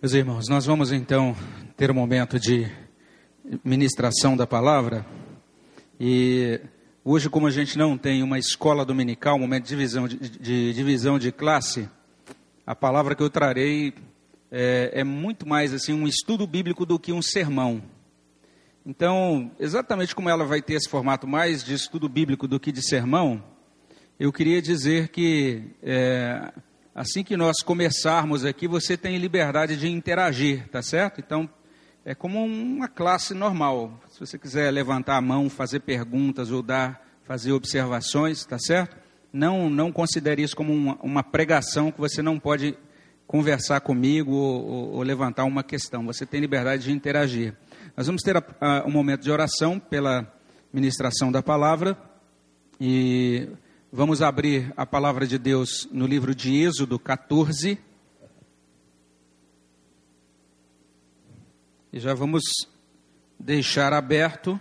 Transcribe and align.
Meus 0.00 0.14
irmãos, 0.14 0.48
nós 0.48 0.64
vamos 0.64 0.92
então 0.92 1.34
ter 1.76 1.90
um 1.90 1.94
momento 1.94 2.38
de 2.38 2.70
ministração 3.64 4.36
da 4.36 4.46
palavra. 4.46 5.04
E 5.98 6.60
hoje, 7.04 7.28
como 7.28 7.48
a 7.48 7.50
gente 7.50 7.76
não 7.76 7.98
tem 7.98 8.22
uma 8.22 8.38
escola 8.38 8.84
dominical, 8.84 9.34
um 9.34 9.40
momento 9.40 9.64
de 9.64 9.70
divisão 9.70 10.06
de, 10.06 10.16
de 10.16 10.72
divisão 10.72 11.18
de 11.18 11.32
classe, 11.32 11.88
a 12.64 12.76
palavra 12.76 13.16
que 13.16 13.22
eu 13.24 13.28
trarei 13.28 13.92
é, 14.52 15.00
é 15.00 15.02
muito 15.02 15.48
mais 15.48 15.74
assim 15.74 15.92
um 15.92 16.06
estudo 16.06 16.46
bíblico 16.46 16.86
do 16.86 16.96
que 16.96 17.12
um 17.12 17.20
sermão. 17.20 17.82
Então, 18.86 19.50
exatamente 19.58 20.14
como 20.14 20.28
ela 20.28 20.44
vai 20.44 20.62
ter 20.62 20.74
esse 20.74 20.88
formato 20.88 21.26
mais 21.26 21.64
de 21.64 21.74
estudo 21.74 22.08
bíblico 22.08 22.46
do 22.46 22.60
que 22.60 22.70
de 22.70 22.86
sermão, 22.86 23.42
eu 24.16 24.32
queria 24.32 24.62
dizer 24.62 25.08
que 25.08 25.64
é, 25.82 26.52
assim 26.98 27.22
que 27.22 27.36
nós 27.36 27.62
começarmos 27.62 28.44
aqui, 28.44 28.66
você 28.66 28.96
tem 28.96 29.18
liberdade 29.18 29.76
de 29.76 29.88
interagir, 29.88 30.68
tá 30.68 30.82
certo? 30.82 31.20
Então, 31.20 31.48
é 32.04 32.12
como 32.12 32.44
uma 32.44 32.88
classe 32.88 33.34
normal. 33.34 34.00
Se 34.08 34.18
você 34.18 34.36
quiser 34.36 34.68
levantar 34.72 35.16
a 35.16 35.20
mão, 35.20 35.48
fazer 35.48 35.78
perguntas 35.80 36.50
ou 36.50 36.60
dar, 36.60 37.00
fazer 37.22 37.52
observações, 37.52 38.44
tá 38.44 38.58
certo? 38.58 38.96
Não, 39.32 39.70
não 39.70 39.92
considere 39.92 40.42
isso 40.42 40.56
como 40.56 40.72
uma, 40.72 40.98
uma 41.00 41.22
pregação 41.22 41.92
que 41.92 42.00
você 42.00 42.20
não 42.20 42.36
pode 42.36 42.76
conversar 43.28 43.80
comigo 43.80 44.32
ou, 44.32 44.66
ou, 44.66 44.92
ou, 44.94 45.02
levantar 45.02 45.44
uma 45.44 45.62
questão. 45.62 46.04
Você 46.06 46.26
tem 46.26 46.40
liberdade 46.40 46.84
de 46.84 46.92
interagir. 46.92 47.54
Nós 47.96 48.06
vamos 48.06 48.22
ter 48.22 48.36
a, 48.36 48.42
a, 48.60 48.84
um 48.84 48.90
momento 48.90 49.22
de 49.22 49.30
oração 49.30 49.78
pela 49.78 50.26
ministração 50.72 51.30
da 51.30 51.44
palavra 51.44 51.96
e 52.80 53.48
Vamos 53.90 54.20
abrir 54.20 54.70
a 54.76 54.84
palavra 54.84 55.26
de 55.26 55.38
Deus 55.38 55.88
no 55.90 56.06
livro 56.06 56.34
de 56.34 56.54
Êxodo 56.54 56.98
14. 56.98 57.78
E 61.90 61.98
já 61.98 62.12
vamos 62.12 62.42
deixar 63.40 63.94
aberto. 63.94 64.60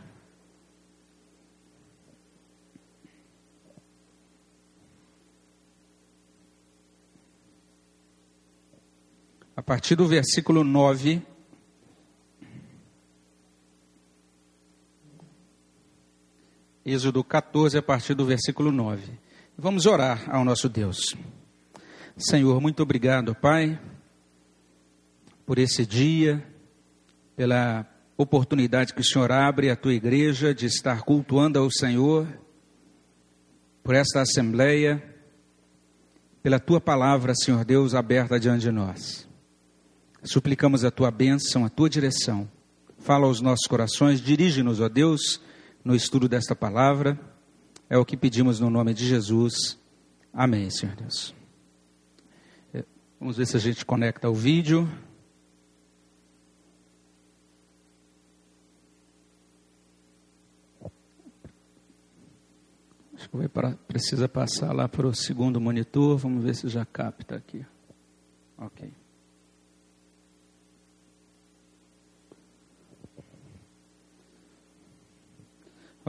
A 9.54 9.62
partir 9.62 9.98
do 9.98 10.08
versículo 10.08 10.64
9. 10.64 11.27
Êxodo 16.90 17.22
14, 17.22 17.80
a 17.80 17.82
partir 17.82 18.14
do 18.14 18.26
versículo 18.26 18.72
9. 18.72 19.20
Vamos 19.58 19.86
orar 19.86 20.24
ao 20.34 20.46
nosso 20.46 20.70
Deus. 20.70 21.18
Senhor, 22.16 22.62
muito 22.62 22.82
obrigado, 22.82 23.36
Pai, 23.36 23.78
por 25.46 25.60
esse 25.60 25.86
dia, 25.86 26.42
pela 27.36 27.86
oportunidade 28.16 28.94
que 28.94 29.02
o 29.02 29.04
Senhor 29.04 29.34
abre 29.34 29.70
à 29.70 29.76
tua 29.76 29.94
igreja 29.94 30.56
de 30.56 30.66
estar 30.66 31.02
cultuando 31.02 31.60
ao 31.60 31.70
Senhor, 31.70 32.26
por 33.84 33.94
esta 33.94 34.22
assembleia, 34.22 35.04
pela 36.42 36.58
tua 36.58 36.80
palavra, 36.80 37.36
Senhor 37.36 37.66
Deus, 37.66 37.94
aberta 37.94 38.40
diante 38.40 38.62
de 38.62 38.72
nós. 38.72 39.28
Suplicamos 40.24 40.86
a 40.86 40.90
tua 40.90 41.12
bênção, 41.12 41.66
a 41.66 41.70
tua 41.70 41.90
direção. 41.90 42.50
Fala 43.00 43.28
aos 43.28 43.42
nossos 43.42 43.68
corações, 43.68 44.22
dirige-nos, 44.22 44.80
ó 44.80 44.88
Deus, 44.88 45.42
no 45.84 45.96
estudo 45.96 46.28
desta 46.28 46.56
palavra. 46.56 47.20
É 47.90 47.98
o 47.98 48.06
que 48.06 48.18
pedimos 48.18 48.60
no 48.60 48.70
nome 48.70 48.94
de 48.94 49.06
Jesus. 49.06 49.80
Amém, 50.34 50.70
Senhor 50.70 50.96
Deus. 50.96 51.34
É, 52.74 52.84
vamos 53.20 53.38
ver 53.38 53.48
se 53.48 53.56
a 53.56 53.60
gente 53.60 53.86
conecta 53.86 54.30
o 54.30 54.34
vídeo. 54.34 54.88
Acho 63.16 63.30
que 63.30 63.48
para, 63.48 63.76
precisa 63.88 64.30
passar 64.30 64.74
lá 64.74 64.88
para 64.88 65.08
o 65.08 65.16
segundo 65.16 65.60
monitor. 65.60 66.18
Vamos 66.18 66.44
ver 66.44 66.56
se 66.56 66.68
já 66.70 66.86
capta 66.86 67.36
aqui. 67.36 67.66
Ok. 68.58 68.92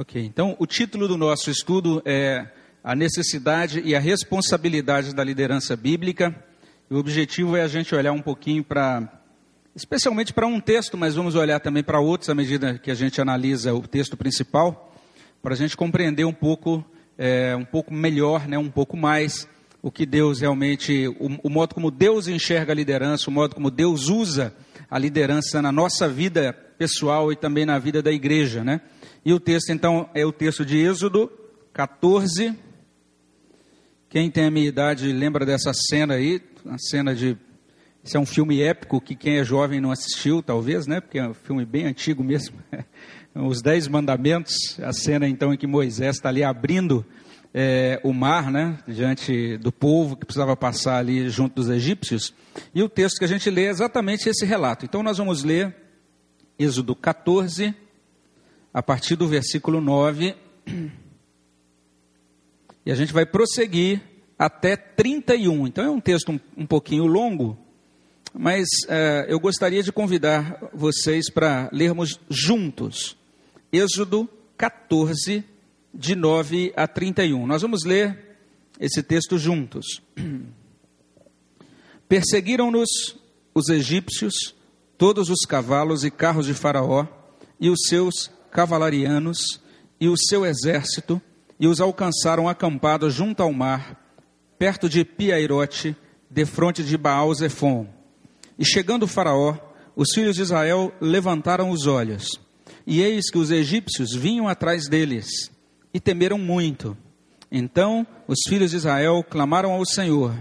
Ok, 0.00 0.24
então 0.24 0.54
o 0.60 0.64
título 0.64 1.08
do 1.08 1.16
nosso 1.16 1.50
estudo 1.50 2.00
é 2.04 2.46
A 2.84 2.94
Necessidade 2.94 3.82
e 3.84 3.96
a 3.96 3.98
Responsabilidade 3.98 5.12
da 5.12 5.24
Liderança 5.24 5.76
Bíblica. 5.76 6.32
E 6.88 6.94
o 6.94 6.98
objetivo 6.98 7.56
é 7.56 7.62
a 7.62 7.66
gente 7.66 7.92
olhar 7.96 8.12
um 8.12 8.22
pouquinho 8.22 8.62
para, 8.62 9.20
especialmente 9.74 10.32
para 10.32 10.46
um 10.46 10.60
texto, 10.60 10.96
mas 10.96 11.16
vamos 11.16 11.34
olhar 11.34 11.58
também 11.58 11.82
para 11.82 11.98
outros 11.98 12.30
à 12.30 12.34
medida 12.36 12.78
que 12.78 12.92
a 12.92 12.94
gente 12.94 13.20
analisa 13.20 13.74
o 13.74 13.88
texto 13.88 14.16
principal, 14.16 14.94
para 15.42 15.54
a 15.54 15.56
gente 15.56 15.76
compreender 15.76 16.24
um 16.24 16.32
pouco, 16.32 16.84
é, 17.18 17.56
um 17.56 17.64
pouco 17.64 17.92
melhor, 17.92 18.46
né, 18.46 18.56
um 18.56 18.70
pouco 18.70 18.96
mais 18.96 19.48
o 19.82 19.90
que 19.90 20.06
Deus 20.06 20.38
realmente, 20.38 21.08
o, 21.08 21.40
o 21.42 21.50
modo 21.50 21.74
como 21.74 21.90
Deus 21.90 22.28
enxerga 22.28 22.72
a 22.72 22.76
liderança, 22.76 23.28
o 23.28 23.32
modo 23.32 23.52
como 23.52 23.68
Deus 23.68 24.08
usa 24.08 24.54
a 24.88 24.96
liderança 24.96 25.60
na 25.60 25.72
nossa 25.72 26.08
vida 26.08 26.52
pessoal 26.78 27.32
e 27.32 27.36
também 27.36 27.66
na 27.66 27.80
vida 27.80 28.00
da 28.00 28.12
igreja, 28.12 28.62
né? 28.62 28.80
E 29.24 29.32
o 29.32 29.40
texto, 29.40 29.70
então, 29.70 30.08
é 30.14 30.24
o 30.24 30.32
texto 30.32 30.64
de 30.64 30.78
Êxodo 30.78 31.30
14. 31.72 32.56
Quem 34.08 34.30
tem 34.30 34.46
a 34.46 34.50
minha 34.50 34.66
idade 34.66 35.12
lembra 35.12 35.44
dessa 35.44 35.72
cena 35.72 36.14
aí, 36.14 36.40
a 36.66 36.78
cena 36.78 37.14
de. 37.14 37.36
Esse 38.04 38.16
é 38.16 38.20
um 38.20 38.26
filme 38.26 38.62
épico 38.62 39.00
que 39.00 39.14
quem 39.14 39.38
é 39.38 39.44
jovem 39.44 39.80
não 39.80 39.90
assistiu, 39.90 40.42
talvez, 40.42 40.86
né? 40.86 41.00
Porque 41.00 41.18
é 41.18 41.28
um 41.28 41.34
filme 41.34 41.64
bem 41.64 41.84
antigo 41.84 42.24
mesmo. 42.24 42.56
Os 43.34 43.60
Dez 43.60 43.86
Mandamentos, 43.86 44.78
a 44.80 44.92
cena 44.92 45.28
então 45.28 45.52
em 45.52 45.56
que 45.56 45.66
Moisés 45.66 46.16
está 46.16 46.30
ali 46.30 46.42
abrindo 46.42 47.04
é, 47.52 48.00
o 48.02 48.12
mar, 48.12 48.50
né? 48.50 48.78
Diante 48.86 49.58
do 49.58 49.70
povo 49.70 50.16
que 50.16 50.24
precisava 50.24 50.56
passar 50.56 50.98
ali 50.98 51.28
junto 51.28 51.56
dos 51.56 51.68
egípcios. 51.68 52.32
E 52.74 52.82
o 52.82 52.88
texto 52.88 53.18
que 53.18 53.24
a 53.24 53.28
gente 53.28 53.50
lê 53.50 53.66
é 53.66 53.70
exatamente 53.70 54.28
esse 54.28 54.46
relato. 54.46 54.84
Então 54.84 55.02
nós 55.02 55.18
vamos 55.18 55.44
ler 55.44 55.74
Êxodo 56.58 56.96
14 56.96 57.74
a 58.72 58.82
partir 58.82 59.16
do 59.16 59.26
versículo 59.26 59.80
9. 59.80 60.34
E 62.84 62.90
a 62.90 62.94
gente 62.94 63.12
vai 63.12 63.26
prosseguir 63.26 64.00
até 64.38 64.76
31. 64.76 65.66
Então 65.66 65.84
é 65.84 65.90
um 65.90 66.00
texto 66.00 66.32
um, 66.32 66.40
um 66.56 66.66
pouquinho 66.66 67.06
longo, 67.06 67.58
mas 68.32 68.66
uh, 68.84 69.28
eu 69.28 69.38
gostaria 69.40 69.82
de 69.82 69.92
convidar 69.92 70.70
vocês 70.72 71.30
para 71.30 71.68
lermos 71.72 72.18
juntos. 72.30 73.16
Êxodo 73.72 74.28
14, 74.56 75.44
de 75.92 76.14
9 76.14 76.72
a 76.76 76.86
31. 76.86 77.46
Nós 77.46 77.62
vamos 77.62 77.84
ler 77.84 78.38
esse 78.80 79.02
texto 79.02 79.36
juntos. 79.36 80.00
Perseguiram-nos 82.08 83.16
os 83.52 83.68
egípcios, 83.68 84.54
todos 84.96 85.28
os 85.28 85.40
cavalos 85.40 86.04
e 86.04 86.10
carros 86.10 86.46
de 86.46 86.54
Faraó 86.54 87.06
e 87.60 87.68
os 87.68 87.80
seus 87.86 88.30
cavalarianos 88.50 89.60
e 90.00 90.08
o 90.08 90.16
seu 90.16 90.44
exército, 90.44 91.20
e 91.58 91.66
os 91.66 91.80
alcançaram 91.80 92.48
acampados 92.48 93.14
junto 93.14 93.42
ao 93.42 93.52
mar, 93.52 94.00
perto 94.58 94.88
de 94.88 95.04
Piairote, 95.04 95.96
defronte 96.30 96.84
de 96.84 96.96
Baal 96.96 97.34
Zephon. 97.34 97.86
E 98.58 98.64
chegando 98.64 99.04
o 99.04 99.08
faraó, 99.08 99.56
os 99.96 100.08
filhos 100.14 100.36
de 100.36 100.42
Israel 100.42 100.92
levantaram 101.00 101.70
os 101.70 101.86
olhos, 101.86 102.28
e 102.86 103.00
eis 103.02 103.30
que 103.30 103.38
os 103.38 103.50
egípcios 103.50 104.14
vinham 104.14 104.46
atrás 104.46 104.88
deles, 104.88 105.50
e 105.92 105.98
temeram 105.98 106.38
muito. 106.38 106.96
Então 107.50 108.06
os 108.26 108.38
filhos 108.48 108.70
de 108.70 108.76
Israel 108.76 109.24
clamaram 109.28 109.72
ao 109.72 109.84
Senhor, 109.84 110.34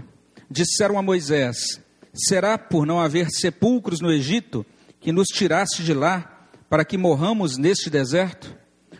disseram 0.50 0.98
a 0.98 1.02
Moisés: 1.02 1.80
Será 2.14 2.56
por 2.56 2.86
não 2.86 3.00
haver 3.00 3.28
sepulcros 3.30 4.00
no 4.00 4.12
Egito 4.12 4.64
que 5.00 5.12
nos 5.12 5.26
tiraste 5.28 5.82
de 5.82 5.94
lá 5.94 6.37
para 6.68 6.84
que 6.84 6.98
morramos 6.98 7.56
neste 7.56 7.88
deserto? 7.88 8.54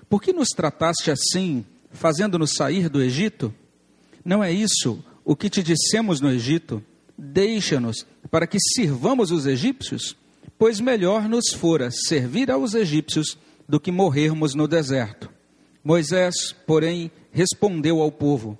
Por 0.09 0.23
que 0.23 0.32
nos 0.32 0.49
trataste 0.49 1.11
assim, 1.11 1.65
fazendo-nos 1.91 2.55
sair 2.55 2.88
do 2.88 3.03
Egito? 3.03 3.55
Não 4.25 4.43
é 4.43 4.50
isso 4.50 5.05
o 5.25 5.37
que 5.37 5.50
te 5.50 5.62
dissemos 5.62 6.20
no 6.20 6.31
Egito? 6.31 6.82
Deixa-nos 7.17 8.06
para 8.31 8.47
que 8.47 8.59
sirvamos 8.75 9.31
os 9.31 9.47
egípcios? 9.47 10.17
Pois 10.59 10.81
melhor 10.81 11.29
nos 11.29 11.53
fora 11.53 11.91
servir 11.91 12.50
aos 12.50 12.75
egípcios 12.75 13.37
do 13.69 13.79
que 13.79 13.93
morrermos 13.93 14.55
no 14.55 14.67
deserto. 14.67 15.31
Moisés, 15.85 16.55
porém, 16.67 17.11
respondeu 17.31 18.00
ao 18.00 18.11
povo: 18.11 18.59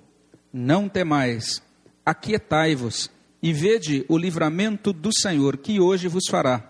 Não 0.53 0.87
temais, 0.87 1.61
aquietai-vos 2.05 3.09
e 3.41 3.51
vede 3.51 4.05
o 4.07 4.17
livramento 4.17 4.93
do 4.93 5.09
Senhor 5.13 5.57
que 5.57 5.79
hoje 5.79 6.07
vos 6.07 6.25
fará 6.29 6.69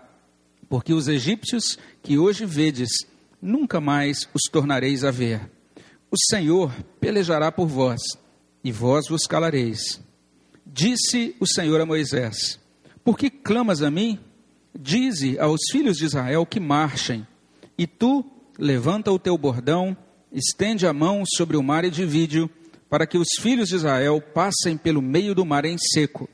porque 0.70 0.94
os 0.94 1.08
egípcios 1.08 1.76
que 2.02 2.18
hoje 2.18 2.44
vedes, 2.46 2.90
nunca 3.40 3.80
mais 3.80 4.28
os 4.34 4.42
tornareis 4.50 5.04
a 5.04 5.10
ver. 5.10 5.40
O 6.10 6.16
Senhor 6.28 6.74
pelejará 7.00 7.52
por 7.52 7.66
vós, 7.66 8.00
e 8.64 8.72
vós 8.72 9.08
vos 9.08 9.26
calareis. 9.26 10.00
Disse 10.66 11.34
o 11.40 11.46
Senhor 11.46 11.80
a 11.80 11.86
Moisés: 11.86 12.58
Por 13.04 13.18
que 13.18 13.30
clamas 13.30 13.82
a 13.82 13.90
mim? 13.90 14.18
Dize 14.78 15.38
aos 15.38 15.60
filhos 15.70 15.96
de 15.96 16.04
Israel 16.04 16.46
que 16.46 16.60
marchem, 16.60 17.26
e 17.76 17.86
tu 17.86 18.24
levanta 18.58 19.10
o 19.10 19.18
teu 19.18 19.36
bordão, 19.36 19.96
estende 20.32 20.86
a 20.86 20.92
mão 20.92 21.24
sobre 21.26 21.56
o 21.56 21.62
mar 21.62 21.84
e 21.84 21.90
divide-o, 21.90 22.48
para 22.88 23.06
que 23.06 23.18
os 23.18 23.28
filhos 23.40 23.68
de 23.68 23.76
Israel 23.76 24.20
passem 24.20 24.76
pelo 24.76 25.02
meio 25.02 25.34
do 25.34 25.44
mar 25.44 25.64
em 25.64 25.76
seco. 25.78 26.28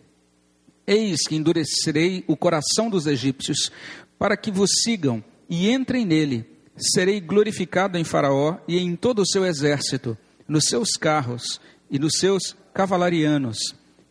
Eis 0.87 1.27
que 1.27 1.35
endurecerei 1.35 2.25
o 2.27 2.37
coração 2.37 2.89
dos 2.89 3.07
egípcios, 3.07 3.71
para 4.19 4.37
que 4.37 4.51
vos 4.51 4.71
sigam 4.83 5.23
e 5.49 5.71
entrem 5.71 6.05
nele. 6.05 6.45
Serei 6.77 7.21
glorificado 7.21 7.97
em 7.97 8.05
Faraó 8.05 8.59
e 8.69 8.79
em 8.79 8.95
todo 8.95 9.21
o 9.21 9.27
seu 9.27 9.45
exército, 9.45 10.17
nos 10.47 10.65
seus 10.65 10.93
carros 10.93 11.61
e 11.91 11.99
nos 11.99 12.19
seus 12.19 12.55
cavalarianos. 12.75 13.57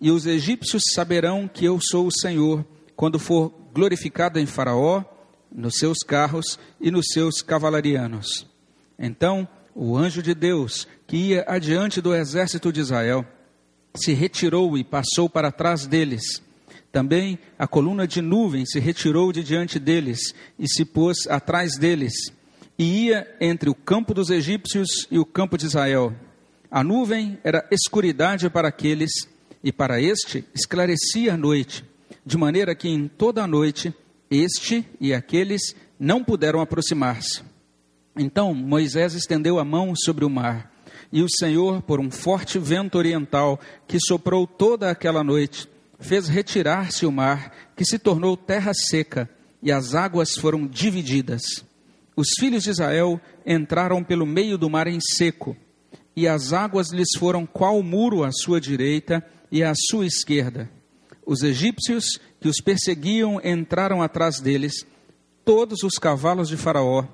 E 0.01 0.09
os 0.11 0.25
egípcios 0.25 0.83
saberão 0.93 1.47
que 1.47 1.65
eu 1.65 1.79
sou 1.79 2.07
o 2.07 2.11
Senhor, 2.11 2.65
quando 2.95 3.19
for 3.19 3.53
glorificado 3.73 4.39
em 4.39 4.45
Faraó, 4.45 5.03
nos 5.51 5.75
seus 5.77 5.99
carros 5.99 6.59
e 6.81 6.89
nos 6.89 7.07
seus 7.13 7.41
cavalarianos. 7.41 8.47
Então 8.97 9.47
o 9.75 9.97
anjo 9.97 10.23
de 10.23 10.33
Deus, 10.33 10.87
que 11.05 11.17
ia 11.17 11.45
adiante 11.47 12.01
do 12.01 12.15
exército 12.15 12.71
de 12.71 12.79
Israel, 12.79 13.25
se 13.95 14.13
retirou 14.13 14.77
e 14.77 14.83
passou 14.83 15.29
para 15.29 15.51
trás 15.51 15.85
deles 15.85 16.41
também 16.95 17.37
a 17.59 17.67
coluna 17.67 18.07
de 18.07 18.21
nuvem 18.21 18.65
se 18.65 18.79
retirou 18.79 19.33
de 19.33 19.43
diante 19.43 19.77
deles 19.77 20.33
e 20.57 20.65
se 20.65 20.85
pôs 20.85 21.27
atrás 21.27 21.77
deles, 21.77 22.13
e 22.79 23.07
ia 23.07 23.27
entre 23.41 23.69
o 23.69 23.75
campo 23.75 24.13
dos 24.13 24.29
egípcios 24.29 25.05
e 25.11 25.19
o 25.19 25.25
campo 25.25 25.57
de 25.57 25.65
Israel. 25.65 26.15
A 26.71 26.85
nuvem 26.85 27.37
era 27.43 27.67
escuridade 27.69 28.49
para 28.49 28.69
aqueles, 28.69 29.11
e 29.61 29.73
para 29.73 30.01
este 30.01 30.45
esclarecia 30.55 31.33
a 31.33 31.37
noite, 31.37 31.83
de 32.25 32.37
maneira 32.37 32.73
que 32.73 32.87
em 32.87 33.09
toda 33.09 33.43
a 33.43 33.47
noite 33.47 33.93
este 34.31 34.87
e 34.97 35.13
aqueles 35.13 35.75
não 35.99 36.23
puderam 36.23 36.61
aproximar-se. 36.61 37.43
Então 38.17 38.53
Moisés 38.53 39.15
estendeu 39.15 39.59
a 39.59 39.65
mão 39.65 39.93
sobre 39.97 40.23
o 40.23 40.29
mar, 40.29 40.71
e 41.11 41.21
o 41.21 41.27
Senhor, 41.29 41.81
por 41.81 41.99
um 41.99 42.09
forte 42.09 42.57
vento 42.57 42.97
oriental 42.97 43.59
que 43.85 43.99
soprou 43.99 44.47
toda 44.47 44.89
aquela 44.89 45.25
noite, 45.25 45.74
fez 45.99 46.27
retirar-se 46.27 47.05
o 47.05 47.11
mar, 47.11 47.51
que 47.75 47.85
se 47.85 47.97
tornou 47.97 48.35
terra 48.35 48.73
seca, 48.73 49.29
e 49.61 49.71
as 49.71 49.95
águas 49.95 50.35
foram 50.35 50.67
divididas. 50.67 51.41
Os 52.15 52.29
filhos 52.39 52.63
de 52.63 52.69
Israel 52.69 53.19
entraram 53.45 54.03
pelo 54.03 54.25
meio 54.25 54.57
do 54.57 54.69
mar 54.69 54.87
em 54.87 54.99
seco, 54.99 55.55
e 56.15 56.27
as 56.27 56.53
águas 56.53 56.91
lhes 56.91 57.09
foram 57.17 57.45
qual 57.45 57.81
muro 57.83 58.23
à 58.23 58.31
sua 58.31 58.61
direita 58.61 59.25
e 59.51 59.63
à 59.63 59.73
sua 59.89 60.05
esquerda. 60.05 60.69
Os 61.25 61.43
egípcios 61.43 62.19
que 62.39 62.47
os 62.47 62.61
perseguiam 62.61 63.41
entraram 63.43 64.01
atrás 64.01 64.39
deles, 64.39 64.85
todos 65.43 65.83
os 65.83 65.97
cavalos 65.97 66.47
de 66.47 66.55
Faraó, 66.55 67.05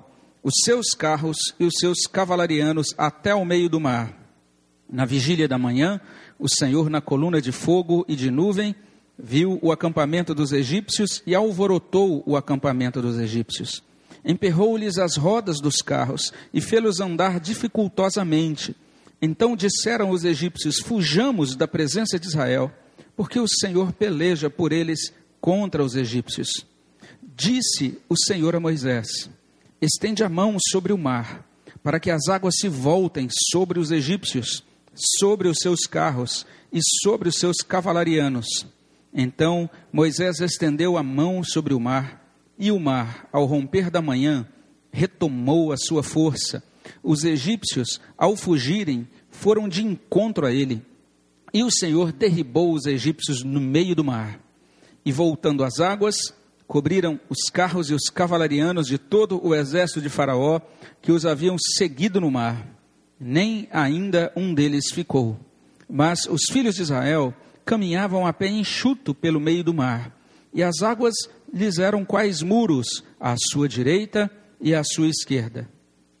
os 0.42 0.54
seus 0.64 0.90
carros 0.90 1.38
e 1.58 1.64
os 1.64 1.74
seus 1.78 2.06
cavalarianos 2.06 2.88
até 2.98 3.34
o 3.34 3.44
meio 3.44 3.68
do 3.68 3.80
mar. 3.80 4.21
Na 4.92 5.06
vigília 5.06 5.48
da 5.48 5.56
manhã, 5.56 5.98
o 6.38 6.46
Senhor, 6.46 6.90
na 6.90 7.00
coluna 7.00 7.40
de 7.40 7.50
fogo 7.50 8.04
e 8.06 8.14
de 8.14 8.30
nuvem, 8.30 8.74
viu 9.18 9.58
o 9.62 9.72
acampamento 9.72 10.34
dos 10.34 10.52
egípcios 10.52 11.22
e 11.26 11.34
alvorotou 11.34 12.22
o 12.26 12.36
acampamento 12.36 13.00
dos 13.00 13.18
egípcios. 13.18 13.82
Emperrou-lhes 14.22 14.98
as 14.98 15.16
rodas 15.16 15.60
dos 15.62 15.76
carros 15.76 16.30
e 16.52 16.60
fê-los 16.60 17.00
andar 17.00 17.40
dificultosamente. 17.40 18.76
Então 19.20 19.56
disseram 19.56 20.10
os 20.10 20.26
egípcios: 20.26 20.78
Fujamos 20.78 21.56
da 21.56 21.66
presença 21.66 22.18
de 22.18 22.26
Israel, 22.26 22.70
porque 23.16 23.40
o 23.40 23.48
Senhor 23.48 23.94
peleja 23.94 24.50
por 24.50 24.72
eles 24.72 25.10
contra 25.40 25.82
os 25.82 25.96
egípcios. 25.96 26.50
Disse 27.34 27.98
o 28.10 28.14
Senhor 28.26 28.54
a 28.54 28.60
Moisés: 28.60 29.30
Estende 29.80 30.22
a 30.22 30.28
mão 30.28 30.58
sobre 30.70 30.92
o 30.92 30.98
mar, 30.98 31.48
para 31.82 31.98
que 31.98 32.10
as 32.10 32.28
águas 32.28 32.56
se 32.58 32.68
voltem 32.68 33.26
sobre 33.50 33.80
os 33.80 33.90
egípcios 33.90 34.62
sobre 34.94 35.48
os 35.48 35.58
seus 35.60 35.80
carros 35.86 36.46
e 36.72 36.80
sobre 37.02 37.28
os 37.28 37.36
seus 37.36 37.58
cavalarianos. 37.58 38.66
Então 39.12 39.68
Moisés 39.92 40.40
estendeu 40.40 40.96
a 40.96 41.02
mão 41.02 41.44
sobre 41.44 41.74
o 41.74 41.80
mar, 41.80 42.20
e 42.58 42.70
o 42.70 42.78
mar, 42.78 43.28
ao 43.32 43.44
romper 43.44 43.90
da 43.90 44.00
manhã, 44.00 44.46
retomou 44.92 45.72
a 45.72 45.76
sua 45.76 46.02
força. 46.02 46.62
Os 47.02 47.24
egípcios, 47.24 48.00
ao 48.16 48.36
fugirem, 48.36 49.08
foram 49.30 49.68
de 49.68 49.84
encontro 49.84 50.46
a 50.46 50.52
ele. 50.52 50.82
E 51.52 51.64
o 51.64 51.70
Senhor 51.70 52.12
derribou 52.12 52.72
os 52.72 52.86
egípcios 52.86 53.42
no 53.42 53.60
meio 53.60 53.96
do 53.96 54.04
mar. 54.04 54.38
E 55.04 55.10
voltando 55.10 55.64
às 55.64 55.80
águas, 55.80 56.16
cobriram 56.66 57.18
os 57.28 57.50
carros 57.50 57.90
e 57.90 57.94
os 57.94 58.08
cavalarianos 58.08 58.86
de 58.86 58.96
todo 58.96 59.44
o 59.44 59.54
exército 59.54 60.00
de 60.00 60.08
Faraó 60.08 60.60
que 61.00 61.10
os 61.10 61.26
haviam 61.26 61.56
seguido 61.58 62.20
no 62.20 62.30
mar 62.30 62.81
nem 63.22 63.68
ainda 63.72 64.32
um 64.36 64.52
deles 64.52 64.90
ficou. 64.92 65.38
Mas 65.88 66.26
os 66.26 66.42
filhos 66.50 66.74
de 66.74 66.82
Israel 66.82 67.34
caminhavam 67.64 68.26
a 68.26 68.32
pé 68.32 68.48
enxuto 68.48 69.14
pelo 69.14 69.40
meio 69.40 69.62
do 69.62 69.72
mar, 69.72 70.16
e 70.52 70.62
as 70.62 70.82
águas 70.82 71.14
lhes 71.52 71.78
eram 71.78 72.04
quais 72.04 72.42
muros 72.42 73.04
à 73.20 73.34
sua 73.36 73.68
direita 73.68 74.30
e 74.60 74.74
à 74.74 74.82
sua 74.82 75.08
esquerda. 75.08 75.68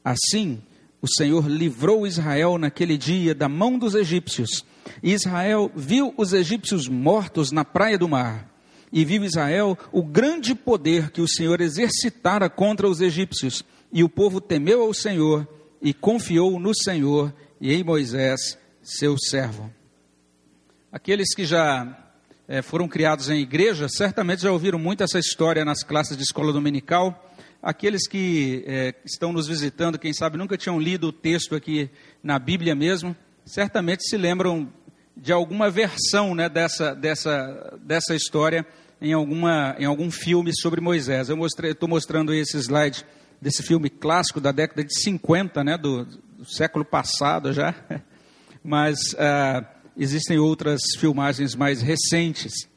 Assim, 0.04 0.62
o 1.00 1.08
Senhor 1.08 1.48
livrou 1.48 2.06
Israel 2.06 2.58
naquele 2.58 2.96
dia 2.96 3.34
da 3.34 3.48
mão 3.48 3.78
dos 3.78 3.94
egípcios. 3.94 4.64
E 5.02 5.12
Israel 5.12 5.70
viu 5.74 6.14
os 6.16 6.32
egípcios 6.32 6.88
mortos 6.88 7.50
na 7.50 7.64
praia 7.64 7.98
do 7.98 8.08
mar. 8.08 8.48
E 8.92 9.04
viu 9.04 9.24
Israel 9.24 9.76
o 9.90 10.02
grande 10.02 10.54
poder 10.54 11.10
que 11.10 11.20
o 11.20 11.28
Senhor 11.28 11.60
exercitara 11.60 12.48
contra 12.48 12.88
os 12.88 13.00
egípcios. 13.00 13.64
E 13.92 14.04
o 14.04 14.08
povo 14.08 14.40
temeu 14.40 14.82
ao 14.82 14.94
Senhor 14.94 15.46
e 15.82 15.92
confiou 15.92 16.60
no 16.60 16.72
Senhor 16.74 17.34
e 17.60 17.74
em 17.74 17.82
Moisés, 17.82 18.56
seu 18.82 19.18
servo. 19.18 19.70
Aqueles 20.92 21.34
que 21.34 21.44
já 21.44 21.98
é, 22.46 22.62
foram 22.62 22.86
criados 22.86 23.28
em 23.28 23.40
igreja, 23.40 23.88
certamente 23.88 24.42
já 24.42 24.52
ouviram 24.52 24.78
muito 24.78 25.02
essa 25.02 25.18
história 25.18 25.64
nas 25.64 25.82
classes 25.82 26.16
de 26.16 26.22
escola 26.22 26.52
dominical. 26.52 27.30
Aqueles 27.62 28.06
que 28.06 28.64
é, 28.66 28.94
estão 29.04 29.32
nos 29.32 29.48
visitando, 29.48 29.98
quem 29.98 30.12
sabe 30.12 30.36
nunca 30.36 30.56
tinham 30.56 30.78
lido 30.78 31.08
o 31.08 31.12
texto 31.12 31.54
aqui 31.54 31.90
na 32.22 32.38
Bíblia 32.38 32.74
mesmo, 32.74 33.16
certamente 33.44 34.08
se 34.08 34.16
lembram 34.16 34.72
de 35.16 35.32
alguma 35.32 35.70
versão 35.70 36.34
né, 36.34 36.48
dessa, 36.48 36.94
dessa, 36.94 37.78
dessa 37.82 38.14
história 38.14 38.66
em, 39.00 39.12
alguma, 39.12 39.76
em 39.78 39.84
algum 39.84 40.10
filme 40.10 40.52
sobre 40.54 40.80
Moisés. 40.80 41.28
Eu 41.28 41.38
estou 41.44 41.88
mostrando 41.88 42.32
esse 42.32 42.56
slide 42.58 43.04
desse 43.42 43.60
filme 43.60 43.90
clássico 43.90 44.40
da 44.40 44.52
década 44.52 44.84
de 44.84 44.94
50, 45.02 45.64
né, 45.64 45.76
do, 45.76 46.04
do 46.04 46.44
século 46.44 46.84
passado 46.84 47.52
já, 47.52 47.74
mas 48.62 48.98
uh, 49.14 49.66
existem 49.96 50.38
outras 50.38 50.80
filmagens 50.96 51.56
mais 51.56 51.82
recentes. 51.82 52.68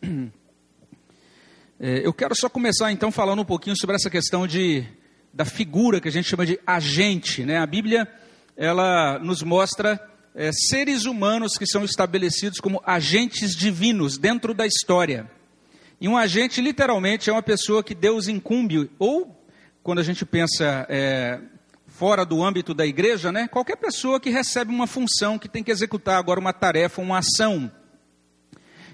É, 1.78 2.08
eu 2.08 2.12
quero 2.14 2.34
só 2.34 2.50
começar 2.50 2.92
então 2.92 3.12
falando 3.12 3.44
um 3.44 3.46
pouquinho 3.46 3.78
sobre 3.78 3.98
essa 3.98 4.10
questão 4.10 4.48
de, 4.48 4.86
da 5.32 5.46
figura 5.46 6.02
que 6.02 6.08
a 6.08 6.12
gente 6.12 6.28
chama 6.28 6.46
de 6.46 6.58
agente. 6.66 7.44
Né? 7.44 7.58
A 7.58 7.66
Bíblia 7.68 8.08
ela 8.58 9.20
nos 9.20 9.44
mostra 9.44 10.00
é, 10.34 10.52
seres 10.52 11.06
humanos 11.06 11.58
que 11.58 11.68
são 11.68 11.84
estabelecidos 11.84 12.60
como 12.60 12.82
agentes 12.86 13.56
divinos 13.56 14.18
dentro 14.18 14.54
da 14.54 14.66
história. 14.66 15.30
E 16.00 16.08
um 16.08 16.18
agente, 16.18 16.62
literalmente, 16.62 17.30
é 17.30 17.34
uma 17.34 17.44
pessoa 17.44 17.84
que 17.84 17.94
Deus 17.94 18.28
incumbe 18.30 18.90
ou 18.98 19.45
quando 19.86 20.00
a 20.00 20.04
gente 20.04 20.26
pensa 20.26 20.88
é, 20.90 21.40
fora 21.86 22.26
do 22.26 22.44
âmbito 22.44 22.74
da 22.74 22.88
igreja, 22.88 23.32
né? 23.32 23.48
Qualquer 23.48 23.76
pessoa 23.76 24.20
que 24.20 24.32
recebe 24.32 24.72
uma 24.72 24.88
função, 24.88 25.38
que 25.38 25.48
tem 25.48 25.64
que 25.64 25.70
executar 25.70 26.18
agora 26.18 26.40
uma 26.40 26.52
tarefa, 26.52 27.04
uma 27.04 27.20
ação. 27.20 27.72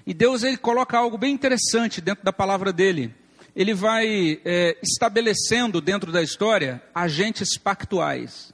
E 0.06 0.12
Deus 0.12 0.42
ele 0.42 0.58
coloca 0.58 0.98
algo 0.98 1.16
bem 1.16 1.32
interessante 1.32 2.02
dentro 2.02 2.22
da 2.22 2.30
palavra 2.30 2.74
dele. 2.74 3.14
Ele 3.56 3.72
vai 3.72 4.38
é, 4.44 4.76
estabelecendo 4.82 5.80
dentro 5.80 6.12
da 6.12 6.22
história 6.22 6.82
agentes 6.94 7.56
pactuais. 7.56 8.52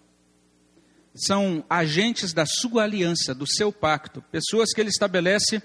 São 1.17 1.65
agentes 1.69 2.33
da 2.33 2.47
sua 2.47 2.85
aliança, 2.85 3.35
do 3.35 3.49
seu 3.49 3.73
pacto. 3.73 4.23
Pessoas 4.31 4.73
que 4.73 4.81
ele 4.81 4.91
estabelece 4.91 5.61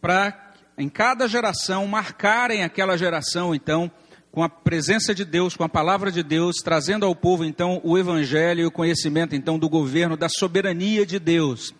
para, 0.00 0.54
em 0.76 0.88
cada 0.88 1.28
geração, 1.28 1.86
marcarem 1.86 2.64
aquela 2.64 2.98
geração, 2.98 3.54
então, 3.54 3.88
com 4.36 4.42
a 4.42 4.50
presença 4.50 5.14
de 5.14 5.24
Deus, 5.24 5.56
com 5.56 5.64
a 5.64 5.68
palavra 5.68 6.12
de 6.12 6.22
Deus, 6.22 6.56
trazendo 6.62 7.06
ao 7.06 7.16
povo 7.16 7.42
então 7.42 7.80
o 7.82 7.96
evangelho 7.96 8.60
e 8.60 8.66
o 8.66 8.70
conhecimento 8.70 9.34
então 9.34 9.58
do 9.58 9.66
governo, 9.66 10.14
da 10.14 10.28
soberania 10.28 11.06
de 11.06 11.18
Deus. 11.18 11.74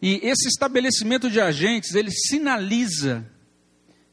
E 0.00 0.18
esse 0.22 0.48
estabelecimento 0.48 1.28
de 1.28 1.38
agentes, 1.42 1.94
ele 1.94 2.10
sinaliza 2.10 3.26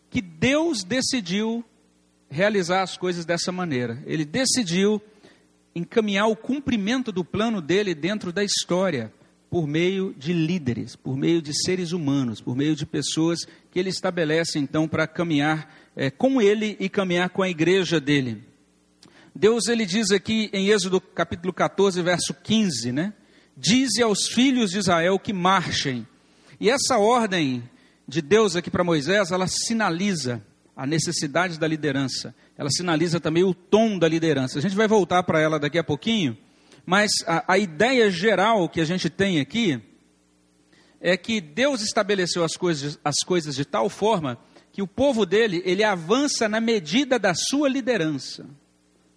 que 0.09 0.21
Deus 0.21 0.83
decidiu 0.83 1.63
realizar 2.29 2.81
as 2.81 2.97
coisas 2.97 3.23
dessa 3.23 3.53
maneira. 3.53 4.03
Ele 4.05 4.25
decidiu 4.25 5.01
encaminhar 5.73 6.27
o 6.27 6.35
cumprimento 6.35 7.09
do 7.09 7.23
plano 7.23 7.61
dele 7.61 7.95
dentro 7.95 8.33
da 8.33 8.43
história, 8.43 9.13
por 9.49 9.67
meio 9.67 10.13
de 10.17 10.33
líderes, 10.33 10.95
por 10.95 11.15
meio 11.15 11.41
de 11.41 11.53
seres 11.53 11.91
humanos, 11.91 12.41
por 12.41 12.55
meio 12.55 12.75
de 12.75 12.85
pessoas 12.85 13.39
que 13.71 13.79
ele 13.79 13.89
estabelece 13.89 14.59
então 14.59 14.87
para 14.87 15.07
caminhar 15.07 15.73
é, 15.95 16.09
com 16.09 16.41
ele 16.41 16.75
e 16.79 16.89
caminhar 16.89 17.29
com 17.29 17.41
a 17.41 17.49
igreja 17.49 17.99
dele. 17.99 18.43
Deus 19.33 19.67
ele 19.67 19.85
diz 19.85 20.11
aqui 20.11 20.49
em 20.51 20.69
Êxodo 20.69 20.99
capítulo 20.99 21.53
14, 21.53 22.01
verso 22.01 22.33
15, 22.33 22.91
né? 22.91 23.13
Dize 23.55 24.01
aos 24.01 24.27
filhos 24.27 24.71
de 24.71 24.79
Israel 24.79 25.17
que 25.19 25.31
marchem. 25.31 26.07
E 26.59 26.69
essa 26.69 26.97
ordem 26.97 27.63
de 28.07 28.21
Deus 28.21 28.55
aqui 28.55 28.69
para 28.69 28.83
Moisés, 28.83 29.31
ela 29.31 29.47
sinaliza 29.47 30.43
a 30.75 30.85
necessidade 30.85 31.59
da 31.59 31.67
liderança. 31.67 32.35
Ela 32.57 32.69
sinaliza 32.69 33.19
também 33.19 33.43
o 33.43 33.53
tom 33.53 33.97
da 33.97 34.07
liderança. 34.07 34.59
A 34.59 34.61
gente 34.61 34.75
vai 34.75 34.87
voltar 34.87 35.23
para 35.23 35.39
ela 35.39 35.59
daqui 35.59 35.77
a 35.77 35.83
pouquinho, 35.83 36.37
mas 36.87 37.11
a, 37.27 37.43
a 37.51 37.57
ideia 37.57 38.09
geral 38.09 38.69
que 38.69 38.79
a 38.79 38.85
gente 38.85 39.09
tem 39.09 39.41
aqui 39.41 39.81
é 41.01 41.17
que 41.17 41.41
Deus 41.41 41.81
estabeleceu 41.81 42.45
as 42.45 42.55
coisas, 42.55 42.97
as 43.03 43.17
coisas 43.25 43.57
de 43.57 43.65
tal 43.65 43.89
forma 43.89 44.39
que 44.71 44.81
o 44.81 44.87
povo 44.87 45.25
dele, 45.25 45.61
ele 45.65 45.83
avança 45.83 46.47
na 46.47 46.61
medida 46.61 47.19
da 47.19 47.33
sua 47.33 47.67
liderança. 47.67 48.45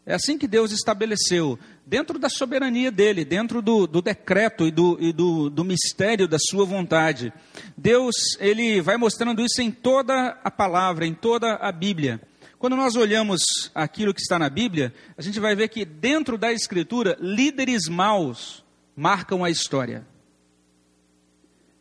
É 0.05 0.15
assim 0.15 0.37
que 0.37 0.49
Deus 0.49 0.73
estabeleceu, 0.73 1.57
dentro 1.87 2.19
da 2.19 2.29
soberania 2.29 2.91
dele, 2.91 3.25
dentro 3.25 3.63
do, 3.63 3.87
do 3.87 4.03
decreto 4.03 4.67
e, 4.67 4.73
do, 4.73 4.99
e 5.01 5.13
do, 5.13 5.49
do, 5.49 5.63
mistério 5.63 6.27
da 6.27 6.39
sua 6.41 6.65
vontade. 6.65 7.33
Deus, 7.77 8.17
ele 8.41 8.81
vai 8.81 8.97
mostrando 8.97 9.41
isso 9.43 9.63
em 9.63 9.71
toda 9.71 10.41
a 10.43 10.51
palavra, 10.51 11.07
em 11.07 11.15
toda 11.15 11.55
a 11.55 11.71
Bíblia. 11.71 12.21
Quando 12.61 12.77
nós 12.77 12.95
olhamos 12.95 13.41
aquilo 13.75 14.13
que 14.13 14.21
está 14.21 14.39
na 14.39 14.51
Bíblia, 14.51 14.93
a 15.17 15.23
gente 15.23 15.41
vai 15.41 15.57
ver 15.57 15.69
que 15.69 15.83
dentro 15.83 16.37
da 16.37 16.53
Escritura, 16.53 17.17
líderes 17.19 17.89
maus 17.89 18.63
marcam 18.95 19.43
a 19.43 19.49
história. 19.49 20.07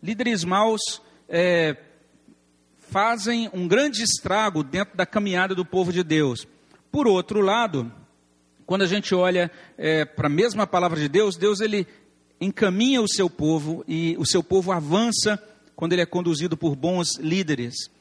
Líderes 0.02 0.46
maus 0.46 1.02
é, 1.28 1.76
fazem 2.78 3.50
um 3.54 3.68
grande 3.68 4.04
estrago 4.04 4.64
dentro 4.64 4.96
da 4.96 5.06
caminhada 5.06 5.54
do 5.54 5.66
povo 5.66 5.92
de 5.92 6.02
Deus. 6.02 6.48
Por 6.90 7.10
outro 7.10 7.42
lado, 7.42 7.92
quando 8.66 8.84
a 8.84 8.88
gente 8.88 9.14
olha 9.14 9.52
é, 9.78 10.06
para 10.06 10.28
a 10.28 10.32
mesma 10.32 10.66
palavra 10.66 10.98
de 10.98 11.10
Deus, 11.10 11.36
Deus 11.36 11.60
ele 11.60 11.86
encaminha 12.40 13.02
o 13.02 13.10
seu 13.10 13.30
povo 13.30 13.84
e 13.86 14.16
o 14.18 14.26
seu 14.26 14.42
povo 14.42 14.72
avança 14.72 15.38
quando 15.76 15.92
ele 15.92 16.04
é 16.04 16.06
conduzido 16.06 16.56
por 16.56 16.74
bons 16.74 17.18
líderes 17.18 17.92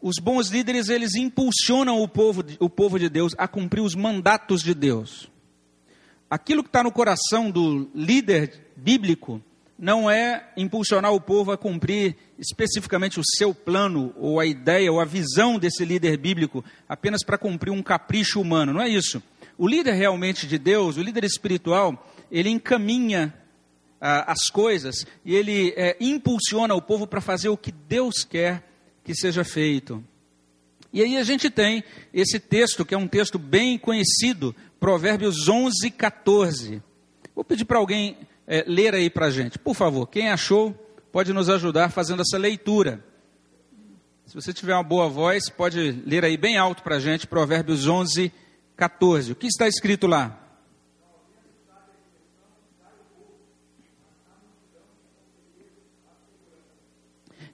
os 0.00 0.16
bons 0.20 0.48
líderes 0.48 0.88
eles 0.88 1.14
impulsionam 1.14 2.00
o 2.00 2.08
povo, 2.08 2.44
o 2.60 2.70
povo 2.70 2.98
de 2.98 3.08
Deus 3.08 3.34
a 3.36 3.48
cumprir 3.48 3.80
os 3.80 3.94
mandatos 3.94 4.62
de 4.62 4.74
Deus. 4.74 5.28
Aquilo 6.30 6.62
que 6.62 6.68
está 6.68 6.82
no 6.82 6.92
coração 6.92 7.50
do 7.50 7.90
líder 7.94 8.72
bíblico 8.76 9.42
não 9.78 10.10
é 10.10 10.52
impulsionar 10.56 11.12
o 11.12 11.20
povo 11.20 11.52
a 11.52 11.56
cumprir 11.56 12.16
especificamente 12.38 13.20
o 13.20 13.24
seu 13.24 13.54
plano, 13.54 14.12
ou 14.16 14.40
a 14.40 14.46
ideia, 14.46 14.92
ou 14.92 15.00
a 15.00 15.04
visão 15.04 15.58
desse 15.58 15.84
líder 15.84 16.16
bíblico, 16.16 16.64
apenas 16.88 17.24
para 17.24 17.38
cumprir 17.38 17.70
um 17.70 17.82
capricho 17.82 18.40
humano. 18.40 18.72
Não 18.72 18.82
é 18.82 18.88
isso. 18.88 19.22
O 19.56 19.68
líder 19.68 19.92
realmente 19.94 20.46
de 20.46 20.58
Deus, 20.58 20.96
o 20.96 21.02
líder 21.02 21.24
espiritual, 21.24 22.08
ele 22.30 22.48
encaminha 22.48 23.32
ah, 24.00 24.32
as 24.32 24.50
coisas 24.50 25.06
e 25.24 25.34
ele 25.34 25.72
é, 25.76 25.96
impulsiona 26.00 26.74
o 26.74 26.82
povo 26.82 27.06
para 27.06 27.20
fazer 27.20 27.48
o 27.48 27.56
que 27.56 27.72
Deus 27.72 28.24
quer 28.24 28.67
que 29.08 29.14
seja 29.14 29.42
feito. 29.42 30.04
E 30.92 31.02
aí 31.02 31.16
a 31.16 31.22
gente 31.22 31.48
tem 31.48 31.82
esse 32.12 32.38
texto, 32.38 32.84
que 32.84 32.94
é 32.94 32.98
um 32.98 33.08
texto 33.08 33.38
bem 33.38 33.78
conhecido, 33.78 34.54
Provérbios 34.78 35.48
11, 35.48 35.90
14. 35.92 36.82
Vou 37.34 37.42
pedir 37.42 37.64
para 37.64 37.78
alguém 37.78 38.18
é, 38.46 38.62
ler 38.66 38.94
aí 38.94 39.08
para 39.08 39.26
a 39.26 39.30
gente. 39.30 39.58
Por 39.58 39.74
favor, 39.74 40.06
quem 40.06 40.28
achou, 40.28 40.74
pode 41.10 41.32
nos 41.32 41.48
ajudar 41.48 41.90
fazendo 41.90 42.20
essa 42.20 42.36
leitura. 42.36 43.02
Se 44.26 44.34
você 44.34 44.52
tiver 44.52 44.74
uma 44.74 44.82
boa 44.82 45.08
voz, 45.08 45.48
pode 45.48 46.02
ler 46.04 46.22
aí 46.22 46.36
bem 46.36 46.58
alto 46.58 46.82
para 46.82 46.96
a 46.96 47.00
gente, 47.00 47.26
Provérbios 47.26 47.86
11, 47.86 48.30
14. 48.76 49.32
O 49.32 49.36
que 49.36 49.46
está 49.46 49.66
escrito 49.66 50.06
lá? 50.06 50.47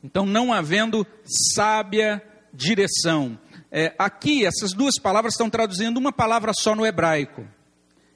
Então, 0.05 0.27
não 0.27 0.53
havendo 0.53 1.07
sábia 1.55 2.23
direção. 2.53 3.39
É, 3.73 3.95
aqui, 3.99 4.45
essas 4.45 4.75
duas 4.75 5.01
palavras 5.01 5.33
estão 5.33 5.49
traduzindo 5.49 5.97
uma 5.97 6.13
palavra 6.13 6.53
só 6.53 6.77
no 6.77 6.85
hebraico. 6.85 7.49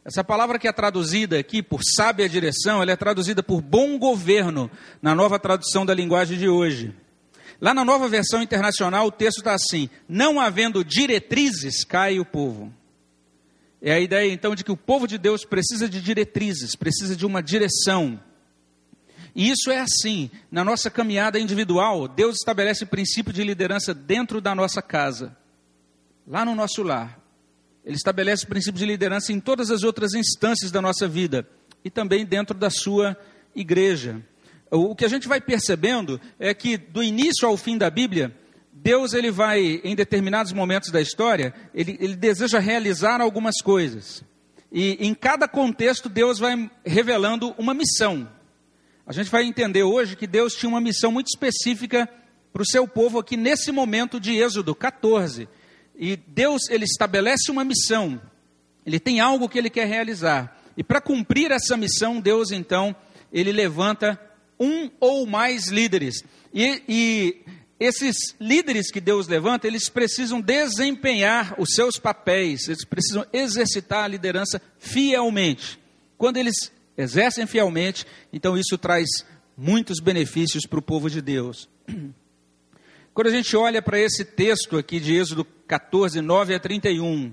Essa 0.05 0.23
palavra 0.23 0.59
que 0.59 0.69
é 0.69 0.73
traduzida 0.73 1.39
aqui 1.39 1.63
por 1.63 1.81
sábia 1.83 2.29
direção, 2.29 2.83
ela 2.83 2.93
é 2.93 2.97
traduzida 2.97 3.43
por 3.43 3.63
bom 3.63 3.99
governo, 3.99 4.71
na 5.01 5.15
nova 5.15 5.39
tradução 5.39 5.87
da 5.87 5.95
linguagem 5.95 6.39
de 6.39 6.47
hoje. 6.47 6.95
Lá 7.59 7.73
na 7.73 7.87
nova 7.87 8.07
versão 8.07 8.43
internacional, 8.43 9.07
o 9.07 9.13
texto 9.13 9.39
está 9.39 9.55
assim: 9.55 9.89
não 10.07 10.39
havendo 10.39 10.85
diretrizes, 10.85 11.85
cai 11.85 12.21
o 12.21 12.25
povo. 12.25 12.71
É 13.81 13.93
a 13.93 14.01
ideia 14.01 14.31
então 14.31 14.55
de 14.55 14.63
que 14.63 14.73
o 14.73 14.77
povo 14.77 15.09
de 15.09 15.17
Deus 15.17 15.43
precisa 15.43 15.89
de 15.89 16.03
diretrizes, 16.03 16.77
precisa 16.77 17.17
de 17.17 17.25
uma 17.25 17.43
direção. 17.43 18.21
E 19.39 19.51
isso 19.51 19.71
é 19.71 19.79
assim. 19.79 20.29
Na 20.51 20.65
nossa 20.65 20.91
caminhada 20.91 21.39
individual, 21.39 22.09
Deus 22.09 22.39
estabelece 22.39 22.83
o 22.83 22.89
princípio 22.89 23.33
de 23.33 23.45
liderança 23.45 23.95
dentro 23.95 24.41
da 24.41 24.53
nossa 24.53 24.83
casa, 24.83 25.37
lá 26.27 26.45
no 26.45 26.57
nosso 26.57 26.83
lar. 26.83 27.21
Ele 27.85 27.95
estabelece 27.95 28.45
o 28.45 28.49
princípio 28.49 28.81
de 28.81 28.85
liderança 28.85 29.33
em 29.33 29.39
todas 29.39 29.71
as 29.71 29.85
outras 29.85 30.13
instâncias 30.13 30.73
da 30.73 30.83
nossa 30.83 31.07
vida 31.07 31.49
e 31.85 31.89
também 31.89 32.27
dentro 32.27 32.59
da 32.59 32.69
sua 32.69 33.17
igreja. 33.55 34.21
O 34.73 34.97
que 34.97 35.05
a 35.05 35.09
gente 35.09 35.29
vai 35.29 35.41
percebendo 35.41 36.21
é 36.37 36.53
que 36.53 36.77
do 36.77 37.01
início 37.01 37.47
ao 37.47 37.57
fim 37.57 37.79
da 37.79 37.89
Bíblia, 37.89 38.37
Deus 38.73 39.15
ele 39.15 39.31
vai, 39.31 39.81
em 39.85 39.95
determinados 39.95 40.53
momentos 40.53 40.91
da 40.91 41.01
história, 41.01 41.55
ele, 41.73 41.97
ele 42.01 42.17
deseja 42.17 42.59
realizar 42.59 43.21
algumas 43.21 43.63
coisas. 43.63 44.25
E 44.73 44.99
em 44.99 45.15
cada 45.15 45.47
contexto, 45.47 46.09
Deus 46.09 46.41
vai 46.41 46.69
revelando 46.85 47.55
uma 47.57 47.73
missão. 47.73 48.29
A 49.09 49.13
gente 49.15 49.31
vai 49.31 49.43
entender 49.45 49.83
hoje 49.83 50.15
que 50.15 50.27
Deus 50.27 50.53
tinha 50.53 50.69
uma 50.69 50.83
missão 50.83 51.11
muito 51.11 51.29
específica 51.29 52.07
para 52.53 52.61
o 52.61 52.67
seu 52.67 52.87
povo 52.87 53.19
aqui 53.19 53.39
nesse 53.39 53.73
momento 53.73 54.21
de 54.21 54.37
Êxodo 54.37 54.75
14. 54.75 55.49
E 55.97 56.15
Deus, 56.15 56.69
ele 56.69 56.85
estabelece 56.85 57.51
uma 57.51 57.65
missão, 57.65 58.21
ele 58.85 59.01
tem 59.01 59.19
algo 59.19 59.49
que 59.49 59.57
ele 59.57 59.71
quer 59.71 59.87
realizar. 59.87 60.61
E 60.77 60.85
para 60.85 61.01
cumprir 61.01 61.51
essa 61.51 61.75
missão, 61.75 62.21
Deus 62.21 62.51
então, 62.51 62.95
ele 63.33 63.51
levanta 63.51 64.21
um 64.61 64.91
ou 65.01 65.27
mais 65.27 65.69
líderes. 65.69 66.23
E, 66.53 66.83
e 66.87 67.37
esses 67.81 68.37
líderes 68.39 68.91
que 68.91 69.01
Deus 69.01 69.27
levanta, 69.27 69.67
eles 69.67 69.89
precisam 69.89 70.39
desempenhar 70.39 71.55
os 71.59 71.71
seus 71.71 71.97
papéis, 71.97 72.69
eles 72.69 72.85
precisam 72.85 73.25
exercitar 73.33 74.05
a 74.05 74.09
liderança 74.09 74.61
fielmente. 74.79 75.81
Quando 76.19 76.37
eles 76.37 76.71
exercem 76.99 77.47
fielmente, 77.47 78.05
então 78.33 78.59
isso 78.59 78.77
traz 78.77 79.09
muitos 79.57 80.01
benefícios 80.01 80.67
para 80.67 80.81
o 80.81 80.83
povo 80.83 81.09
de 81.09 81.23
Deus. 81.23 81.69
Quando 83.15 83.29
a 83.29 83.31
gente 83.31 83.57
olha 83.57 83.81
para 83.81 83.99
esse 83.99 84.25
texto 84.25 84.77
aqui 84.77 85.01
de 85.01 85.15
Êxodo 85.15 85.45
14, 85.45 86.21
9 86.21 86.55
a 86.55 86.61
31, 86.61 87.33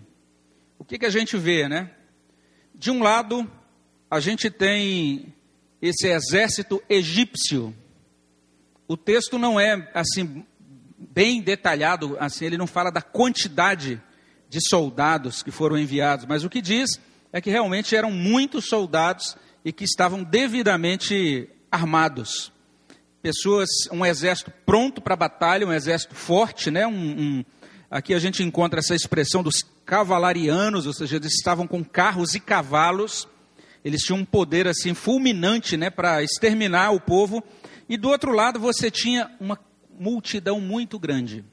o 0.78 0.86
que, 0.86 1.00
que 1.00 1.06
a 1.06 1.10
gente 1.10 1.36
vê, 1.36 1.68
né? 1.68 1.92
De 2.74 2.92
um 2.92 3.02
lado, 3.02 3.50
a 4.10 4.20
gente 4.20 4.50
tem 4.50 5.34
esse 5.82 6.08
exército 6.08 6.82
egípcio. 6.88 7.76
O 8.88 8.96
texto 8.96 9.38
não 9.38 9.60
é 9.60 9.90
assim 9.94 10.46
bem 10.98 11.42
detalhado, 11.42 12.18
assim, 12.20 12.46
ele 12.46 12.58
não 12.58 12.68
fala 12.68 12.92
da 12.92 13.02
quantidade 13.02 14.02
de 14.50 14.60
soldados 14.70 15.42
que 15.42 15.52
foram 15.52 15.78
enviados, 15.78 16.26
mas 16.26 16.44
o 16.44 16.50
que 16.50 16.62
diz 16.62 17.00
é 17.32 17.42
que 17.42 17.50
realmente 17.50 17.96
eram 17.96 18.12
muitos 18.12 18.68
soldados 18.68 19.36
e 19.66 19.74
que 19.74 19.84
estavam 19.84 20.24
devidamente 20.24 21.50
armados. 21.72 22.54
Pessoas, 23.24 23.68
um 23.92 24.06
exército 24.06 24.54
pronto 24.64 25.02
para 25.02 25.16
batalha, 25.16 25.66
um 25.66 25.74
exército 25.74 26.14
forte, 26.14 26.70
né? 26.70 26.86
Um, 26.86 26.92
um, 26.94 27.46
aqui 27.90 28.14
a 28.14 28.20
gente 28.20 28.44
encontra 28.44 28.80
essa 28.80 28.94
expressão 28.94 29.42
dos 29.42 29.64
cavalarianos, 29.84 30.86
ou 30.86 30.94
seja, 30.94 31.16
eles 31.16 31.34
estavam 31.34 31.66
com 31.66 31.84
carros 31.84 32.36
e 32.36 32.40
cavalos, 32.40 33.28
eles 33.84 34.02
tinham 34.02 34.20
um 34.20 34.26
poder 34.26 34.68
assim 34.68 34.94
fulminante, 34.94 35.76
né, 35.76 35.90
para 35.90 36.22
exterminar 36.22 36.92
o 36.92 37.00
povo. 37.00 37.44
E 37.90 37.98
do 37.98 38.10
outro 38.10 38.32
lado 38.32 38.60
você 38.60 38.92
tinha 38.92 39.32
uma 39.40 39.60
multidão 40.00 40.62
muito 40.62 41.00
grande. 41.00 41.44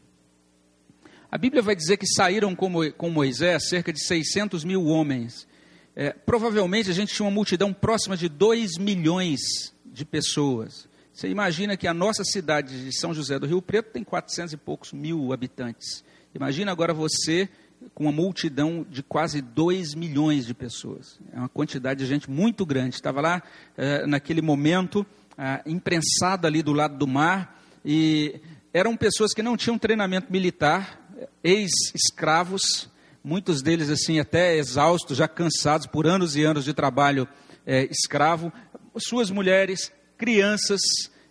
A 1.30 1.38
Bíblia 1.38 1.62
vai 1.62 1.74
dizer 1.74 1.96
que 1.96 2.06
saíram 2.06 2.54
com 2.54 3.10
Moisés 3.10 3.70
cerca 3.70 3.90
de 3.90 4.04
600 4.04 4.64
mil 4.64 4.84
homens. 4.84 5.46
É, 5.94 6.10
provavelmente 6.10 6.90
a 6.90 6.94
gente 6.94 7.14
tinha 7.14 7.26
uma 7.26 7.34
multidão 7.34 7.72
próxima 7.72 8.16
de 8.16 8.28
2 8.28 8.78
milhões 8.78 9.40
de 9.84 10.04
pessoas. 10.04 10.88
Você 11.12 11.28
imagina 11.28 11.76
que 11.76 11.86
a 11.86 11.92
nossa 11.92 12.24
cidade 12.24 12.84
de 12.84 12.98
São 12.98 13.12
José 13.12 13.38
do 13.38 13.46
Rio 13.46 13.60
Preto 13.60 13.92
tem 13.92 14.02
400 14.02 14.54
e 14.54 14.56
poucos 14.56 14.92
mil 14.92 15.32
habitantes. 15.32 16.02
Imagina 16.34 16.72
agora 16.72 16.94
você 16.94 17.48
com 17.94 18.04
uma 18.04 18.12
multidão 18.12 18.86
de 18.88 19.02
quase 19.02 19.42
2 19.42 19.94
milhões 19.94 20.46
de 20.46 20.54
pessoas. 20.54 21.18
É 21.32 21.38
uma 21.38 21.48
quantidade 21.48 22.00
de 22.00 22.06
gente 22.06 22.30
muito 22.30 22.64
grande. 22.64 22.94
Estava 22.94 23.20
lá 23.20 23.42
é, 23.76 24.06
naquele 24.06 24.40
momento 24.40 25.04
ah, 25.36 25.60
imprensada 25.66 26.46
ali 26.46 26.62
do 26.62 26.72
lado 26.72 26.96
do 26.96 27.06
mar, 27.06 27.60
e 27.84 28.40
eram 28.72 28.96
pessoas 28.96 29.32
que 29.34 29.42
não 29.42 29.56
tinham 29.56 29.78
treinamento 29.78 30.30
militar, 30.30 31.00
ex-escravos, 31.42 32.88
muitos 33.22 33.62
deles 33.62 33.88
assim 33.90 34.18
até 34.18 34.56
exaustos, 34.56 35.16
já 35.16 35.28
cansados 35.28 35.86
por 35.86 36.06
anos 36.06 36.36
e 36.36 36.44
anos 36.44 36.64
de 36.64 36.72
trabalho 36.72 37.28
é, 37.66 37.84
escravo, 37.84 38.52
suas 38.98 39.30
mulheres, 39.30 39.92
crianças, 40.16 40.80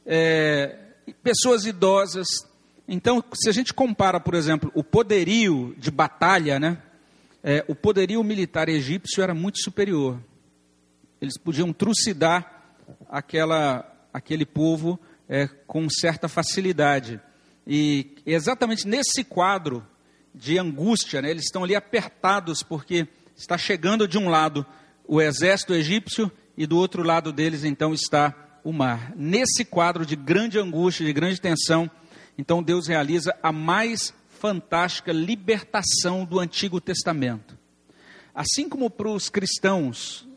é, 0.05 0.77
pessoas 1.21 1.65
idosas. 1.65 2.27
Então, 2.87 3.23
se 3.33 3.49
a 3.49 3.51
gente 3.51 3.73
compara, 3.73 4.19
por 4.19 4.33
exemplo, 4.33 4.71
o 4.73 4.83
poderio 4.83 5.75
de 5.77 5.91
batalha, 5.91 6.59
né, 6.59 6.77
é, 7.43 7.63
o 7.67 7.75
poderio 7.75 8.23
militar 8.23 8.69
egípcio 8.69 9.21
era 9.21 9.33
muito 9.33 9.59
superior. 9.59 10.19
Eles 11.21 11.37
podiam 11.37 11.71
trucidar 11.71 12.75
aquela, 13.09 13.85
aquele 14.13 14.45
povo 14.45 14.99
é, 15.27 15.47
com 15.47 15.89
certa 15.89 16.27
facilidade. 16.27 17.19
E 17.65 18.15
exatamente 18.25 18.87
nesse 18.87 19.23
quadro 19.23 19.85
de 20.33 20.57
angústia, 20.57 21.21
né, 21.21 21.29
eles 21.29 21.43
estão 21.43 21.63
ali 21.63 21.75
apertados 21.75 22.63
porque 22.63 23.07
está 23.35 23.57
chegando 23.57 24.07
de 24.07 24.17
um 24.17 24.29
lado 24.29 24.65
o 25.07 25.21
exército 25.21 25.73
egípcio 25.73 26.31
e 26.55 26.65
do 26.65 26.77
outro 26.77 27.03
lado 27.03 27.33
deles 27.33 27.63
então 27.63 27.93
está 27.93 28.33
o 28.63 28.71
mar. 28.71 29.13
Nesse 29.15 29.65
quadro 29.65 30.05
de 30.05 30.15
grande 30.15 30.57
angústia, 30.59 31.05
de 31.05 31.13
grande 31.13 31.41
tensão, 31.41 31.89
então 32.37 32.63
Deus 32.63 32.87
realiza 32.87 33.35
a 33.41 33.51
mais 33.51 34.13
fantástica 34.39 35.11
libertação 35.11 36.23
do 36.25 36.39
Antigo 36.39 36.79
Testamento. 36.79 37.57
Assim 38.33 38.69
como 38.69 38.89
para 38.89 39.09
os 39.09 39.29
cristãos, 39.29 40.27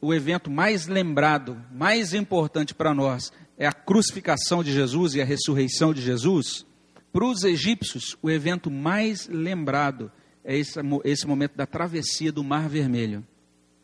o 0.00 0.12
evento 0.12 0.50
mais 0.50 0.86
lembrado, 0.86 1.56
mais 1.72 2.12
importante 2.14 2.74
para 2.74 2.94
nós 2.94 3.32
é 3.56 3.66
a 3.66 3.72
crucificação 3.72 4.62
de 4.62 4.72
Jesus 4.72 5.14
e 5.14 5.20
a 5.20 5.24
ressurreição 5.24 5.92
de 5.92 6.00
Jesus, 6.00 6.64
para 7.12 7.24
os 7.24 7.42
egípcios, 7.42 8.16
o 8.22 8.30
evento 8.30 8.70
mais 8.70 9.28
lembrado 9.28 10.12
é 10.44 10.56
esse, 10.56 10.78
esse 11.04 11.26
momento 11.26 11.56
da 11.56 11.66
travessia 11.66 12.30
do 12.30 12.44
Mar 12.44 12.68
Vermelho. 12.68 13.26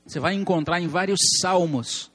Você 0.06 0.20
vai 0.20 0.34
encontrar 0.34 0.80
em 0.80 0.86
vários 0.86 1.18
salmos, 1.40 2.10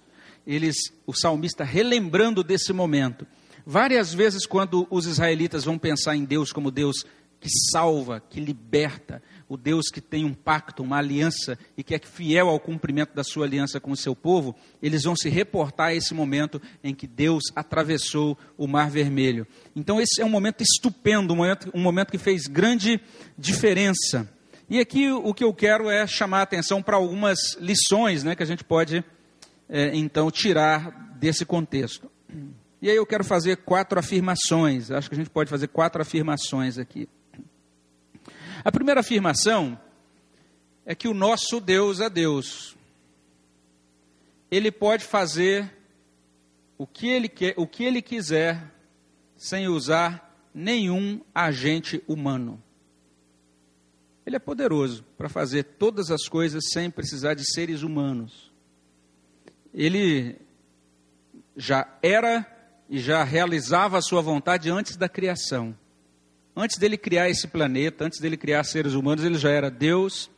eles, 0.48 0.78
o 1.06 1.14
salmista 1.14 1.64
relembrando 1.64 2.44
desse 2.44 2.72
momento. 2.72 3.28
Várias 3.66 4.14
vezes, 4.14 4.46
quando 4.46 4.88
os 4.90 5.06
israelitas 5.06 5.66
vão 5.66 5.78
pensar 5.78 6.16
em 6.16 6.24
Deus 6.24 6.52
como 6.52 6.72
Deus 6.72 7.06
que 7.40 7.50
salva, 7.72 8.20
que 8.20 8.40
liberta, 8.40 9.22
o 9.52 9.58
Deus 9.58 9.90
que 9.92 10.00
tem 10.00 10.24
um 10.24 10.34
pacto, 10.34 10.82
uma 10.82 10.98
aliança 10.98 11.60
e 11.76 11.84
que 11.84 11.94
é 11.94 12.00
fiel 12.00 12.48
ao 12.48 12.58
cumprimento 12.58 13.14
da 13.14 13.22
sua 13.22 13.46
aliança 13.46 13.82
com 13.82 13.92
o 13.92 13.98
seu 13.98 14.16
povo, 14.16 14.56
eles 14.82 15.04
vão 15.04 15.14
se 15.14 15.28
reportar 15.28 15.88
a 15.88 15.94
esse 15.94 16.14
momento 16.14 16.62
em 16.82 16.96
que 16.96 17.06
Deus 17.06 17.44
atravessou 17.54 18.38
o 18.58 18.66
Mar 18.66 18.90
Vermelho. 18.90 19.46
Então, 19.76 20.00
esse 20.00 20.22
é 20.22 20.26
um 20.26 20.30
momento 20.30 20.62
estupendo, 20.64 21.34
um 21.34 21.36
momento, 21.36 21.70
um 21.74 21.82
momento 21.82 22.12
que 22.12 22.18
fez 22.18 22.48
grande 22.48 23.02
diferença. 23.38 24.26
E 24.70 24.80
aqui 24.80 25.12
o 25.12 25.34
que 25.34 25.44
eu 25.44 25.54
quero 25.54 25.90
é 25.90 26.08
chamar 26.08 26.40
a 26.40 26.44
atenção 26.44 26.82
para 26.82 26.96
algumas 26.96 27.58
lições 27.60 28.24
né, 28.24 28.38
que 28.38 28.44
a 28.44 28.48
gente 28.48 28.64
pode, 28.64 29.04
é, 29.68 29.94
então, 29.94 30.32
tirar 30.32 31.18
desse 31.20 31.44
contexto. 31.44 32.10
E 32.82 32.90
aí 32.90 32.96
eu 32.96 33.06
quero 33.06 33.26
fazer 33.26 33.58
quatro 33.58 34.00
afirmações. 34.00 34.92
Acho 34.92 35.10
que 35.10 35.16
a 35.16 35.18
gente 35.18 35.30
pode 35.30 35.50
fazer 35.50 35.68
quatro 35.68 36.02
afirmações 36.02 36.78
aqui. 36.78 37.10
A 38.64 38.72
primeira 38.72 39.02
afirmação 39.02 39.80
é 40.86 40.94
que 40.94 41.08
o 41.08 41.14
nosso 41.14 41.60
Deus 41.60 42.00
é 42.00 42.10
Deus. 42.10 42.76
Ele 44.50 44.72
pode 44.72 45.04
fazer 45.04 45.72
o 46.78 46.86
que 46.86 47.08
ele, 47.08 47.30
quer, 47.30 47.54
o 47.58 47.66
que 47.66 47.84
ele 47.84 48.02
quiser 48.02 48.72
sem 49.36 49.68
usar 49.68 50.50
nenhum 50.54 51.22
agente 51.34 52.04
humano. 52.08 52.62
Ele 54.26 54.36
é 54.36 54.40
poderoso 54.40 55.04
para 55.18 55.30
fazer 55.30 55.64
todas 55.64 56.12
as 56.12 56.28
coisas 56.28 56.64
sem 56.72 56.92
precisar 56.92 57.34
de 57.34 57.44
seres 57.54 57.82
humanos. 57.82 58.52
Ele 59.74 60.38
já 61.56 61.88
era 62.04 62.46
e 62.90 63.00
já 63.00 63.24
realizava 63.24 63.98
a 63.98 64.02
sua 64.02 64.22
vontade 64.22 64.70
antes 64.70 64.96
da 64.96 65.10
criação. 65.10 65.76
Antes 66.56 66.78
dele 66.78 66.98
criar 66.98 67.30
esse 67.30 67.48
planeta, 67.48 68.06
antes 68.06 68.20
dele 68.20 68.36
criar 68.36 68.64
seres 68.64 68.94
humanos, 68.94 69.24
ele 69.24 69.38
já 69.38 69.50
era 69.50 69.72
Deus, 69.72 70.30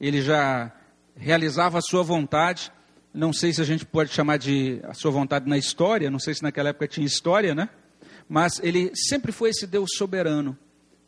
ele 0.00 0.22
já 0.22 0.72
realizava 1.16 1.78
a 1.78 1.82
sua 1.82 2.02
vontade. 2.02 2.72
Não 3.12 3.32
sei 3.32 3.52
se 3.52 3.60
a 3.60 3.64
gente 3.64 3.84
pode 3.84 4.12
chamar 4.12 4.36
de 4.36 4.80
a 4.84 4.94
sua 4.94 5.10
vontade 5.10 5.48
na 5.48 5.58
história, 5.58 6.10
não 6.10 6.18
sei 6.18 6.34
se 6.34 6.42
naquela 6.42 6.68
época 6.68 6.86
tinha 6.86 7.06
história, 7.06 7.54
né? 7.54 7.68
Mas 8.28 8.60
ele 8.62 8.92
sempre 8.94 9.32
foi 9.32 9.50
esse 9.50 9.66
Deus 9.66 9.90
soberano. 9.96 10.56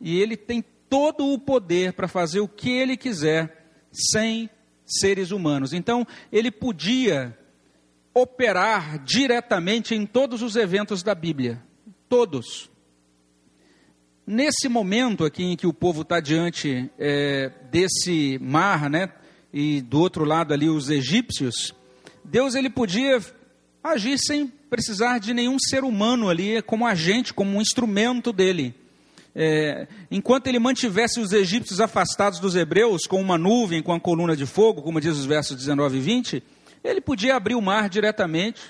E 0.01 0.19
ele 0.19 0.35
tem 0.35 0.63
todo 0.89 1.31
o 1.31 1.39
poder 1.39 1.93
para 1.93 2.07
fazer 2.07 2.39
o 2.39 2.47
que 2.47 2.69
ele 2.69 2.97
quiser 2.97 3.71
sem 3.91 4.49
seres 4.85 5.31
humanos. 5.31 5.71
Então, 5.71 6.05
ele 6.31 6.51
podia 6.51 7.37
operar 8.13 9.03
diretamente 9.03 9.93
em 9.93 10.05
todos 10.05 10.41
os 10.41 10.55
eventos 10.55 11.03
da 11.03 11.13
Bíblia. 11.13 11.61
Todos. 12.07 12.69
Nesse 14.31 14.69
momento 14.69 15.25
aqui 15.25 15.43
em 15.43 15.57
que 15.57 15.65
o 15.65 15.73
povo 15.73 16.03
está 16.03 16.19
diante 16.19 16.87
é, 16.99 17.51
desse 17.71 18.37
mar, 18.39 18.87
né, 18.87 19.09
e 19.51 19.81
do 19.81 19.99
outro 19.99 20.23
lado 20.23 20.53
ali 20.53 20.69
os 20.69 20.91
egípcios, 20.91 21.73
Deus 22.23 22.53
ele 22.53 22.69
podia 22.69 23.19
agir 23.83 24.19
sem 24.19 24.45
precisar 24.45 25.17
de 25.17 25.33
nenhum 25.33 25.57
ser 25.57 25.83
humano 25.83 26.29
ali 26.29 26.61
como 26.61 26.85
agente, 26.85 27.33
como 27.33 27.57
um 27.57 27.59
instrumento 27.59 28.31
dele. 28.31 28.75
É, 29.35 29.87
enquanto 30.11 30.45
ele 30.45 30.59
mantivesse 30.59 31.19
os 31.19 31.31
egípcios 31.31 31.81
afastados 31.81 32.37
dos 32.37 32.55
hebreus 32.55 33.07
com 33.07 33.19
uma 33.19 33.35
nuvem, 33.35 33.81
com 33.81 33.93
a 33.93 33.99
coluna 33.99 34.35
de 34.35 34.45
fogo, 34.45 34.83
como 34.83 35.01
diz 35.01 35.17
os 35.17 35.25
versos 35.25 35.57
19 35.57 35.97
e 35.97 36.01
20, 36.01 36.43
ele 36.83 37.01
podia 37.01 37.35
abrir 37.35 37.55
o 37.55 37.61
mar 37.63 37.89
diretamente 37.89 38.61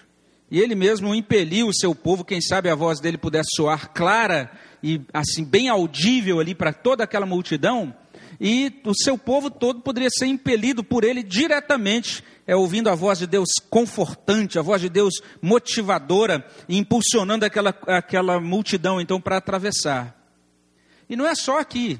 e 0.49 0.57
ele 0.61 0.73
mesmo 0.73 1.13
impeliu 1.13 1.67
o 1.67 1.75
seu 1.75 1.93
povo, 1.93 2.23
quem 2.23 2.39
sabe 2.39 2.69
a 2.69 2.75
voz 2.75 3.01
dele 3.01 3.17
pudesse 3.17 3.49
soar 3.57 3.89
clara 3.89 4.49
e 4.81 5.01
assim 5.13 5.43
bem 5.43 5.69
audível 5.69 6.39
ali 6.39 6.55
para 6.55 6.73
toda 6.73 7.03
aquela 7.03 7.25
multidão, 7.25 7.93
e 8.39 8.81
o 8.85 8.93
seu 8.93 9.17
povo 9.17 9.49
todo 9.51 9.81
poderia 9.81 10.09
ser 10.09 10.25
impelido 10.25 10.83
por 10.83 11.03
ele 11.03 11.21
diretamente, 11.21 12.23
é, 12.47 12.55
ouvindo 12.55 12.89
a 12.89 12.95
voz 12.95 13.19
de 13.19 13.27
Deus 13.27 13.49
confortante, 13.69 14.57
a 14.57 14.61
voz 14.61 14.81
de 14.81 14.89
Deus 14.89 15.21
motivadora, 15.41 16.45
impulsionando 16.67 17.45
aquela, 17.45 17.75
aquela 17.87 18.39
multidão 18.39 19.01
então 19.01 19.19
para 19.19 19.37
atravessar. 19.37 20.15
E 21.09 21.15
não 21.15 21.27
é 21.27 21.35
só 21.35 21.59
aqui, 21.59 21.99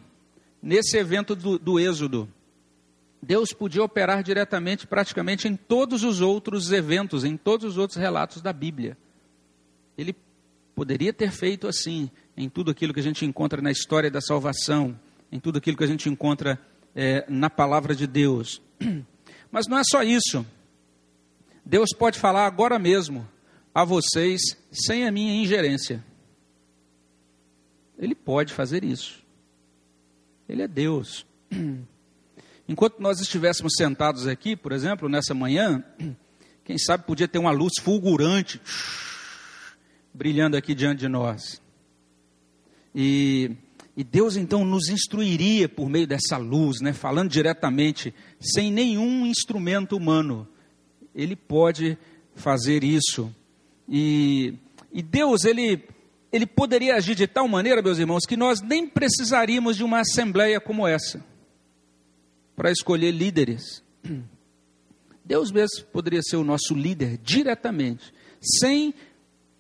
nesse 0.61 0.97
evento 0.97 1.35
do, 1.35 1.59
do 1.59 1.79
Êxodo. 1.79 2.29
Deus 3.21 3.51
podia 3.51 3.83
operar 3.83 4.23
diretamente, 4.23 4.87
praticamente, 4.87 5.47
em 5.47 5.55
todos 5.55 6.03
os 6.03 6.21
outros 6.21 6.71
eventos, 6.71 7.25
em 7.25 7.35
todos 7.35 7.71
os 7.71 7.77
outros 7.77 7.99
relatos 7.99 8.41
da 8.41 8.53
Bíblia. 8.53 8.97
Ele 9.97 10.15
poderia 10.79 11.11
ter 11.11 11.29
feito 11.29 11.67
assim, 11.67 12.09
em 12.37 12.47
tudo 12.47 12.71
aquilo 12.71 12.93
que 12.93 13.01
a 13.01 13.03
gente 13.03 13.25
encontra 13.25 13.61
na 13.61 13.69
história 13.69 14.09
da 14.09 14.21
salvação, 14.21 14.97
em 15.29 15.37
tudo 15.37 15.57
aquilo 15.57 15.75
que 15.75 15.83
a 15.83 15.87
gente 15.87 16.07
encontra 16.07 16.57
é, 16.95 17.25
na 17.27 17.49
palavra 17.49 17.93
de 17.93 18.07
Deus. 18.07 18.61
Mas 19.51 19.67
não 19.67 19.77
é 19.77 19.81
só 19.83 20.03
isso. 20.03 20.45
Deus 21.65 21.89
pode 21.93 22.17
falar 22.17 22.45
agora 22.45 22.79
mesmo 22.79 23.27
a 23.75 23.83
vocês 23.83 24.39
sem 24.71 25.05
a 25.05 25.11
minha 25.11 25.43
ingerência. 25.43 26.01
Ele 27.97 28.15
pode 28.15 28.53
fazer 28.53 28.81
isso. 28.81 29.21
Ele 30.47 30.61
é 30.61 30.67
Deus. 30.67 31.25
Enquanto 32.69 33.01
nós 33.01 33.19
estivéssemos 33.19 33.73
sentados 33.75 34.27
aqui, 34.27 34.55
por 34.55 34.71
exemplo, 34.71 35.09
nessa 35.09 35.33
manhã, 35.33 35.83
quem 36.63 36.77
sabe 36.77 37.03
podia 37.03 37.27
ter 37.27 37.37
uma 37.37 37.51
luz 37.51 37.73
fulgurante 37.81 38.61
brilhando 40.19 40.58
aqui 40.58 40.75
diante 40.75 40.99
de 40.99 41.08
nós. 41.08 41.62
E, 42.93 43.51
e 43.95 44.03
Deus 44.03 44.36
então 44.36 44.65
nos 44.65 44.89
instruiria 44.89 45.69
por 45.69 45.89
meio 45.89 46.05
dessa 46.05 46.36
luz, 46.36 46.82
né, 46.82 46.91
falando 46.91 47.29
diretamente, 47.29 48.13
sem 48.38 48.69
nenhum 48.69 49.25
instrumento 49.25 49.95
humano. 49.95 50.45
Ele 51.15 51.38
pode 51.38 51.97
fazer 52.36 52.84
isso. 52.84 53.34
E, 53.88 54.55
e 54.91 55.01
Deus, 55.01 55.45
ele, 55.45 55.86
ele 56.34 56.45
poderia 56.45 56.95
agir 56.95 57.15
de 57.15 57.25
tal 57.25 57.47
maneira, 57.47 57.82
meus 57.82 57.97
irmãos, 57.97 58.25
que 58.25 58.36
nós 58.36 58.60
nem 58.60 58.89
precisaríamos 58.89 59.77
de 59.77 59.86
uma 59.86 60.01
assembleia 60.01 60.60
como 60.60 60.86
essa 60.86 61.23
para 62.58 62.69
escolher 62.71 63.12
líderes. 63.12 63.82
Deus 65.23 65.49
mesmo 65.49 65.86
poderia 65.93 66.21
ser 66.21 66.36
o 66.36 66.43
nosso 66.43 66.73
líder 66.73 67.17
diretamente, 67.19 68.13
sem 68.41 68.93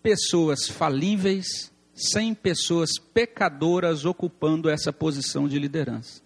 pessoas 0.01 0.67
falíveis, 0.67 1.71
sem 1.93 2.33
pessoas 2.33 2.97
pecadoras 2.97 4.05
ocupando 4.05 4.69
essa 4.69 4.91
posição 4.93 5.47
de 5.47 5.59
liderança. 5.59 6.21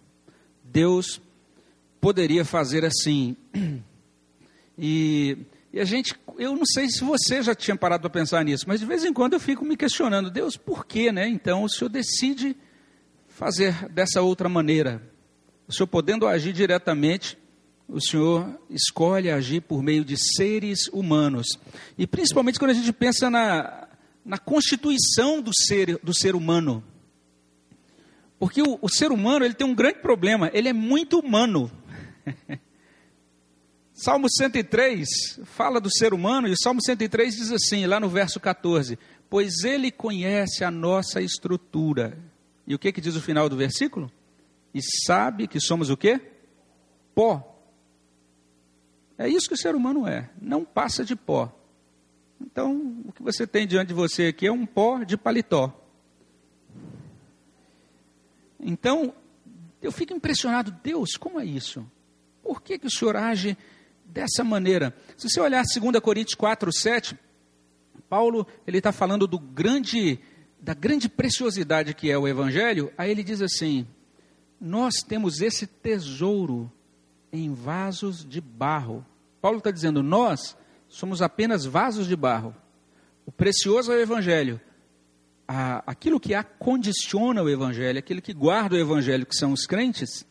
Deus 0.62 1.20
poderia 2.00 2.44
fazer 2.44 2.84
assim. 2.84 3.36
E 4.76 5.38
E 5.74 5.80
a 5.80 5.84
gente, 5.84 6.14
eu 6.38 6.54
não 6.54 6.64
sei 6.64 6.88
se 6.88 7.02
você 7.02 7.42
já 7.42 7.52
tinha 7.52 7.74
parado 7.74 8.02
para 8.02 8.20
pensar 8.20 8.44
nisso, 8.44 8.64
mas 8.68 8.78
de 8.78 8.86
vez 8.86 9.04
em 9.04 9.12
quando 9.12 9.32
eu 9.32 9.40
fico 9.40 9.64
me 9.64 9.76
questionando, 9.76 10.30
Deus, 10.30 10.56
por 10.56 10.86
quê, 10.86 11.10
né? 11.10 11.26
Então 11.26 11.64
o 11.64 11.68
Senhor 11.68 11.88
decide 11.88 12.56
fazer 13.26 13.88
dessa 13.88 14.22
outra 14.22 14.48
maneira. 14.48 15.02
O 15.66 15.72
Senhor 15.72 15.88
podendo 15.88 16.28
agir 16.28 16.52
diretamente, 16.52 17.36
o 17.88 18.00
Senhor 18.00 18.58
escolhe 18.70 19.30
agir 19.30 19.60
por 19.60 19.82
meio 19.82 20.04
de 20.04 20.16
seres 20.16 20.88
humanos. 20.92 21.46
E 21.98 22.06
principalmente 22.06 22.58
quando 22.58 22.70
a 22.70 22.74
gente 22.74 22.92
pensa 22.92 23.28
na, 23.28 23.88
na 24.24 24.38
constituição 24.38 25.40
do 25.40 25.50
ser, 25.54 25.98
do 26.02 26.14
ser 26.14 26.34
humano. 26.34 26.82
Porque 28.38 28.62
o, 28.62 28.78
o 28.80 28.88
ser 28.88 29.12
humano 29.12 29.44
ele 29.44 29.54
tem 29.54 29.66
um 29.66 29.74
grande 29.74 29.98
problema, 29.98 30.50
ele 30.52 30.68
é 30.68 30.72
muito 30.72 31.18
humano. 31.18 31.70
Salmo 33.92 34.28
103 34.28 35.08
fala 35.44 35.80
do 35.80 35.88
ser 35.88 36.12
humano, 36.12 36.48
e 36.48 36.52
o 36.52 36.58
Salmo 36.60 36.82
103 36.82 37.36
diz 37.36 37.52
assim, 37.52 37.86
lá 37.86 38.00
no 38.00 38.08
verso 38.08 38.40
14: 38.40 38.98
Pois 39.30 39.62
ele 39.62 39.90
conhece 39.90 40.64
a 40.64 40.70
nossa 40.70 41.20
estrutura. 41.20 42.18
E 42.66 42.74
o 42.74 42.78
que, 42.78 42.90
que 42.90 43.00
diz 43.00 43.14
o 43.14 43.20
final 43.20 43.48
do 43.48 43.56
versículo? 43.56 44.10
E 44.74 44.80
sabe 45.06 45.46
que 45.46 45.60
somos 45.60 45.90
o 45.90 45.96
quê? 45.96 46.20
Pó. 47.14 47.53
É 49.16 49.28
isso 49.28 49.48
que 49.48 49.54
o 49.54 49.58
ser 49.58 49.74
humano 49.74 50.06
é, 50.06 50.30
não 50.40 50.64
passa 50.64 51.04
de 51.04 51.14
pó. 51.14 51.52
Então, 52.40 53.02
o 53.06 53.12
que 53.12 53.22
você 53.22 53.46
tem 53.46 53.66
diante 53.66 53.88
de 53.88 53.94
você 53.94 54.26
aqui 54.26 54.46
é 54.46 54.52
um 54.52 54.66
pó 54.66 55.02
de 55.04 55.16
paletó. 55.16 55.72
Então, 58.58 59.14
eu 59.80 59.92
fico 59.92 60.12
impressionado, 60.12 60.74
Deus, 60.82 61.16
como 61.16 61.38
é 61.38 61.44
isso? 61.44 61.86
Por 62.42 62.60
que, 62.60 62.78
que 62.78 62.86
o 62.86 62.90
Senhor 62.90 63.16
age 63.16 63.56
dessa 64.04 64.44
maneira. 64.44 64.94
Se 65.16 65.28
você 65.28 65.40
olhar 65.40 65.64
2 65.64 66.00
Coríntios 66.00 66.34
4, 66.34 66.70
7, 66.72 67.18
Paulo 68.08 68.46
ele 68.66 68.78
está 68.78 68.92
falando 68.92 69.26
do 69.26 69.38
grande, 69.38 70.20
da 70.60 70.74
grande 70.74 71.08
preciosidade 71.08 71.94
que 71.94 72.10
é 72.10 72.18
o 72.18 72.28
Evangelho, 72.28 72.92
aí 72.96 73.10
ele 73.10 73.24
diz 73.24 73.40
assim: 73.40 73.86
nós 74.60 74.96
temos 74.96 75.40
esse 75.40 75.66
tesouro 75.66 76.70
em 77.34 77.52
vasos 77.52 78.24
de 78.24 78.40
barro. 78.40 79.04
Paulo 79.42 79.58
está 79.58 79.72
dizendo, 79.72 80.02
nós 80.02 80.56
somos 80.88 81.20
apenas 81.20 81.64
vasos 81.64 82.06
de 82.06 82.14
barro. 82.14 82.54
O 83.26 83.32
precioso 83.32 83.92
é 83.92 83.96
o 83.96 84.00
Evangelho. 84.00 84.60
aquilo 85.84 86.20
que 86.20 86.32
acondiciona 86.32 87.42
o 87.42 87.50
Evangelho, 87.50 87.98
aquilo 87.98 88.22
que 88.22 88.32
guarda 88.32 88.76
o 88.76 88.78
Evangelho, 88.78 89.26
que 89.26 89.34
são 89.34 89.52
os 89.52 89.66
crentes, 89.66 90.24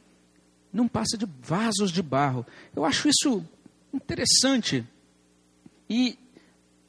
não 0.71 0.87
passa 0.87 1.17
de 1.17 1.27
vasos 1.41 1.91
de 1.91 2.01
barro. 2.01 2.45
Eu 2.73 2.85
acho 2.85 3.09
isso 3.09 3.45
interessante. 3.93 4.87
E 5.89 6.17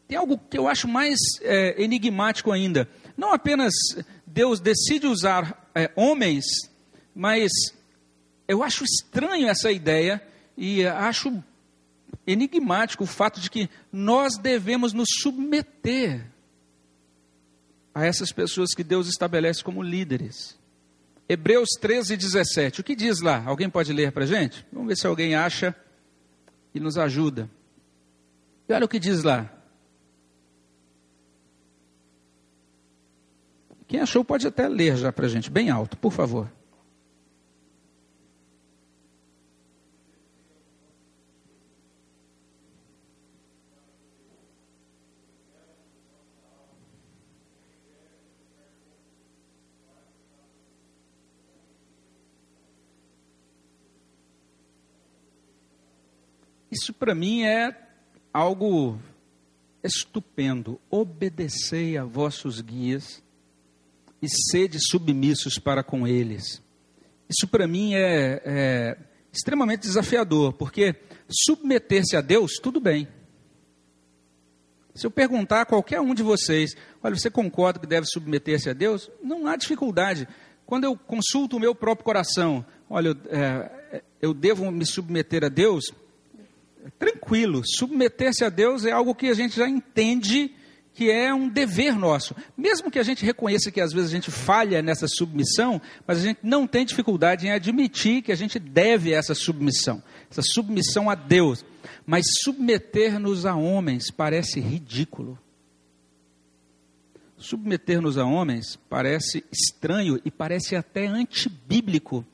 tem 0.06 0.16
algo 0.16 0.38
que 0.48 0.56
eu 0.56 0.68
acho 0.68 0.86
mais 0.86 1.18
é, 1.42 1.82
enigmático 1.82 2.52
ainda. 2.52 2.88
Não 3.16 3.32
apenas 3.32 3.74
Deus 4.24 4.60
decide 4.60 5.08
usar 5.08 5.68
é, 5.74 5.90
homens, 5.96 6.44
mas 7.14 7.50
eu 8.46 8.62
acho 8.62 8.84
estranho 8.84 9.48
essa 9.48 9.70
ideia 9.70 10.22
e 10.56 10.86
acho 10.86 11.42
enigmático 12.26 13.04
o 13.04 13.06
fato 13.06 13.40
de 13.40 13.50
que 13.50 13.68
nós 13.92 14.36
devemos 14.38 14.92
nos 14.92 15.08
submeter 15.20 16.26
a 17.94 18.04
essas 18.04 18.32
pessoas 18.32 18.74
que 18.74 18.82
Deus 18.82 19.08
estabelece 19.08 19.62
como 19.62 19.82
líderes. 19.82 20.58
Hebreus 21.28 21.70
13, 21.80 22.16
17. 22.16 22.80
O 22.80 22.84
que 22.84 22.94
diz 22.94 23.20
lá? 23.20 23.42
Alguém 23.46 23.70
pode 23.70 23.92
ler 23.92 24.12
para 24.12 24.24
a 24.24 24.26
gente? 24.26 24.66
Vamos 24.72 24.88
ver 24.88 24.96
se 24.96 25.06
alguém 25.06 25.34
acha 25.34 25.74
e 26.74 26.80
nos 26.80 26.98
ajuda. 26.98 27.48
E 28.68 28.72
olha 28.72 28.84
o 28.84 28.88
que 28.88 28.98
diz 28.98 29.22
lá. 29.22 29.50
Quem 33.86 34.00
achou 34.00 34.24
pode 34.24 34.46
até 34.46 34.66
ler 34.68 34.96
já 34.96 35.12
para 35.12 35.26
a 35.26 35.28
gente, 35.28 35.50
bem 35.50 35.70
alto, 35.70 35.96
por 35.96 36.12
favor. 36.12 36.50
Isso 56.74 56.92
para 56.92 57.14
mim 57.14 57.44
é 57.44 57.72
algo 58.32 58.98
estupendo. 59.80 60.80
Obedecei 60.90 61.96
a 61.96 62.02
vossos 62.02 62.60
guias 62.60 63.22
e 64.20 64.26
sede 64.28 64.78
submissos 64.80 65.56
para 65.56 65.84
com 65.84 66.04
eles. 66.04 66.60
Isso 67.28 67.46
para 67.46 67.68
mim 67.68 67.94
é, 67.94 68.42
é 68.44 68.98
extremamente 69.32 69.82
desafiador, 69.82 70.52
porque 70.54 70.96
submeter-se 71.46 72.16
a 72.16 72.20
Deus, 72.20 72.54
tudo 72.60 72.80
bem. 72.80 73.06
Se 74.96 75.06
eu 75.06 75.12
perguntar 75.12 75.60
a 75.60 75.66
qualquer 75.66 76.00
um 76.00 76.12
de 76.12 76.24
vocês, 76.24 76.74
olha, 77.00 77.14
você 77.14 77.30
concorda 77.30 77.78
que 77.78 77.86
deve 77.86 78.08
submeter-se 78.08 78.68
a 78.68 78.72
Deus? 78.72 79.08
Não 79.22 79.46
há 79.46 79.54
dificuldade. 79.54 80.26
Quando 80.66 80.84
eu 80.84 80.96
consulto 80.96 81.56
o 81.56 81.60
meu 81.60 81.72
próprio 81.72 82.04
coração, 82.04 82.66
olha, 82.90 83.16
é, 83.28 84.02
eu 84.20 84.34
devo 84.34 84.68
me 84.72 84.84
submeter 84.84 85.44
a 85.44 85.48
Deus, 85.48 85.84
tranquilo. 86.98 87.62
Submeter-se 87.64 88.44
a 88.44 88.48
Deus 88.48 88.84
é 88.84 88.92
algo 88.92 89.14
que 89.14 89.28
a 89.28 89.34
gente 89.34 89.56
já 89.56 89.68
entende 89.68 90.54
que 90.94 91.10
é 91.10 91.34
um 91.34 91.48
dever 91.48 91.98
nosso. 91.98 92.34
Mesmo 92.56 92.90
que 92.90 92.98
a 92.98 93.02
gente 93.02 93.24
reconheça 93.24 93.70
que 93.70 93.80
às 93.80 93.92
vezes 93.92 94.10
a 94.10 94.14
gente 94.14 94.30
falha 94.30 94.80
nessa 94.80 95.08
submissão, 95.08 95.82
mas 96.06 96.18
a 96.18 96.22
gente 96.22 96.38
não 96.42 96.66
tem 96.66 96.84
dificuldade 96.84 97.46
em 97.46 97.50
admitir 97.50 98.22
que 98.22 98.30
a 98.30 98.36
gente 98.36 98.58
deve 98.60 99.12
essa 99.12 99.34
submissão, 99.34 100.02
essa 100.30 100.42
submissão 100.42 101.10
a 101.10 101.16
Deus. 101.16 101.64
Mas 102.06 102.26
submeter-nos 102.42 103.44
a 103.44 103.56
homens 103.56 104.10
parece 104.10 104.60
ridículo. 104.60 105.38
Submeter-nos 107.36 108.16
a 108.16 108.24
homens 108.24 108.78
parece 108.88 109.44
estranho 109.50 110.20
e 110.24 110.30
parece 110.30 110.76
até 110.76 111.06
antibíblico. 111.06 112.24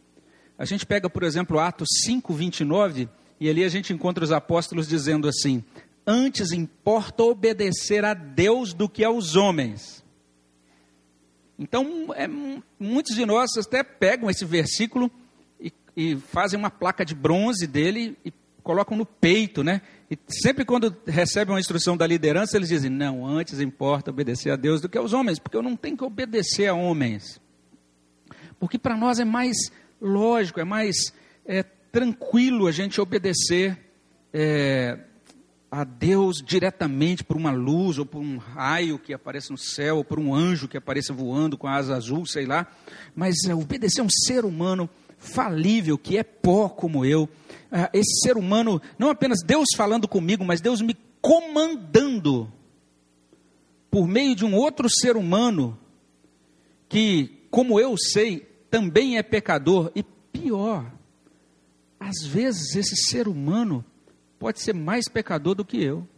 A 0.59 0.67
gente 0.67 0.85
pega, 0.85 1.09
por 1.09 1.23
exemplo, 1.23 1.59
Atos 1.59 1.89
5, 2.05 2.35
29, 2.35 3.09
e 3.41 3.49
ali 3.49 3.65
a 3.65 3.69
gente 3.69 3.93
encontra 3.93 4.23
os 4.23 4.31
apóstolos 4.31 4.87
dizendo 4.87 5.27
assim: 5.27 5.65
Antes 6.07 6.53
importa 6.53 7.23
obedecer 7.23 8.05
a 8.05 8.13
Deus 8.13 8.75
do 8.75 8.89
que 8.89 9.03
aos 9.03 9.35
homens. 9.35 10.05
Então, 11.59 12.13
é, 12.15 12.29
muitos 12.79 13.15
de 13.15 13.25
nós 13.25 13.51
até 13.57 13.83
pegam 13.83 14.31
esse 14.31 14.45
versículo 14.45 15.11
e, 15.61 15.73
e 15.97 16.17
fazem 16.17 16.59
uma 16.59 16.71
placa 16.71 17.05
de 17.05 17.15
bronze 17.15 17.67
dele 17.67 18.17
e 18.25 18.33
colocam 18.63 18.97
no 18.97 19.07
peito, 19.07 19.63
né? 19.65 19.83
E 20.11 20.19
sempre 20.29 20.65
quando 20.65 20.95
recebem 21.07 21.55
uma 21.55 21.61
instrução 21.61 21.97
da 21.97 22.07
liderança, 22.07 22.57
eles 22.57 22.69
dizem: 22.69 22.91
Não, 22.91 23.27
antes 23.27 23.61
importa 23.61 24.11
obedecer 24.11 24.51
a 24.51 24.57
Deus 24.57 24.81
do 24.81 24.89
que 24.89 24.99
aos 24.99 25.13
homens, 25.13 25.39
porque 25.39 25.57
eu 25.57 25.63
não 25.63 25.77
tenho 25.77 25.97
que 25.97 26.05
obedecer 26.05 26.67
a 26.67 26.75
homens. 26.75 27.41
Porque 28.59 28.79
para 28.79 28.97
nós 28.97 29.19
é 29.19 29.25
mais 29.25 29.57
lógico, 30.01 30.61
é 30.61 30.65
mais 30.65 31.13
é, 31.47 31.65
tranquilo 31.91 32.67
a 32.67 32.73
gente 32.73 33.01
obedecer 33.01 33.79
é, 34.33 34.99
a 35.71 35.85
Deus 35.85 36.43
diretamente 36.45 37.23
por 37.23 37.37
uma 37.37 37.53
luz, 37.53 37.99
ou 37.99 38.07
por 38.07 38.21
um 38.21 38.39
raio 38.39 38.99
que 38.99 39.15
aparece 39.15 39.51
no 39.51 39.59
céu, 39.59 39.99
ou 39.99 40.05
por 40.05 40.19
um 40.19 40.35
anjo 40.35 40.69
que 40.69 40.77
apareça 40.77 41.13
voando 41.13 41.57
com 41.57 41.69
asa 41.69 41.97
azul, 41.97 42.27
sei 42.27 42.45
lá. 42.45 42.67
Mas 43.15 43.37
é, 43.49 43.55
obedecer 43.55 44.01
a 44.01 44.05
um 44.05 44.11
ser 44.11 44.45
humano 44.45 44.91
falível, 45.17 45.97
que 45.97 46.17
é 46.19 46.23
pó 46.23 46.69
como 46.69 47.05
eu. 47.05 47.29
É, 47.71 47.91
esse 47.93 48.21
ser 48.23 48.37
humano, 48.37 48.83
não 48.99 49.11
apenas 49.11 49.43
Deus 49.45 49.67
falando 49.77 50.09
comigo, 50.09 50.45
mas 50.45 50.61
Deus 50.61 50.81
me 50.81 50.97
comandando 51.21 52.51
por 53.91 54.09
meio 54.09 54.35
de 54.35 54.45
um 54.45 54.55
outro 54.55 54.89
ser 54.89 55.17
humano 55.17 55.79
que, 56.89 57.47
como 57.51 57.79
eu 57.79 57.97
sei, 57.97 58.41
também 58.71 59.19
é 59.19 59.23
pecador 59.23 59.91
e 59.95 60.03
pior, 60.03 60.91
às 62.01 62.27
vezes 62.27 62.75
esse 62.75 62.97
ser 62.97 63.29
humano 63.29 63.85
pode 64.39 64.59
ser 64.61 64.75
mais 64.75 65.07
pecador 65.07 65.55
do 65.55 65.65
que 65.65 65.81
eu. 65.85 66.09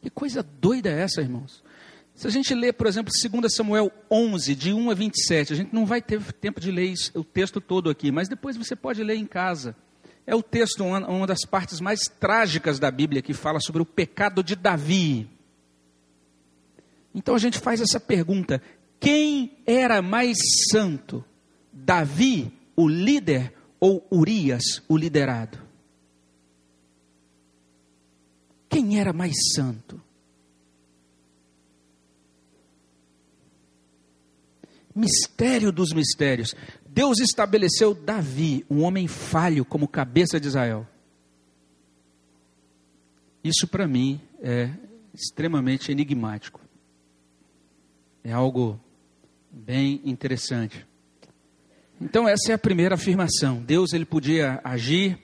Que 0.00 0.08
coisa 0.08 0.42
doida 0.42 0.88
é 0.88 1.02
essa, 1.02 1.20
irmãos? 1.20 1.62
Se 2.14 2.26
a 2.26 2.30
gente 2.30 2.54
ler, 2.54 2.72
por 2.72 2.86
exemplo, 2.86 3.12
2 3.12 3.52
Samuel 3.52 3.92
11, 4.10 4.54
de 4.54 4.72
1 4.72 4.90
a 4.90 4.94
27, 4.94 5.52
a 5.52 5.56
gente 5.56 5.74
não 5.74 5.84
vai 5.84 6.00
ter 6.00 6.22
tempo 6.32 6.58
de 6.58 6.70
ler 6.70 6.94
o 7.14 7.22
texto 7.22 7.60
todo 7.60 7.90
aqui, 7.90 8.10
mas 8.10 8.26
depois 8.26 8.56
você 8.56 8.74
pode 8.74 9.04
ler 9.04 9.16
em 9.16 9.26
casa. 9.26 9.76
É 10.26 10.34
o 10.34 10.42
texto, 10.42 10.82
uma, 10.82 11.06
uma 11.06 11.26
das 11.26 11.44
partes 11.44 11.78
mais 11.78 12.00
trágicas 12.08 12.78
da 12.78 12.90
Bíblia, 12.90 13.20
que 13.20 13.34
fala 13.34 13.60
sobre 13.60 13.82
o 13.82 13.86
pecado 13.86 14.42
de 14.42 14.56
Davi. 14.56 15.28
Então 17.14 17.34
a 17.34 17.38
gente 17.38 17.58
faz 17.58 17.82
essa 17.82 18.00
pergunta: 18.00 18.62
quem 18.98 19.58
era 19.66 20.00
mais 20.00 20.38
santo? 20.70 21.22
Davi, 21.84 22.52
o 22.74 22.88
líder, 22.88 23.52
ou 23.78 24.06
Urias, 24.10 24.82
o 24.88 24.96
liderado? 24.96 25.66
quem 28.76 29.00
era 29.00 29.10
mais 29.10 29.34
santo? 29.54 29.98
Mistério 34.94 35.72
dos 35.72 35.92
mistérios. 35.94 36.54
Deus 36.86 37.18
estabeleceu 37.18 37.94
Davi, 37.94 38.66
um 38.68 38.82
homem 38.82 39.08
falho, 39.08 39.64
como 39.64 39.88
cabeça 39.88 40.38
de 40.38 40.48
Israel. 40.48 40.86
Isso 43.42 43.66
para 43.66 43.88
mim 43.88 44.20
é 44.40 44.70
extremamente 45.14 45.90
enigmático. 45.90 46.60
É 48.22 48.32
algo 48.32 48.78
bem 49.50 50.02
interessante. 50.04 50.86
Então 52.00 52.28
essa 52.28 52.52
é 52.52 52.54
a 52.54 52.58
primeira 52.58 52.94
afirmação. 52.94 53.62
Deus 53.62 53.92
ele 53.92 54.04
podia 54.04 54.60
agir 54.62 55.18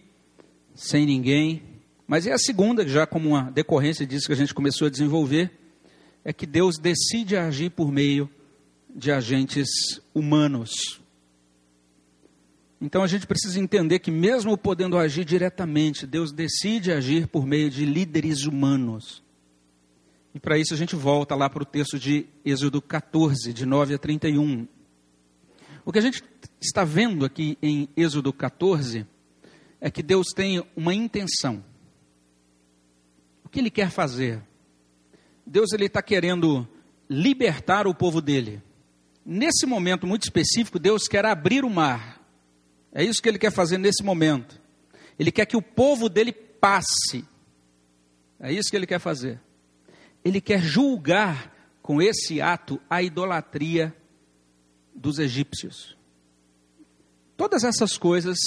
sem 0.75 1.05
ninguém, 1.05 1.63
mas 2.07 2.27
é 2.27 2.33
a 2.33 2.39
segunda, 2.39 2.87
já 2.87 3.07
como 3.07 3.31
uma 3.31 3.51
decorrência 3.51 4.07
disso 4.07 4.27
que 4.27 4.33
a 4.33 4.37
gente 4.37 4.55
começou 4.55 4.87
a 4.87 4.91
desenvolver, 4.91 5.51
é 6.25 6.33
que 6.33 6.47
Deus 6.47 6.79
decide 6.79 7.37
agir 7.37 7.71
por 7.71 7.93
meio 7.93 8.29
de 8.95 9.11
agentes 9.11 9.69
humanos. 10.15 11.01
Então 12.81 13.03
a 13.03 13.07
gente 13.07 13.27
precisa 13.27 13.61
entender 13.61 13.99
que, 14.01 14.11
mesmo 14.11 14.57
podendo 14.59 14.99
agir 14.99 15.25
diretamente, 15.25 16.07
Deus 16.07 16.33
decide 16.33 16.91
agir 16.91 17.29
por 17.29 17.47
meio 17.47 17.71
de 17.71 17.85
líderes 17.85 18.45
humanos. 18.45 19.23
E 20.35 20.41
para 20.41 20.59
isso 20.59 20.75
a 20.75 20.77
gente 20.77 20.97
volta 20.97 21.35
lá 21.35 21.49
para 21.49 21.63
o 21.63 21.67
texto 21.67 21.99
de 21.99 22.27
Êxodo 22.45 22.81
14, 22.81 23.53
de 23.53 23.67
9 23.67 23.95
a 23.95 23.99
31. 23.99 24.67
O 25.85 25.93
que 25.93 25.99
a 25.99 26.03
gente 26.03 26.25
está 26.65 26.85
vendo 26.85 27.25
aqui 27.25 27.59
em 27.63 27.89
Êxodo 27.97 28.33
14 28.33 29.07
é 29.81 29.91
que 29.91 30.03
Deus 30.03 30.29
tem 30.35 30.65
uma 30.77 30.95
intenção. 30.95 31.65
O 33.45 33.49
que 33.49 33.59
Ele 33.59 33.71
quer 33.71 33.91
fazer? 33.91 34.43
Deus 35.47 35.73
ele 35.73 35.87
está 35.87 36.01
querendo 36.01 36.67
libertar 37.09 37.87
o 37.87 37.95
povo 37.95 38.21
dele. 38.21 38.63
Nesse 39.25 39.67
momento 39.67 40.07
muito 40.07 40.23
específico, 40.23 40.79
Deus 40.79 41.09
quer 41.09 41.27
abrir 41.27 41.65
o 41.65 41.71
mar. 41.71 42.21
É 42.93 43.05
isso 43.05 43.21
que 43.21 43.29
Ele 43.29 43.39
quer 43.39 43.51
fazer 43.51 43.79
nesse 43.79 44.03
momento. 44.03 44.61
Ele 45.19 45.33
quer 45.33 45.47
que 45.47 45.57
o 45.57 45.63
povo 45.63 46.09
dele 46.09 46.33
passe. 46.33 47.25
É 48.39 48.53
isso 48.53 48.71
que 48.71 48.77
Ele 48.77 48.87
quer 48.87 49.01
fazer 49.01 49.41
ele 50.25 50.41
quer 50.41 50.61
julgar 50.61 51.53
com 51.83 52.01
esse 52.01 52.41
ato 52.41 52.81
a 52.89 53.03
idolatria 53.03 53.95
dos 54.95 55.19
egípcios. 55.19 55.97
Todas 57.43 57.65
essas 57.65 57.99
coisas 57.99 58.39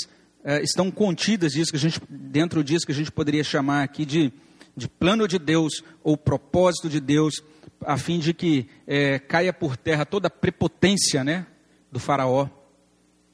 é, 0.42 0.64
estão 0.64 0.90
contidas 0.90 1.52
disso 1.52 1.70
que 1.70 1.76
a 1.76 1.80
gente, 1.82 2.00
dentro 2.10 2.64
disso 2.64 2.86
que 2.86 2.94
a 2.94 2.96
gente 2.96 3.12
poderia 3.12 3.44
chamar 3.44 3.84
aqui 3.84 4.06
de, 4.06 4.32
de 4.74 4.88
plano 4.88 5.28
de 5.28 5.38
Deus 5.38 5.84
ou 6.02 6.16
propósito 6.16 6.88
de 6.88 7.02
Deus, 7.02 7.44
a 7.82 7.98
fim 7.98 8.20
de 8.20 8.34
que 8.34 8.70
é, 8.88 9.20
caia 9.20 9.52
por 9.52 9.76
terra 9.76 10.06
toda 10.06 10.28
a 10.28 10.32
prepotência 10.32 11.26
né, 11.26 11.46
do 11.92 12.00
faraó 12.00 12.48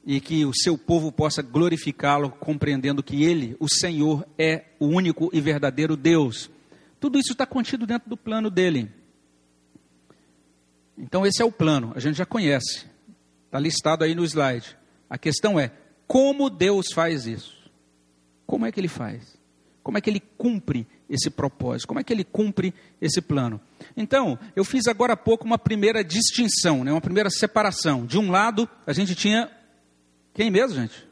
e 0.04 0.20
que 0.20 0.44
o 0.44 0.52
seu 0.52 0.76
povo 0.76 1.12
possa 1.12 1.42
glorificá-lo, 1.42 2.30
compreendendo 2.30 3.00
que 3.00 3.22
ele, 3.22 3.56
o 3.60 3.68
Senhor, 3.68 4.26
é 4.36 4.64
o 4.80 4.86
único 4.86 5.30
e 5.32 5.40
verdadeiro 5.40 5.96
Deus. 5.96 6.50
Tudo 6.98 7.20
isso 7.20 7.34
está 7.34 7.46
contido 7.46 7.86
dentro 7.86 8.10
do 8.10 8.16
plano 8.16 8.50
dele. 8.50 8.90
Então, 10.98 11.24
esse 11.24 11.40
é 11.40 11.44
o 11.44 11.52
plano, 11.52 11.92
a 11.94 12.00
gente 12.00 12.16
já 12.16 12.26
conhece, 12.26 12.84
está 13.46 13.60
listado 13.60 14.02
aí 14.02 14.12
no 14.12 14.24
slide. 14.24 14.81
A 15.12 15.18
questão 15.18 15.60
é: 15.60 15.70
como 16.06 16.48
Deus 16.48 16.86
faz 16.94 17.26
isso? 17.26 17.70
Como 18.46 18.64
é 18.64 18.72
que 18.72 18.80
ele 18.80 18.88
faz? 18.88 19.38
Como 19.82 19.98
é 19.98 20.00
que 20.00 20.08
ele 20.08 20.22
cumpre 20.38 20.86
esse 21.06 21.28
propósito? 21.28 21.86
Como 21.86 22.00
é 22.00 22.02
que 22.02 22.14
ele 22.14 22.24
cumpre 22.24 22.72
esse 22.98 23.20
plano? 23.20 23.60
Então, 23.94 24.38
eu 24.56 24.64
fiz 24.64 24.86
agora 24.86 25.12
há 25.12 25.16
pouco 25.16 25.44
uma 25.44 25.58
primeira 25.58 26.02
distinção, 26.02 26.82
né, 26.82 26.90
uma 26.90 27.00
primeira 27.00 27.28
separação. 27.28 28.06
De 28.06 28.18
um 28.18 28.30
lado, 28.30 28.66
a 28.86 28.94
gente 28.94 29.14
tinha. 29.14 29.50
Quem 30.32 30.50
mesmo, 30.50 30.76
gente? 30.76 31.06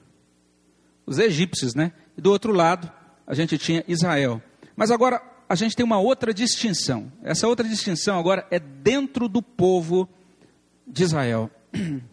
Os 1.05 1.19
egípcios, 1.19 1.75
né? 1.75 1.93
E 2.17 2.23
do 2.23 2.31
outro 2.31 2.55
lado, 2.55 2.91
a 3.27 3.35
gente 3.35 3.59
tinha 3.59 3.85
Israel. 3.87 4.43
Mas 4.75 4.91
agora, 4.91 5.21
a 5.47 5.55
gente 5.55 5.77
tem 5.77 5.85
uma 5.85 5.99
outra 5.99 6.33
distinção. 6.33 7.13
Essa 7.23 7.47
outra 7.47 7.69
distinção 7.69 8.19
agora 8.19 8.47
é 8.51 8.59
dentro 8.59 9.29
do 9.29 9.43
povo 9.43 10.09
de 10.87 11.03
Israel. 11.03 11.51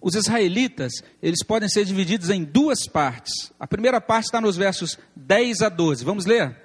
Os 0.00 0.14
israelitas, 0.14 0.92
eles 1.22 1.44
podem 1.44 1.68
ser 1.68 1.84
divididos 1.84 2.30
em 2.30 2.44
duas 2.44 2.86
partes. 2.86 3.52
A 3.58 3.66
primeira 3.66 4.00
parte 4.00 4.26
está 4.26 4.40
nos 4.40 4.56
versos 4.56 4.98
10 5.16 5.62
a 5.62 5.68
12. 5.68 6.04
Vamos 6.04 6.24
ler? 6.24 6.56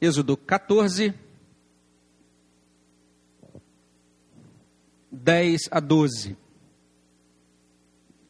Êxodo 0.00 0.36
14, 0.36 1.12
10 5.10 5.62
a 5.70 5.80
12. 5.80 6.36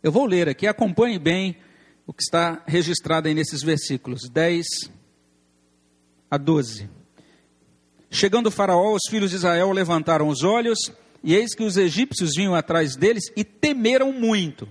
Eu 0.02 0.12
vou 0.12 0.24
ler 0.24 0.48
aqui, 0.48 0.66
acompanhe 0.66 1.18
bem 1.18 1.56
o 2.06 2.12
que 2.12 2.22
está 2.22 2.62
registrado 2.66 3.28
aí 3.28 3.34
nesses 3.34 3.62
versículos 3.62 4.28
10 4.30 4.66
a 6.30 6.38
12. 6.38 6.88
Chegando 8.10 8.46
o 8.46 8.50
Faraó, 8.50 8.94
os 8.94 9.10
filhos 9.10 9.30
de 9.30 9.36
Israel 9.36 9.70
levantaram 9.70 10.28
os 10.28 10.42
olhos, 10.42 10.78
e 11.28 11.34
eis 11.34 11.54
que 11.54 11.62
os 11.62 11.76
egípcios 11.76 12.30
vinham 12.34 12.54
atrás 12.54 12.96
deles 12.96 13.24
e 13.36 13.44
temeram 13.44 14.14
muito. 14.14 14.66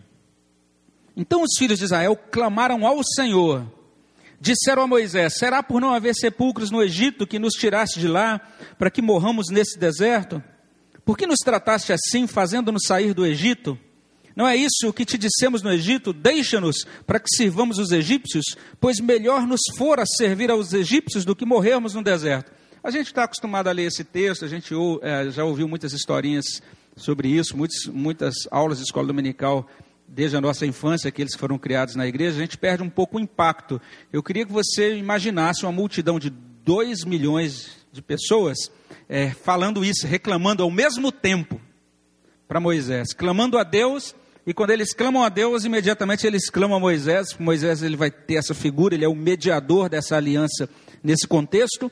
Então 1.16 1.44
os 1.44 1.52
filhos 1.56 1.78
de 1.78 1.86
Israel 1.86 2.18
clamaram 2.32 2.84
ao 2.88 3.04
Senhor. 3.04 3.72
Disseram 4.42 4.82
a 4.82 4.88
Moisés: 4.88 5.36
Será 5.38 5.62
por 5.62 5.80
não 5.80 5.94
haver 5.94 6.16
sepulcros 6.16 6.72
no 6.72 6.82
Egito 6.82 7.28
que 7.28 7.38
nos 7.38 7.54
tiraste 7.54 8.00
de 8.00 8.08
lá, 8.08 8.42
para 8.76 8.90
que 8.90 9.04
morramos 9.04 9.50
nesse 9.52 9.78
deserto? 9.78 10.44
Por 11.06 11.16
que 11.16 11.28
nos 11.28 11.38
trataste 11.46 11.94
assim, 11.94 12.26
fazendo-nos 12.26 12.88
sair 12.88 13.14
do 13.14 13.24
Egito? 13.24 13.78
Não 14.36 14.48
é 14.48 14.56
isso 14.56 14.88
o 14.88 14.94
que 14.94 15.06
te 15.06 15.16
dissemos 15.16 15.62
no 15.62 15.72
Egito? 15.72 16.12
Deixa-nos 16.12 16.88
para 17.06 17.20
que 17.20 17.30
sirvamos 17.36 17.78
os 17.78 17.92
egípcios, 17.92 18.46
pois 18.82 19.00
melhor 19.00 19.46
nos 19.46 19.62
fora 19.78 20.04
servir 20.08 20.50
aos 20.50 20.74
egípcios 20.74 21.24
do 21.24 21.36
que 21.36 21.46
morrermos 21.46 21.94
no 21.94 22.04
deserto. 22.04 22.52
A 22.88 22.90
gente 22.90 23.08
está 23.08 23.26
acostumado 23.26 23.68
a 23.68 23.74
ler 23.74 23.84
esse 23.84 24.02
texto, 24.02 24.46
a 24.46 24.48
gente 24.48 24.74
é, 25.02 25.30
já 25.30 25.44
ouviu 25.44 25.68
muitas 25.68 25.92
historinhas 25.92 26.62
sobre 26.96 27.28
isso, 27.28 27.58
muitas, 27.58 27.86
muitas 27.88 28.34
aulas 28.50 28.78
de 28.78 28.86
escola 28.86 29.08
dominical 29.08 29.68
desde 30.08 30.38
a 30.38 30.40
nossa 30.40 30.66
infância, 30.66 31.10
aqueles 31.10 31.34
que 31.34 31.40
foram 31.40 31.58
criados 31.58 31.96
na 31.96 32.08
igreja, 32.08 32.38
a 32.38 32.40
gente 32.40 32.58
perde 32.58 32.82
um 32.82 32.90
pouco 32.90 33.18
o 33.18 33.20
impacto. 33.20 33.82
Eu 34.10 34.24
queria 34.24 34.46
que 34.46 34.54
você 34.54 34.96
imaginasse 34.96 35.66
uma 35.66 35.72
multidão 35.74 36.18
de 36.18 36.30
2 36.30 37.04
milhões 37.04 37.72
de 37.92 38.02
pessoas 38.02 38.72
é, 39.10 39.32
falando 39.32 39.84
isso, 39.84 40.08
reclamando 40.08 40.64
ao 40.64 40.72
mesmo 40.72 41.12
tempo 41.12 41.60
para 42.48 42.62
Moisés, 42.62 43.12
clamando 43.12 43.58
a 43.58 43.64
Deus 43.64 44.16
e 44.46 44.54
quando 44.54 44.70
eles 44.70 44.94
clamam 44.94 45.26
a 45.26 45.28
Deus, 45.28 45.66
imediatamente 45.66 46.26
eles 46.26 46.50
clamam 46.50 46.78
a 46.78 46.80
Moisés. 46.80 47.36
Moisés 47.38 47.84
ele 47.84 47.98
vai 47.98 48.10
ter 48.10 48.36
essa 48.36 48.54
figura, 48.54 48.96
ele 48.96 49.04
é 49.04 49.10
o 49.10 49.14
mediador 49.14 49.90
dessa 49.90 50.16
aliança 50.16 50.70
nesse 51.04 51.28
contexto. 51.28 51.92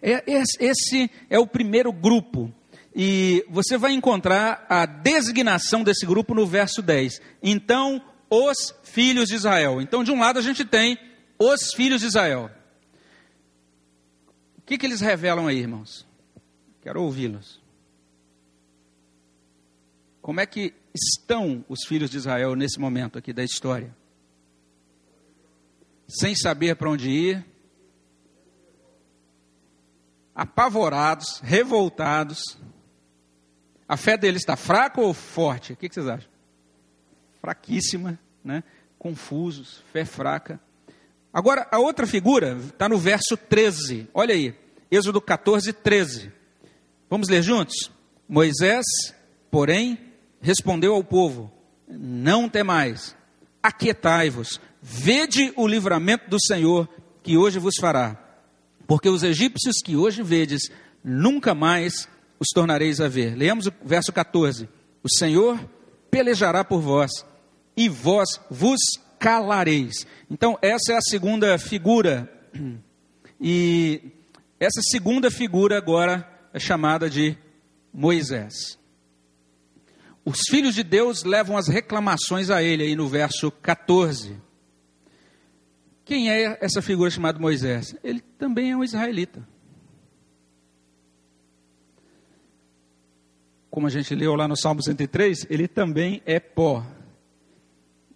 É, 0.00 0.22
esse 0.26 1.10
é 1.28 1.38
o 1.38 1.46
primeiro 1.46 1.92
grupo. 1.92 2.52
E 2.94 3.44
você 3.48 3.76
vai 3.76 3.92
encontrar 3.92 4.66
a 4.68 4.86
designação 4.86 5.84
desse 5.84 6.04
grupo 6.06 6.34
no 6.34 6.46
verso 6.46 6.82
10. 6.82 7.20
Então, 7.42 8.02
os 8.30 8.74
filhos 8.82 9.28
de 9.28 9.34
Israel. 9.34 9.80
Então, 9.80 10.02
de 10.02 10.10
um 10.10 10.20
lado 10.20 10.38
a 10.38 10.42
gente 10.42 10.64
tem 10.64 10.98
os 11.38 11.72
filhos 11.72 12.00
de 12.00 12.06
Israel. 12.06 12.50
O 14.56 14.62
que, 14.62 14.76
que 14.76 14.86
eles 14.86 15.00
revelam 15.00 15.46
aí, 15.46 15.58
irmãos? 15.58 16.06
Quero 16.82 17.02
ouvi-los. 17.02 17.60
Como 20.20 20.40
é 20.40 20.46
que 20.46 20.74
estão 20.94 21.64
os 21.68 21.86
filhos 21.86 22.10
de 22.10 22.18
Israel 22.18 22.54
nesse 22.54 22.78
momento 22.78 23.18
aqui 23.18 23.32
da 23.32 23.42
história? 23.42 23.96
Sem 26.06 26.34
saber 26.34 26.76
para 26.76 26.90
onde 26.90 27.10
ir, 27.10 27.46
apavorados, 30.38 31.40
revoltados. 31.42 32.56
A 33.88 33.96
fé 33.96 34.16
deles 34.16 34.42
está 34.42 34.54
fraca 34.54 35.00
ou 35.00 35.12
forte? 35.12 35.72
O 35.72 35.76
que 35.76 35.92
vocês 35.92 36.06
acham? 36.06 36.30
Fraquíssima, 37.40 38.16
né? 38.44 38.62
confusos, 38.96 39.82
fé 39.92 40.04
fraca. 40.04 40.60
Agora, 41.32 41.66
a 41.72 41.78
outra 41.80 42.06
figura 42.06 42.56
está 42.56 42.88
no 42.88 42.98
verso 42.98 43.36
13. 43.36 44.08
Olha 44.14 44.32
aí, 44.32 44.54
Êxodo 44.88 45.20
14, 45.20 45.72
13. 45.72 46.32
Vamos 47.10 47.28
ler 47.28 47.42
juntos? 47.42 47.90
Moisés, 48.28 48.84
porém, 49.50 49.98
respondeu 50.40 50.94
ao 50.94 51.02
povo: 51.02 51.52
Não 51.88 52.48
temais, 52.48 53.16
aquietai-vos, 53.60 54.60
vede 54.80 55.52
o 55.56 55.66
livramento 55.66 56.30
do 56.30 56.40
Senhor 56.40 56.88
que 57.24 57.36
hoje 57.36 57.58
vos 57.58 57.74
fará. 57.80 58.27
Porque 58.88 59.10
os 59.10 59.22
egípcios 59.22 59.82
que 59.84 59.94
hoje 59.94 60.22
vedes, 60.22 60.62
nunca 61.04 61.54
mais 61.54 62.08
os 62.40 62.48
tornareis 62.54 63.02
a 63.02 63.06
ver. 63.06 63.36
Leamos 63.36 63.66
o 63.66 63.72
verso 63.84 64.10
14: 64.10 64.66
O 65.02 65.10
Senhor 65.10 65.60
pelejará 66.10 66.64
por 66.64 66.80
vós, 66.80 67.10
e 67.76 67.86
vós 67.86 68.40
vos 68.50 68.80
calareis. 69.18 70.06
Então, 70.30 70.58
essa 70.62 70.94
é 70.94 70.96
a 70.96 71.02
segunda 71.02 71.58
figura. 71.58 72.32
E 73.40 74.00
essa 74.58 74.80
segunda 74.90 75.30
figura 75.30 75.76
agora 75.76 76.28
é 76.52 76.58
chamada 76.58 77.10
de 77.10 77.36
Moisés. 77.92 78.78
Os 80.24 80.40
filhos 80.48 80.74
de 80.74 80.82
Deus 80.82 81.24
levam 81.24 81.56
as 81.56 81.68
reclamações 81.68 82.50
a 82.50 82.62
ele, 82.62 82.84
aí 82.84 82.96
no 82.96 83.06
verso 83.06 83.50
14. 83.50 84.47
Quem 86.08 86.30
é 86.30 86.56
essa 86.62 86.80
figura 86.80 87.10
chamada 87.10 87.38
Moisés? 87.38 87.94
Ele 88.02 88.20
também 88.20 88.70
é 88.70 88.76
um 88.76 88.82
israelita. 88.82 89.46
Como 93.70 93.86
a 93.86 93.90
gente 93.90 94.14
leu 94.14 94.34
lá 94.34 94.48
no 94.48 94.56
Salmo 94.56 94.82
103, 94.82 95.46
ele 95.50 95.68
também 95.68 96.22
é 96.24 96.40
pó. 96.40 96.82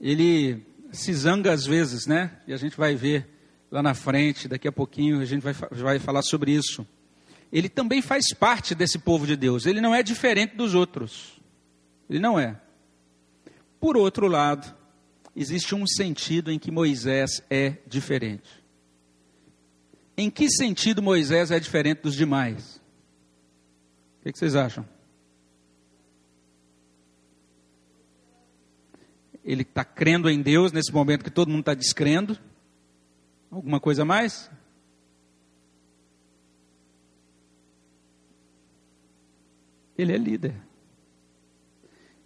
Ele 0.00 0.64
se 0.90 1.12
zanga 1.12 1.52
às 1.52 1.66
vezes, 1.66 2.06
né? 2.06 2.40
E 2.46 2.54
a 2.54 2.56
gente 2.56 2.78
vai 2.78 2.94
ver 2.94 3.28
lá 3.70 3.82
na 3.82 3.92
frente, 3.92 4.48
daqui 4.48 4.66
a 4.66 4.72
pouquinho 4.72 5.20
a 5.20 5.26
gente 5.26 5.42
vai, 5.42 5.52
vai 5.52 5.98
falar 5.98 6.22
sobre 6.22 6.50
isso. 6.50 6.86
Ele 7.52 7.68
também 7.68 8.00
faz 8.00 8.32
parte 8.32 8.74
desse 8.74 8.98
povo 8.98 9.26
de 9.26 9.36
Deus. 9.36 9.66
Ele 9.66 9.82
não 9.82 9.94
é 9.94 10.02
diferente 10.02 10.56
dos 10.56 10.74
outros. 10.74 11.38
Ele 12.08 12.20
não 12.20 12.40
é. 12.40 12.58
Por 13.78 13.98
outro 13.98 14.28
lado, 14.28 14.74
existe 15.34 15.74
um 15.74 15.86
sentido 15.86 16.50
em 16.50 16.58
que 16.58 16.70
Moisés 16.70 17.42
é 17.48 17.78
diferente. 17.86 18.62
Em 20.16 20.30
que 20.30 20.50
sentido 20.50 21.02
Moisés 21.02 21.50
é 21.50 21.58
diferente 21.58 22.02
dos 22.02 22.14
demais? 22.14 22.80
O 24.20 24.32
que 24.32 24.38
vocês 24.38 24.54
acham? 24.54 24.86
ele 29.44 29.62
está 29.62 29.84
crendo 29.84 30.30
em 30.30 30.40
Deus 30.40 30.72
nesse 30.72 30.92
momento 30.92 31.24
que 31.24 31.30
todo 31.30 31.48
mundo 31.48 31.60
está 31.60 31.74
descrendo. 31.74 32.38
Alguma 33.50 33.80
coisa 33.80 34.04
mais? 34.04 34.50
Ele 39.98 40.12
é 40.12 40.16
líder. 40.16 40.54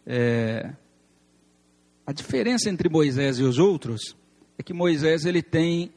É, 0.06 0.72
a 2.06 2.12
diferença 2.12 2.70
entre 2.70 2.88
Moisés 2.88 3.38
e 3.38 3.42
os 3.42 3.58
outros 3.58 4.16
é 4.56 4.62
que 4.62 4.72
Moisés 4.72 5.24
ele 5.24 5.42
tem 5.42 5.92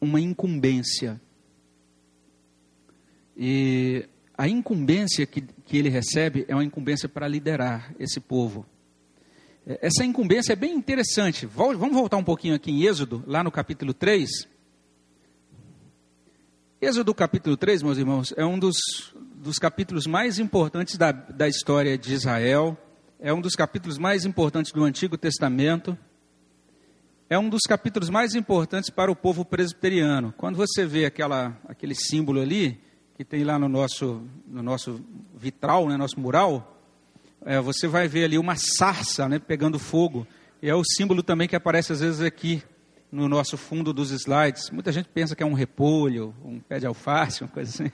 uma 0.00 0.20
incumbência. 0.20 1.20
E 3.36 4.06
a 4.36 4.46
incumbência 4.46 5.24
que, 5.24 5.40
que 5.40 5.78
ele 5.78 5.88
recebe 5.88 6.44
é 6.48 6.54
uma 6.54 6.64
incumbência 6.64 7.08
para 7.08 7.26
liderar 7.26 7.94
esse 7.98 8.20
povo. 8.20 8.66
Essa 9.64 10.04
incumbência 10.04 10.52
é 10.52 10.56
bem 10.56 10.74
interessante. 10.74 11.46
Vamos 11.46 11.78
voltar 11.78 12.16
um 12.16 12.24
pouquinho 12.24 12.54
aqui 12.54 12.70
em 12.70 12.82
Êxodo, 12.82 13.24
lá 13.26 13.42
no 13.42 13.50
capítulo 13.50 13.94
3. 13.94 14.28
Êxodo 16.80 17.14
capítulo 17.14 17.56
3, 17.56 17.82
meus 17.82 17.96
irmãos, 17.96 18.34
é 18.36 18.44
um 18.44 18.58
dos, 18.58 18.76
dos 19.36 19.56
capítulos 19.58 20.04
mais 20.04 20.40
importantes 20.40 20.98
da, 20.98 21.12
da 21.12 21.46
história 21.46 21.96
de 21.96 22.12
Israel. 22.12 22.76
É 23.24 23.32
um 23.32 23.40
dos 23.40 23.54
capítulos 23.54 23.98
mais 23.98 24.24
importantes 24.24 24.72
do 24.72 24.82
Antigo 24.82 25.16
Testamento. 25.16 25.96
É 27.30 27.38
um 27.38 27.48
dos 27.48 27.60
capítulos 27.68 28.10
mais 28.10 28.34
importantes 28.34 28.90
para 28.90 29.12
o 29.12 29.14
povo 29.14 29.44
presbiteriano. 29.44 30.34
Quando 30.36 30.56
você 30.56 30.84
vê 30.84 31.04
aquela, 31.04 31.56
aquele 31.68 31.94
símbolo 31.94 32.40
ali, 32.40 32.80
que 33.14 33.24
tem 33.24 33.44
lá 33.44 33.60
no 33.60 33.68
nosso, 33.68 34.24
no 34.44 34.60
nosso 34.60 35.00
vitral, 35.36 35.88
né, 35.88 35.96
nosso 35.96 36.18
mural, 36.18 36.76
é, 37.46 37.60
você 37.60 37.86
vai 37.86 38.08
ver 38.08 38.24
ali 38.24 38.36
uma 38.36 38.56
sarça 38.56 39.28
né, 39.28 39.38
pegando 39.38 39.78
fogo. 39.78 40.26
E 40.60 40.68
é 40.68 40.74
o 40.74 40.82
símbolo 40.82 41.22
também 41.22 41.46
que 41.46 41.54
aparece 41.54 41.92
às 41.92 42.00
vezes 42.00 42.22
aqui 42.22 42.60
no 43.12 43.28
nosso 43.28 43.56
fundo 43.56 43.92
dos 43.92 44.10
slides. 44.10 44.68
Muita 44.70 44.90
gente 44.90 45.08
pensa 45.08 45.36
que 45.36 45.44
é 45.44 45.46
um 45.46 45.54
repolho, 45.54 46.34
um 46.44 46.58
pé 46.58 46.80
de 46.80 46.86
alface, 46.86 47.44
uma 47.44 47.50
coisa 47.50 47.70
assim. 47.70 47.92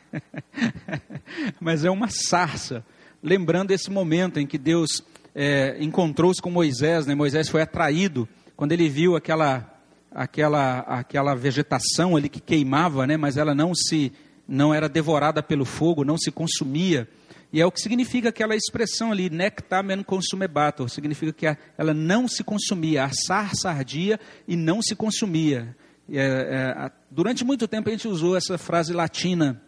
Mas 1.61 1.85
é 1.85 1.91
uma 1.91 2.09
sarça, 2.09 2.83
lembrando 3.23 3.73
esse 3.73 3.91
momento 3.91 4.41
em 4.41 4.47
que 4.47 4.57
Deus 4.57 5.03
é, 5.35 5.77
encontrou-se 5.81 6.41
com 6.41 6.51
Moisés. 6.51 7.07
Né? 7.07 7.15
Moisés 7.15 7.49
foi 7.49 7.63
atraído 7.63 8.29
quando 8.57 8.73
ele 8.73 8.89
viu 8.89 9.17
aquela, 9.17 9.81
aquela, 10.11 10.81
aquela 10.81 11.35
vegetação 11.35 12.17
ali 12.17 12.29
que 12.29 12.41
queimava, 12.41 13.07
né? 13.07 13.17
mas 13.17 13.37
ela 13.37 13.55
não 13.55 13.75
se 13.75 14.13
não 14.47 14.73
era 14.73 14.89
devorada 14.89 15.43
pelo 15.43 15.65
fogo, 15.65 16.05
não 16.05 16.17
se 16.17 16.31
consumia. 16.31 17.07
E 17.53 17.61
é 17.61 17.67
o 17.67 17.71
que 17.71 17.81
significa 17.81 18.29
aquela 18.31 18.57
expressão 18.57 19.13
ali, 19.13 19.31
nectamen 19.31 20.03
consumebator, 20.03 20.89
significa 20.89 21.33
que 21.33 21.59
ela 21.77 21.95
não 21.95 22.29
se 22.29 22.45
consumia, 22.45 23.05
assar 23.05 23.55
sardia 23.55 24.19
e 24.47 24.57
não 24.57 24.83
se 24.83 24.95
consumia. 24.95 25.77
É, 26.11 26.21
é, 26.21 26.91
durante 27.11 27.45
muito 27.45 27.69
tempo 27.69 27.89
a 27.89 27.93
gente 27.93 28.09
usou 28.09 28.37
essa 28.37 28.57
frase 28.57 28.93
latina 28.93 29.63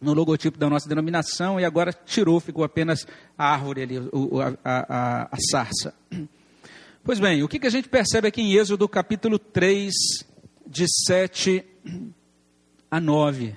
no 0.00 0.12
logotipo 0.12 0.58
da 0.58 0.68
nossa 0.68 0.88
denominação 0.88 1.58
e 1.58 1.64
agora 1.64 1.92
tirou, 1.92 2.40
ficou 2.40 2.64
apenas 2.64 3.06
a 3.38 3.52
árvore 3.52 3.82
ali, 3.82 3.96
a, 3.98 4.02
a, 4.64 4.86
a, 4.88 5.28
a 5.32 5.36
sarça. 5.50 5.94
Pois 7.06 7.20
bem, 7.20 7.42
o 7.42 7.48
que, 7.48 7.58
que 7.58 7.66
a 7.66 7.70
gente 7.70 7.86
percebe 7.86 8.28
aqui 8.28 8.40
em 8.40 8.54
Êxodo 8.54 8.88
capítulo 8.88 9.38
3, 9.38 9.92
de 10.66 10.86
7 11.06 11.62
a 12.90 12.98
9? 12.98 13.54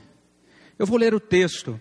Eu 0.78 0.86
vou 0.86 0.98
ler 0.98 1.14
o 1.14 1.20
texto 1.22 1.80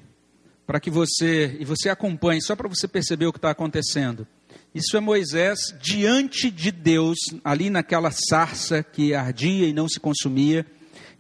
para 0.65 0.79
que 0.79 0.89
você, 0.91 1.57
e 1.59 1.65
você 1.65 1.89
acompanhe, 1.89 2.41
só 2.41 2.55
para 2.55 2.69
você 2.69 2.87
perceber 2.87 3.27
o 3.27 3.33
que 3.33 3.39
está 3.39 3.51
acontecendo. 3.51 4.29
Isso 4.73 4.97
é 4.97 5.01
Moisés 5.01 5.75
diante 5.83 6.51
de 6.51 6.71
Deus, 6.71 7.17
ali 7.43 7.69
naquela 7.69 8.11
sarça 8.11 8.83
que 8.83 9.13
ardia 9.13 9.67
e 9.67 9.73
não 9.73 9.89
se 9.89 9.99
consumia. 9.99 10.65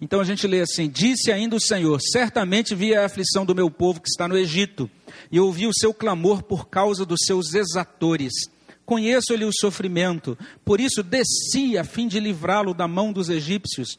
Então 0.00 0.20
a 0.20 0.24
gente 0.24 0.46
lê 0.46 0.61
assim: 0.61 0.88
Disse 0.88 1.32
ainda 1.32 1.56
o 1.56 1.61
Senhor: 1.61 2.00
Certamente 2.00 2.74
vi 2.74 2.94
a 2.94 3.06
aflição 3.06 3.44
do 3.44 3.54
meu 3.54 3.70
povo 3.70 4.00
que 4.00 4.09
está 4.09 4.28
no 4.28 4.37
Egito, 4.37 4.90
e 5.30 5.40
ouvi 5.40 5.66
o 5.66 5.74
seu 5.74 5.94
clamor 5.94 6.42
por 6.42 6.68
causa 6.68 7.04
dos 7.04 7.20
seus 7.24 7.54
exatores. 7.54 8.32
Conheço-lhe 8.85 9.44
o 9.44 9.52
sofrimento, 9.52 10.38
por 10.64 10.80
isso 10.80 11.02
desci 11.02 11.76
a 11.76 11.82
fim 11.82 12.06
de 12.06 12.20
livrá-lo 12.20 12.72
da 12.72 12.87
mão 12.87 13.12
dos 13.12 13.28
egípcios 13.28 13.98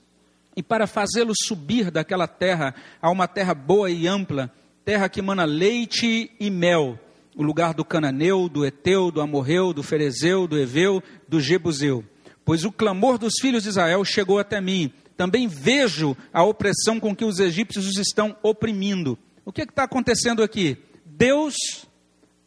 e 0.56 0.64
para 0.64 0.88
fazê-lo 0.88 1.34
subir 1.36 1.92
daquela 1.92 2.28
terra 2.28 2.74
a 3.02 3.12
uma 3.12 3.28
terra 3.28 3.54
boa 3.54 3.92
e 3.92 4.08
ampla 4.08 4.52
terra 4.88 5.10
que 5.10 5.22
mana 5.22 5.44
leite 5.44 6.32
e 6.40 6.50
mel, 6.50 6.98
o 7.36 7.44
lugar 7.44 7.74
do 7.74 7.84
cananeu, 7.84 8.48
do 8.48 8.66
eteu, 8.66 9.12
do 9.12 9.20
amorreu, 9.20 9.74
do 9.74 9.84
ferezeu, 9.84 10.48
do 10.48 10.58
eveu, 10.58 11.04
do 11.28 11.42
jebuseu. 11.42 12.06
Pois 12.46 12.64
o 12.64 12.72
clamor 12.72 13.18
dos 13.18 13.34
filhos 13.42 13.64
de 13.64 13.70
Israel 13.70 14.06
chegou 14.06 14.40
até 14.40 14.62
mim. 14.62 14.94
Também 15.18 15.48
vejo 15.48 16.16
a 16.32 16.44
opressão 16.44 17.00
com 17.00 17.16
que 17.16 17.26
os 17.26 17.40
egípcios 17.40 17.88
os 17.88 17.98
estão 17.98 18.38
oprimindo. 18.42 19.18
O 19.44 19.52
que 19.52 19.62
é 19.62 19.64
está 19.66 19.84
acontecendo 19.84 20.42
aqui? 20.44 20.78
Deus 21.04 21.56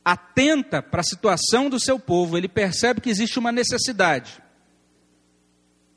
atenta 0.03 0.81
para 0.81 1.01
a 1.01 1.05
situação 1.05 1.69
do 1.69 1.79
seu 1.79 1.99
povo, 1.99 2.39
ele 2.39 2.49
percebe 2.49 3.01
que 3.01 3.11
existe 3.11 3.39
uma 3.39 3.53
necessidade. 3.53 4.41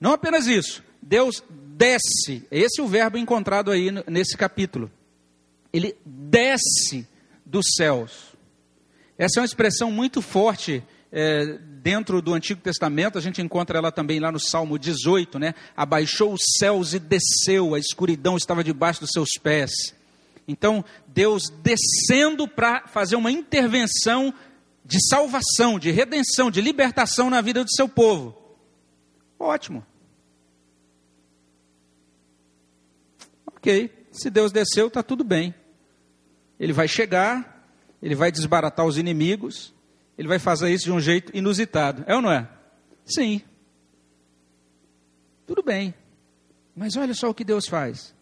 Não 0.01 0.12
apenas 0.12 0.47
isso, 0.47 0.83
Deus 1.01 1.41
desce, 1.49 2.45
esse 2.51 2.81
é 2.81 2.83
o 2.83 2.88
verbo 2.88 3.17
encontrado 3.17 3.71
aí 3.71 3.89
nesse 4.07 4.36
capítulo 4.36 4.91
ele 5.73 5.97
desce 6.05 7.07
dos 7.43 7.65
céus. 7.75 8.36
Essa 9.17 9.39
é 9.39 9.41
uma 9.41 9.45
expressão 9.45 9.91
muito 9.91 10.21
forte 10.21 10.83
é, 11.15 11.60
dentro 11.84 12.23
do 12.23 12.34
Antigo 12.34 12.60
Testamento, 12.60 13.19
a 13.19 13.21
gente 13.21 13.39
encontra 13.39 13.78
ela 13.78 13.91
também 13.91 14.19
lá 14.19 14.32
no 14.32 14.39
Salmo 14.39 14.80
18, 14.80 15.38
né? 15.38 15.54
Abaixou 15.78 16.34
os 16.34 16.41
céus 16.58 16.95
e 16.95 16.99
desceu, 16.99 17.76
a 17.76 17.80
escuridão 17.80 18.36
estava 18.36 18.63
debaixo 18.63 19.02
dos 19.02 19.12
seus 19.12 19.30
pés. 19.34 19.71
Então, 20.47 20.84
Deus 21.08 21.49
descendo 21.62 22.47
para 22.47 22.88
fazer 22.88 23.15
uma 23.15 23.32
intervenção 23.32 24.34
de 24.84 24.97
salvação, 25.08 25.78
de 25.78 25.91
redenção, 25.91 26.49
de 26.49 26.60
libertação 26.60 27.30
na 27.30 27.41
vida 27.41 27.63
do 27.63 27.71
seu 27.71 27.88
povo. 27.88 28.36
Ótimo. 29.38 29.86
Ok, 33.45 33.91
se 34.12 34.32
Deus 34.32 34.52
desceu, 34.52 34.88
está 34.88 35.04
tudo 35.04 35.23
bem. 35.23 35.54
Ele 36.60 36.73
vai 36.73 36.88
chegar, 36.88 37.69
ele 38.02 38.15
vai 38.15 38.31
desbaratar 38.31 38.85
os 38.85 38.98
inimigos, 38.98 39.73
ele 40.17 40.27
vai 40.27 40.39
fazer 40.39 40.71
isso 40.71 40.85
de 40.85 40.91
um 40.91 40.99
jeito 40.99 41.35
inusitado. 41.35 42.03
É 42.07 42.15
ou 42.15 42.21
não 42.21 42.31
é? 42.31 42.47
Sim. 43.05 43.41
Tudo 45.45 45.63
bem. 45.63 45.93
Mas 46.75 46.95
olha 46.95 47.13
só 47.13 47.29
o 47.29 47.33
que 47.33 47.43
Deus 47.43 47.67
faz. 47.67 48.13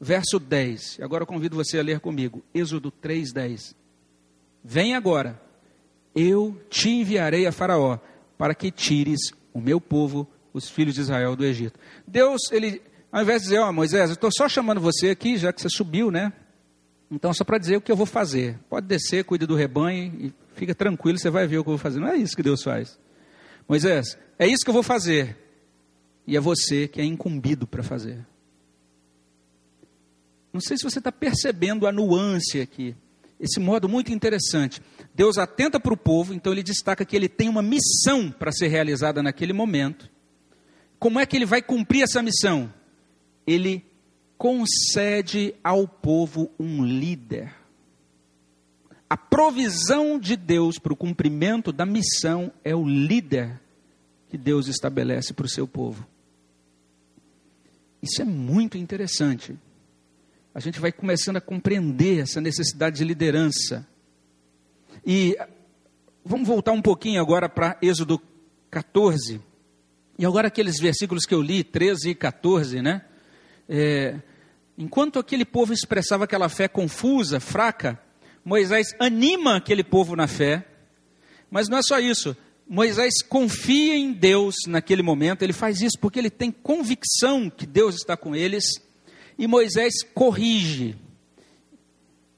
Verso 0.00 0.38
10. 0.38 0.98
Agora 1.00 1.24
convido 1.24 1.56
você 1.56 1.78
a 1.78 1.82
ler 1.82 2.00
comigo. 2.00 2.42
Êxodo 2.54 2.90
3:10. 2.90 3.74
Vem 4.62 4.94
agora. 4.94 5.40
Eu 6.14 6.60
te 6.70 6.90
enviarei 6.90 7.46
a 7.46 7.52
Faraó 7.52 7.98
para 8.38 8.54
que 8.54 8.70
tires 8.70 9.32
o 9.52 9.60
meu 9.60 9.80
povo, 9.80 10.28
os 10.52 10.68
filhos 10.68 10.94
de 10.94 11.00
Israel 11.00 11.34
do 11.34 11.44
Egito. 11.44 11.78
Deus, 12.06 12.40
ele, 12.52 12.82
ao 13.10 13.22
invés 13.22 13.42
de 13.42 13.48
dizer, 13.48 13.60
ó 13.60 13.68
oh, 13.68 13.72
Moisés, 13.72 14.10
eu 14.10 14.14
estou 14.14 14.30
só 14.32 14.48
chamando 14.48 14.80
você 14.80 15.10
aqui, 15.10 15.36
já 15.36 15.52
que 15.52 15.60
você 15.60 15.68
subiu, 15.68 16.10
né? 16.10 16.32
Então, 17.10 17.32
só 17.32 17.44
para 17.44 17.58
dizer 17.58 17.76
o 17.76 17.80
que 17.80 17.90
eu 17.90 17.96
vou 17.96 18.06
fazer. 18.06 18.58
Pode 18.68 18.86
descer, 18.86 19.24
cuide 19.24 19.46
do 19.46 19.54
rebanho 19.54 20.14
e 20.18 20.32
fica 20.54 20.74
tranquilo, 20.74 21.18
você 21.18 21.30
vai 21.30 21.46
ver 21.46 21.58
o 21.58 21.64
que 21.64 21.68
eu 21.68 21.72
vou 21.72 21.78
fazer. 21.78 22.00
Não 22.00 22.08
é 22.08 22.16
isso 22.16 22.34
que 22.34 22.42
Deus 22.42 22.62
faz. 22.62 22.98
Moisés, 23.68 24.18
é 24.38 24.46
isso 24.46 24.64
que 24.64 24.70
eu 24.70 24.74
vou 24.74 24.82
fazer. 24.82 25.36
E 26.26 26.36
é 26.36 26.40
você 26.40 26.88
que 26.88 27.00
é 27.00 27.04
incumbido 27.04 27.66
para 27.66 27.82
fazer. 27.82 28.24
Não 30.52 30.60
sei 30.60 30.76
se 30.76 30.84
você 30.84 30.98
está 31.00 31.10
percebendo 31.10 31.86
a 31.86 31.92
nuance 31.92 32.60
aqui, 32.60 32.94
esse 33.40 33.58
modo 33.58 33.88
muito 33.88 34.12
interessante. 34.12 34.80
Deus 35.14 35.36
atenta 35.36 35.80
para 35.80 35.92
o 35.92 35.96
povo, 35.96 36.32
então 36.32 36.52
ele 36.52 36.62
destaca 36.62 37.04
que 37.04 37.16
ele 37.16 37.28
tem 37.28 37.48
uma 37.48 37.62
missão 37.62 38.30
para 38.30 38.52
ser 38.52 38.68
realizada 38.68 39.22
naquele 39.22 39.52
momento. 39.52 40.08
Como 40.98 41.18
é 41.18 41.26
que 41.26 41.36
ele 41.36 41.44
vai 41.44 41.60
cumprir 41.60 42.02
essa 42.02 42.22
missão? 42.22 42.72
Ele 43.46 43.84
concede 44.38 45.54
ao 45.62 45.86
povo 45.86 46.50
um 46.58 46.84
líder. 46.84 47.52
A 49.14 49.16
provisão 49.16 50.18
de 50.18 50.34
Deus 50.34 50.76
para 50.76 50.92
o 50.92 50.96
cumprimento 50.96 51.70
da 51.70 51.86
missão 51.86 52.50
é 52.64 52.74
o 52.74 52.84
líder 52.84 53.60
que 54.28 54.36
Deus 54.36 54.66
estabelece 54.66 55.32
para 55.32 55.46
o 55.46 55.48
seu 55.48 55.68
povo. 55.68 56.04
Isso 58.02 58.20
é 58.20 58.24
muito 58.24 58.76
interessante. 58.76 59.56
A 60.52 60.58
gente 60.58 60.80
vai 60.80 60.90
começando 60.90 61.36
a 61.36 61.40
compreender 61.40 62.22
essa 62.22 62.40
necessidade 62.40 62.96
de 62.96 63.04
liderança. 63.04 63.86
E 65.06 65.38
vamos 66.24 66.48
voltar 66.48 66.72
um 66.72 66.82
pouquinho 66.82 67.20
agora 67.20 67.48
para 67.48 67.78
Êxodo 67.80 68.20
14. 68.68 69.40
E 70.18 70.26
agora 70.26 70.48
aqueles 70.48 70.80
versículos 70.80 71.24
que 71.24 71.34
eu 71.36 71.40
li, 71.40 71.62
13 71.62 72.10
e 72.10 72.14
14, 72.16 72.82
né? 72.82 73.04
É, 73.68 74.18
enquanto 74.76 75.20
aquele 75.20 75.44
povo 75.44 75.72
expressava 75.72 76.24
aquela 76.24 76.48
fé 76.48 76.66
confusa, 76.66 77.38
fraca, 77.38 78.02
Moisés 78.44 78.94
anima 78.98 79.56
aquele 79.56 79.82
povo 79.82 80.14
na 80.14 80.26
fé. 80.26 80.66
Mas 81.50 81.68
não 81.68 81.78
é 81.78 81.82
só 81.82 81.98
isso. 81.98 82.36
Moisés 82.68 83.22
confia 83.22 83.96
em 83.96 84.12
Deus 84.12 84.54
naquele 84.66 85.02
momento, 85.02 85.42
ele 85.42 85.52
faz 85.52 85.80
isso 85.80 85.98
porque 86.00 86.18
ele 86.18 86.30
tem 86.30 86.50
convicção 86.50 87.50
que 87.50 87.66
Deus 87.66 87.94
está 87.94 88.16
com 88.16 88.34
eles, 88.34 88.64
e 89.38 89.46
Moisés 89.46 90.02
corrige. 90.14 90.96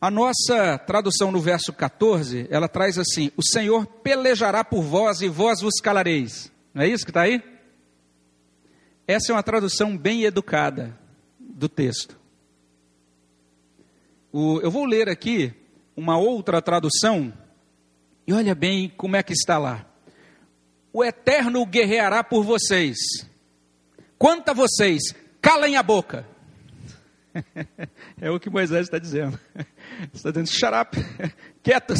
A 0.01 0.11
nossa 0.11 0.79
tradução 0.79 1.31
no 1.31 1.41
verso 1.41 1.73
14, 1.73 2.47
ela 2.51 2.69
traz 2.69 2.99
assim: 2.99 3.31
O 3.37 3.43
Senhor 3.43 3.87
pelejará 3.87 4.65
por 4.65 4.83
vós 4.83 5.21
e 5.21 5.29
vós 5.29 5.61
vos 5.61 5.81
calareis. 5.81 6.51
Não 6.75 6.83
é 6.83 6.89
isso 6.89 7.05
que 7.05 7.11
está 7.11 7.23
aí? 7.23 7.43
Essa 9.07 9.31
é 9.31 9.35
uma 9.35 9.43
tradução 9.43 9.97
bem 9.97 10.25
educada 10.25 10.99
do 11.39 11.69
texto. 11.69 12.19
O, 14.33 14.61
eu 14.61 14.71
vou 14.71 14.85
ler 14.85 15.09
aqui 15.09 15.55
uma 15.97 16.19
outra 16.19 16.61
tradução, 16.61 17.33
e 18.27 18.33
olha 18.33 18.55
bem 18.55 18.93
como 18.97 19.17
é 19.17 19.23
que 19.23 19.33
está 19.33 19.59
lá 19.59 19.87
o 20.97 21.05
Eterno 21.05 21.67
guerreará 21.67 22.25
por 22.25 22.43
vocês. 22.43 22.97
Quanto 24.17 24.49
a 24.49 24.55
vocês, 24.55 25.03
calem 25.43 25.77
a 25.77 25.83
boca. 25.83 26.27
É 28.19 28.31
o 28.31 28.41
que 28.41 28.49
Moisés 28.49 28.87
está 28.87 28.99
dizendo. 28.99 29.39
Está 30.11 30.31
dizendo, 30.31 30.81
up, 30.81 30.97
quietos, 31.63 31.99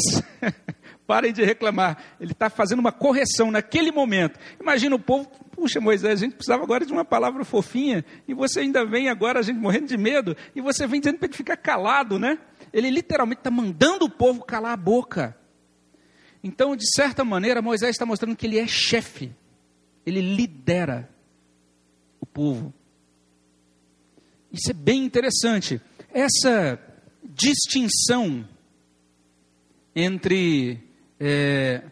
parem 1.05 1.31
de 1.31 1.43
reclamar. 1.43 1.95
Ele 2.19 2.31
está 2.31 2.49
fazendo 2.49 2.79
uma 2.79 2.91
correção 2.91 3.51
naquele 3.51 3.91
momento. 3.91 4.39
Imagina 4.59 4.95
o 4.95 4.99
povo, 4.99 5.29
puxa 5.51 5.79
Moisés, 5.79 6.13
a 6.13 6.25
gente 6.25 6.33
precisava 6.33 6.63
agora 6.63 6.87
de 6.87 6.91
uma 6.91 7.05
palavra 7.05 7.45
fofinha, 7.45 8.03
e 8.27 8.33
você 8.33 8.61
ainda 8.61 8.83
vem 8.83 9.09
agora, 9.09 9.39
a 9.39 9.43
gente 9.43 9.59
morrendo 9.59 9.85
de 9.85 9.97
medo, 9.97 10.35
e 10.55 10.61
você 10.61 10.87
vem 10.87 10.99
dizendo 10.99 11.19
para 11.19 11.27
ele 11.27 11.37
ficar 11.37 11.55
calado, 11.55 12.17
né? 12.17 12.39
Ele 12.73 12.89
literalmente 12.89 13.39
está 13.39 13.51
mandando 13.51 14.05
o 14.05 14.09
povo 14.09 14.43
calar 14.43 14.73
a 14.73 14.77
boca. 14.77 15.37
Então, 16.43 16.75
de 16.75 16.85
certa 16.95 17.23
maneira, 17.25 17.61
Moisés 17.61 17.91
está 17.91 18.05
mostrando 18.05 18.35
que 18.35 18.45
ele 18.45 18.57
é 18.57 18.67
chefe, 18.67 19.33
ele 20.05 20.21
lidera 20.21 21.09
o 22.19 22.25
povo. 22.25 22.73
Isso 24.51 24.71
é 24.71 24.73
bem 24.73 25.03
interessante. 25.03 25.81
Essa 26.13 26.79
distinção 27.23 28.47
entre 29.95 30.79
é, 31.19 31.83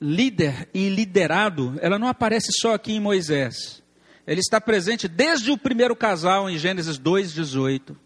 líder 0.00 0.68
e 0.74 0.88
liderado, 0.88 1.78
ela 1.80 1.98
não 1.98 2.08
aparece 2.08 2.48
só 2.60 2.74
aqui 2.74 2.92
em 2.92 3.00
Moisés. 3.00 3.82
Ele 4.26 4.40
está 4.40 4.60
presente 4.60 5.08
desde 5.08 5.50
o 5.50 5.56
primeiro 5.56 5.96
casal, 5.96 6.50
em 6.50 6.58
Gênesis 6.58 6.98
2,18. 6.98 7.96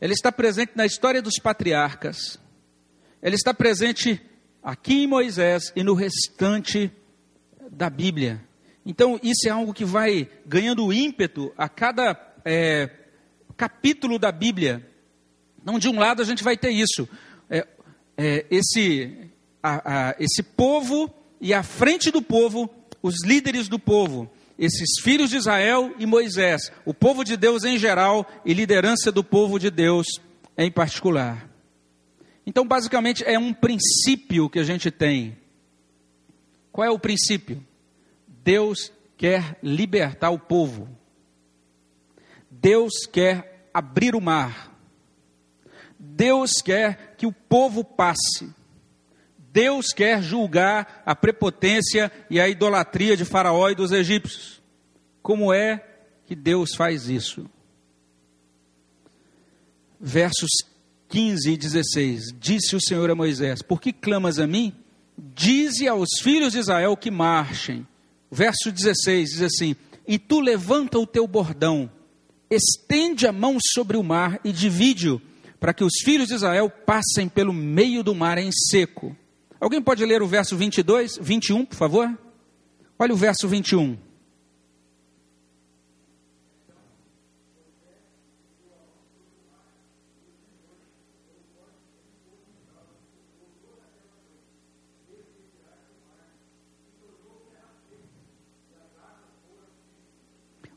Ele 0.00 0.14
está 0.14 0.32
presente 0.32 0.72
na 0.74 0.86
história 0.86 1.20
dos 1.20 1.34
patriarcas. 1.42 2.38
Ele 3.22 3.36
está 3.36 3.52
presente 3.52 4.20
aqui 4.62 5.02
em 5.02 5.06
Moisés 5.06 5.72
e 5.76 5.82
no 5.82 5.94
restante 5.94 6.90
da 7.70 7.90
Bíblia. 7.90 8.42
Então, 8.84 9.20
isso 9.22 9.46
é 9.46 9.50
algo 9.50 9.74
que 9.74 9.84
vai 9.84 10.28
ganhando 10.46 10.92
ímpeto 10.92 11.52
a 11.56 11.68
cada 11.68 12.18
é, 12.44 12.88
capítulo 13.56 14.18
da 14.18 14.32
Bíblia. 14.32 14.88
Então, 15.62 15.78
de 15.78 15.88
um 15.88 15.98
lado, 15.98 16.22
a 16.22 16.24
gente 16.24 16.42
vai 16.42 16.56
ter 16.56 16.70
isso. 16.70 17.06
É, 17.48 17.66
é, 18.16 18.46
esse, 18.50 19.30
a, 19.62 20.08
a, 20.08 20.16
esse 20.18 20.42
povo 20.42 21.12
e 21.40 21.52
à 21.52 21.62
frente 21.62 22.10
do 22.10 22.22
povo, 22.22 22.70
os 23.02 23.22
líderes 23.24 23.68
do 23.68 23.78
povo. 23.78 24.30
Esses 24.60 25.00
filhos 25.02 25.30
de 25.30 25.38
Israel 25.38 25.94
e 25.98 26.04
Moisés. 26.04 26.70
O 26.84 26.92
povo 26.92 27.24
de 27.24 27.34
Deus 27.34 27.64
em 27.64 27.78
geral 27.78 28.30
e 28.44 28.52
liderança 28.52 29.10
do 29.10 29.24
povo 29.24 29.58
de 29.58 29.70
Deus 29.70 30.06
em 30.54 30.70
particular. 30.70 31.48
Então, 32.44 32.66
basicamente, 32.66 33.24
é 33.24 33.38
um 33.38 33.54
princípio 33.54 34.50
que 34.50 34.58
a 34.58 34.62
gente 34.62 34.90
tem. 34.90 35.38
Qual 36.70 36.86
é 36.86 36.90
o 36.90 36.98
princípio? 36.98 37.64
Deus 38.28 38.92
quer 39.16 39.58
libertar 39.62 40.28
o 40.28 40.38
povo. 40.38 40.86
Deus 42.50 43.06
quer 43.10 43.70
abrir 43.72 44.14
o 44.14 44.20
mar. 44.20 44.76
Deus 45.98 46.60
quer 46.62 47.14
que 47.16 47.26
o 47.26 47.32
povo 47.32 47.82
passe. 47.82 48.52
Deus 49.52 49.88
quer 49.88 50.22
julgar 50.22 51.02
a 51.04 51.14
prepotência 51.14 52.10
e 52.30 52.40
a 52.40 52.48
idolatria 52.48 53.16
de 53.16 53.24
Faraó 53.24 53.68
e 53.68 53.74
dos 53.74 53.90
egípcios. 53.90 54.62
Como 55.22 55.52
é 55.52 55.84
que 56.24 56.36
Deus 56.36 56.74
faz 56.76 57.08
isso? 57.08 57.48
Versos 60.00 60.50
15 61.08 61.50
e 61.50 61.56
16: 61.56 62.22
Disse 62.38 62.76
o 62.76 62.80
Senhor 62.80 63.10
a 63.10 63.14
Moisés: 63.14 63.60
Por 63.60 63.80
que 63.80 63.92
clamas 63.92 64.38
a 64.38 64.46
mim? 64.46 64.72
Dize 65.18 65.86
aos 65.86 66.08
filhos 66.22 66.52
de 66.52 66.60
Israel 66.60 66.96
que 66.96 67.10
marchem. 67.10 67.86
Verso 68.30 68.70
16 68.70 69.30
diz 69.30 69.42
assim: 69.42 69.74
E 70.06 70.18
tu 70.18 70.40
levanta 70.40 70.98
o 70.98 71.06
teu 71.06 71.26
bordão, 71.26 71.90
estende 72.48 73.26
a 73.26 73.32
mão 73.32 73.58
sobre 73.74 73.96
o 73.96 74.02
mar 74.04 74.40
e 74.44 74.52
divide-o, 74.52 75.20
para 75.58 75.74
que 75.74 75.82
os 75.82 75.94
filhos 76.04 76.28
de 76.28 76.34
Israel 76.34 76.70
passem 76.70 77.28
pelo 77.28 77.52
meio 77.52 78.04
do 78.04 78.14
mar 78.14 78.38
em 78.38 78.50
seco. 78.52 79.16
Alguém 79.60 79.82
pode 79.82 80.02
ler 80.06 80.22
o 80.22 80.26
verso 80.26 80.56
22, 80.56 81.18
21, 81.20 81.66
por 81.66 81.76
favor? 81.76 82.18
Olha 82.98 83.12
o 83.12 83.16
verso 83.16 83.46
21. 83.46 83.98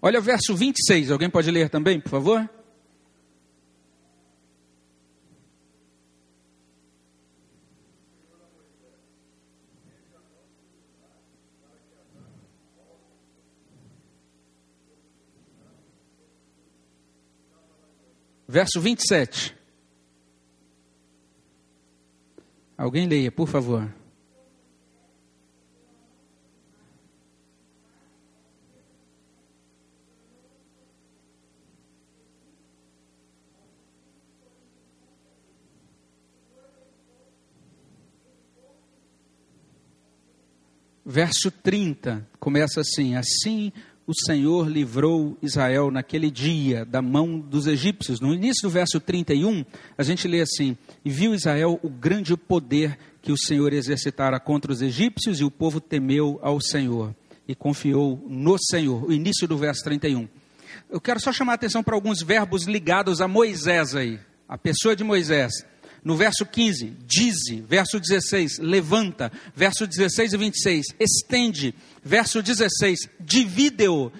Olha 0.01 0.19
o 0.19 0.21
verso 0.21 0.53
26, 0.53 1.11
alguém 1.11 1.29
pode 1.29 1.49
ler 1.49 1.69
também, 1.69 2.01
por 2.01 2.09
favor? 2.09 2.49
Verso 18.53 18.79
27. 18.79 19.57
Alguém 22.77 23.07
leia, 23.07 23.31
por 23.31 23.47
favor. 23.47 23.91
Verso 41.03 41.49
30 41.49 42.29
começa 42.39 42.81
assim: 42.81 43.15
Assim 43.15 43.73
o 44.05 44.13
Senhor 44.13 44.67
livrou 44.67 45.37
Israel 45.41 45.89
naquele 45.89 46.29
dia 46.29 46.83
da 46.83 47.01
mão 47.01 47.39
dos 47.39 47.67
egípcios. 47.67 48.19
No 48.19 48.33
início 48.33 48.63
do 48.63 48.69
verso 48.69 48.99
31, 48.99 49.63
a 49.97 50.03
gente 50.03 50.27
lê 50.27 50.41
assim: 50.41 50.77
E 51.05 51.09
viu 51.09 51.33
Israel 51.33 51.79
o 51.81 51.89
grande 51.89 52.35
poder 52.35 52.97
que 53.21 53.31
o 53.31 53.37
Senhor 53.37 53.71
exercitara 53.71 54.39
contra 54.39 54.71
os 54.71 54.81
egípcios, 54.81 55.39
e 55.39 55.43
o 55.43 55.51
povo 55.51 55.79
temeu 55.79 56.37
ao 56.41 56.59
Senhor 56.59 57.15
e 57.47 57.55
confiou 57.55 58.21
no 58.27 58.57
Senhor. 58.57 59.05
O 59.05 59.13
início 59.13 59.47
do 59.47 59.57
verso 59.57 59.83
31. 59.83 60.27
Eu 60.89 60.99
quero 60.99 61.19
só 61.19 61.31
chamar 61.31 61.53
a 61.53 61.55
atenção 61.55 61.83
para 61.83 61.95
alguns 61.95 62.21
verbos 62.21 62.65
ligados 62.65 63.21
a 63.21 63.27
Moisés 63.27 63.95
aí, 63.95 64.19
a 64.47 64.57
pessoa 64.57 64.95
de 64.95 65.03
Moisés. 65.03 65.65
No 66.03 66.17
verso 66.17 66.45
15, 66.45 66.97
dize, 67.05 67.61
verso 67.61 67.97
16, 67.97 68.59
levanta, 68.59 69.31
verso 69.55 69.87
16 69.87 70.33
e 70.33 70.37
26, 70.37 70.85
estende, 70.99 71.73
verso 72.03 72.41
16, 72.41 73.09
divide-o. 73.21 74.11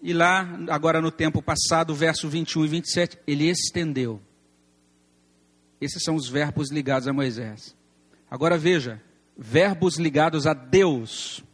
E 0.00 0.14
lá, 0.14 0.48
agora 0.70 1.02
no 1.02 1.10
tempo 1.10 1.42
passado, 1.42 1.94
verso 1.94 2.26
21 2.28 2.64
e 2.64 2.68
27, 2.68 3.18
ele 3.26 3.50
estendeu. 3.50 4.22
Esses 5.78 6.02
são 6.02 6.14
os 6.14 6.26
verbos 6.26 6.70
ligados 6.70 7.06
a 7.06 7.12
Moisés. 7.12 7.76
Agora 8.30 8.56
veja, 8.56 9.00
verbos 9.36 9.96
ligados 9.96 10.46
a 10.46 10.54
Deus. 10.54 11.44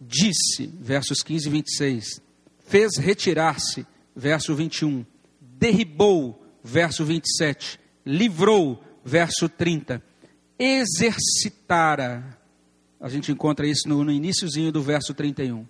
Disse, 0.00 0.68
versos 0.80 1.22
15 1.22 1.48
e 1.48 1.50
26. 1.50 2.22
Fez 2.66 2.96
retirar-se, 2.98 3.84
verso 4.14 4.54
21. 4.54 5.04
Derribou, 5.40 6.40
verso 6.62 7.04
27. 7.04 7.79
Livrou, 8.04 8.82
verso 9.04 9.48
30. 9.48 10.02
Exercitara. 10.58 12.38
A 13.00 13.08
gente 13.08 13.32
encontra 13.32 13.66
isso 13.66 13.88
no, 13.88 14.04
no 14.04 14.10
iníciozinho 14.10 14.70
do 14.70 14.82
verso 14.82 15.14
31. 15.14 15.66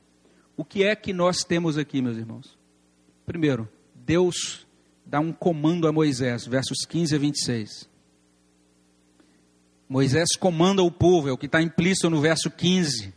O 0.57 0.65
que 0.65 0.83
é 0.83 0.95
que 0.95 1.13
nós 1.13 1.45
temos 1.45 1.79
aqui, 1.79 2.03
meus 2.03 2.17
irmãos? 2.17 2.59
Primeiro, 3.25 3.69
Deus 3.95 4.67
dá 5.07 5.21
um 5.21 5.33
comando 5.33 5.87
a 5.87 5.93
Moisés, 5.93 6.47
versos 6.47 6.85
15 6.87 7.15
a 7.15 7.19
26. 7.19 7.89
Moisés 9.89 10.37
comanda 10.39 10.83
o 10.83 10.91
povo, 10.91 11.29
é 11.29 11.33
o 11.33 11.39
que 11.39 11.47
está 11.47 11.61
implícito 11.61 12.11
no 12.11 12.21
verso 12.21 12.51
15. 12.51 13.13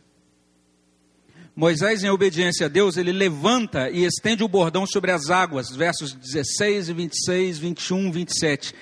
Moisés, 1.56 2.02
em 2.02 2.10
obediência 2.10 2.66
a 2.66 2.68
Deus, 2.68 2.96
ele 2.96 3.12
levanta 3.12 3.88
e 3.88 4.04
estende 4.04 4.42
o 4.42 4.48
bordão 4.48 4.84
sobre 4.84 5.12
as 5.12 5.30
águas, 5.30 5.70
versos 5.70 6.12
16 6.12 6.88
e 6.88 6.92
26, 6.92 7.58
21, 7.58 8.10
27. 8.10 8.74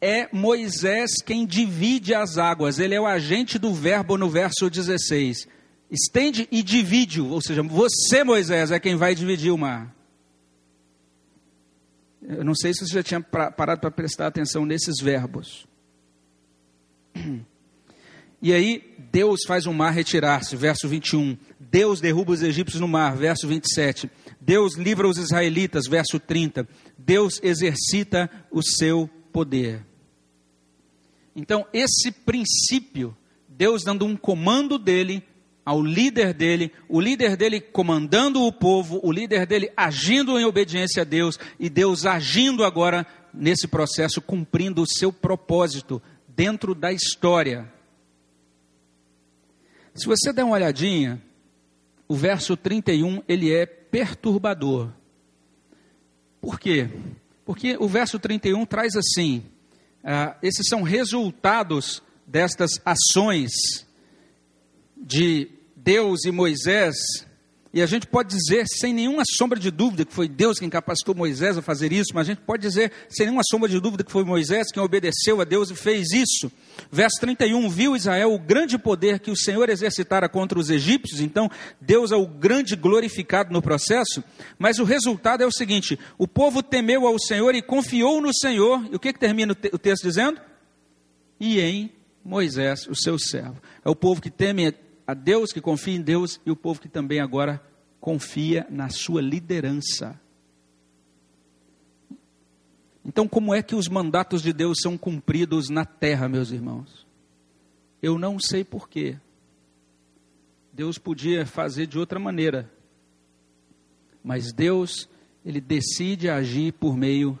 É 0.00 0.28
Moisés 0.32 1.10
quem 1.24 1.44
divide 1.44 2.14
as 2.14 2.38
águas, 2.38 2.78
ele 2.78 2.94
é 2.94 3.00
o 3.00 3.06
agente 3.06 3.58
do 3.58 3.74
verbo 3.74 4.16
no 4.16 4.30
verso 4.30 4.70
16. 4.70 5.48
Estende 5.90 6.46
e 6.52 6.62
divide, 6.62 7.20
ou 7.20 7.40
seja, 7.40 7.62
você, 7.62 8.22
Moisés, 8.22 8.70
é 8.70 8.78
quem 8.78 8.94
vai 8.94 9.14
dividir 9.14 9.50
o 9.50 9.58
mar. 9.58 9.94
Eu 12.22 12.44
não 12.44 12.54
sei 12.54 12.74
se 12.74 12.86
você 12.86 12.92
já 12.92 13.02
tinha 13.02 13.20
parado 13.20 13.80
para 13.80 13.90
prestar 13.90 14.26
atenção 14.26 14.66
nesses 14.66 15.02
verbos. 15.02 15.66
E 18.40 18.52
aí, 18.52 18.94
Deus 19.10 19.40
faz 19.48 19.66
o 19.66 19.72
mar 19.74 19.90
retirar-se, 19.90 20.54
verso 20.54 20.86
21. 20.86 21.36
Deus 21.58 22.00
derruba 22.00 22.30
os 22.30 22.40
egípcios 22.40 22.80
no 22.80 22.86
mar, 22.86 23.16
verso 23.16 23.48
27. 23.48 24.08
Deus 24.40 24.76
livra 24.76 25.08
os 25.08 25.18
israelitas, 25.18 25.88
verso 25.88 26.20
30. 26.20 26.64
Deus 26.96 27.40
exercita 27.42 28.30
o 28.48 28.62
seu 28.62 29.10
poder. 29.38 29.86
Então, 31.36 31.64
esse 31.72 32.10
princípio, 32.10 33.16
Deus 33.48 33.84
dando 33.84 34.04
um 34.04 34.16
comando 34.16 34.76
dele 34.76 35.22
ao 35.64 35.80
líder 35.80 36.34
dele, 36.34 36.72
o 36.88 37.00
líder 37.00 37.36
dele 37.36 37.60
comandando 37.60 38.42
o 38.42 38.50
povo, 38.50 38.98
o 39.00 39.12
líder 39.12 39.46
dele 39.46 39.70
agindo 39.76 40.40
em 40.40 40.44
obediência 40.44 41.02
a 41.02 41.04
Deus 41.04 41.38
e 41.56 41.70
Deus 41.70 42.04
agindo 42.04 42.64
agora 42.64 43.06
nesse 43.32 43.68
processo, 43.68 44.20
cumprindo 44.20 44.82
o 44.82 44.88
seu 44.88 45.12
propósito 45.12 46.02
dentro 46.26 46.74
da 46.74 46.90
história. 46.90 47.72
Se 49.94 50.04
você 50.04 50.32
der 50.32 50.42
uma 50.42 50.56
olhadinha, 50.56 51.22
o 52.08 52.16
verso 52.16 52.56
31 52.56 53.22
ele 53.28 53.54
é 53.54 53.66
perturbador. 53.66 54.90
Por 56.40 56.58
quê? 56.58 56.90
Porque 57.48 57.78
o 57.80 57.88
verso 57.88 58.18
31 58.18 58.66
traz 58.66 58.94
assim: 58.94 59.42
ah, 60.04 60.36
esses 60.42 60.68
são 60.68 60.82
resultados 60.82 62.02
destas 62.26 62.72
ações 62.84 63.50
de 64.94 65.48
Deus 65.74 66.26
e 66.26 66.30
Moisés, 66.30 66.94
e 67.72 67.80
a 67.80 67.86
gente 67.86 68.06
pode 68.06 68.36
dizer 68.36 68.66
sem 68.68 68.92
nenhuma 68.92 69.22
sombra 69.26 69.58
de 69.58 69.70
dúvida 69.70 70.04
que 70.04 70.12
foi 70.12 70.28
Deus 70.28 70.58
quem 70.58 70.68
capacitou 70.68 71.14
Moisés 71.14 71.56
a 71.56 71.62
fazer 71.62 71.90
isso, 71.90 72.10
mas 72.12 72.26
a 72.26 72.32
gente 72.34 72.42
pode 72.42 72.60
dizer 72.60 72.92
sem 73.08 73.24
nenhuma 73.24 73.40
sombra 73.48 73.66
de 73.66 73.80
dúvida 73.80 74.04
que 74.04 74.12
foi 74.12 74.24
Moisés 74.24 74.70
quem 74.70 74.82
obedeceu 74.82 75.40
a 75.40 75.44
Deus 75.44 75.70
e 75.70 75.74
fez 75.74 76.12
isso. 76.12 76.52
Verso 76.90 77.20
31: 77.20 77.68
Viu 77.68 77.96
Israel 77.96 78.32
o 78.32 78.38
grande 78.38 78.78
poder 78.78 79.18
que 79.20 79.30
o 79.30 79.36
Senhor 79.36 79.68
exercitara 79.68 80.28
contra 80.28 80.58
os 80.58 80.70
egípcios, 80.70 81.20
então 81.20 81.50
Deus 81.80 82.12
é 82.12 82.16
o 82.16 82.26
grande 82.26 82.76
glorificado 82.76 83.52
no 83.52 83.62
processo, 83.62 84.22
mas 84.58 84.78
o 84.78 84.84
resultado 84.84 85.42
é 85.42 85.46
o 85.46 85.52
seguinte: 85.52 85.98
o 86.16 86.26
povo 86.26 86.62
temeu 86.62 87.06
ao 87.06 87.18
Senhor 87.18 87.54
e 87.54 87.62
confiou 87.62 88.20
no 88.20 88.34
Senhor, 88.34 88.88
e 88.90 88.96
o 88.96 88.98
que, 88.98 89.12
que 89.12 89.18
termina 89.18 89.52
o 89.72 89.78
texto 89.78 90.04
dizendo? 90.04 90.40
E 91.40 91.60
em 91.60 91.92
Moisés, 92.24 92.86
o 92.88 92.94
seu 92.94 93.18
servo. 93.18 93.60
É 93.84 93.88
o 93.88 93.96
povo 93.96 94.20
que 94.20 94.30
teme 94.30 94.74
a 95.06 95.14
Deus, 95.14 95.52
que 95.52 95.60
confia 95.60 95.94
em 95.94 96.02
Deus, 96.02 96.40
e 96.44 96.50
o 96.50 96.56
povo 96.56 96.80
que 96.80 96.88
também 96.88 97.20
agora 97.20 97.62
confia 98.00 98.66
na 98.68 98.90
sua 98.90 99.22
liderança. 99.22 100.20
Então, 103.08 103.26
como 103.26 103.54
é 103.54 103.62
que 103.62 103.74
os 103.74 103.88
mandatos 103.88 104.42
de 104.42 104.52
Deus 104.52 104.80
são 104.82 104.98
cumpridos 104.98 105.70
na 105.70 105.86
terra, 105.86 106.28
meus 106.28 106.50
irmãos? 106.50 107.06
Eu 108.02 108.18
não 108.18 108.38
sei 108.38 108.62
porquê. 108.62 109.16
Deus 110.70 110.98
podia 110.98 111.46
fazer 111.46 111.86
de 111.86 111.98
outra 111.98 112.18
maneira. 112.18 112.70
Mas 114.22 114.52
Deus, 114.52 115.08
ele 115.42 115.58
decide 115.58 116.28
agir 116.28 116.74
por 116.74 116.98
meio 116.98 117.38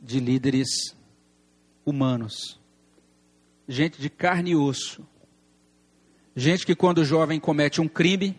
de 0.00 0.18
líderes 0.18 0.96
humanos. 1.86 2.58
Gente 3.68 4.00
de 4.00 4.10
carne 4.10 4.50
e 4.50 4.56
osso. 4.56 5.06
Gente 6.34 6.66
que 6.66 6.74
quando 6.74 7.04
jovem 7.04 7.38
comete 7.38 7.80
um 7.80 7.86
crime, 7.86 8.36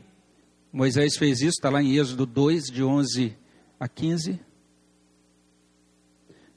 Moisés 0.73 1.15
fez 1.15 1.39
isso, 1.39 1.51
está 1.51 1.69
lá 1.69 1.81
em 1.81 1.95
Êxodo 1.95 2.25
2, 2.25 2.65
de 2.65 2.83
11 2.83 3.33
a 3.79 3.87
15. 3.87 4.41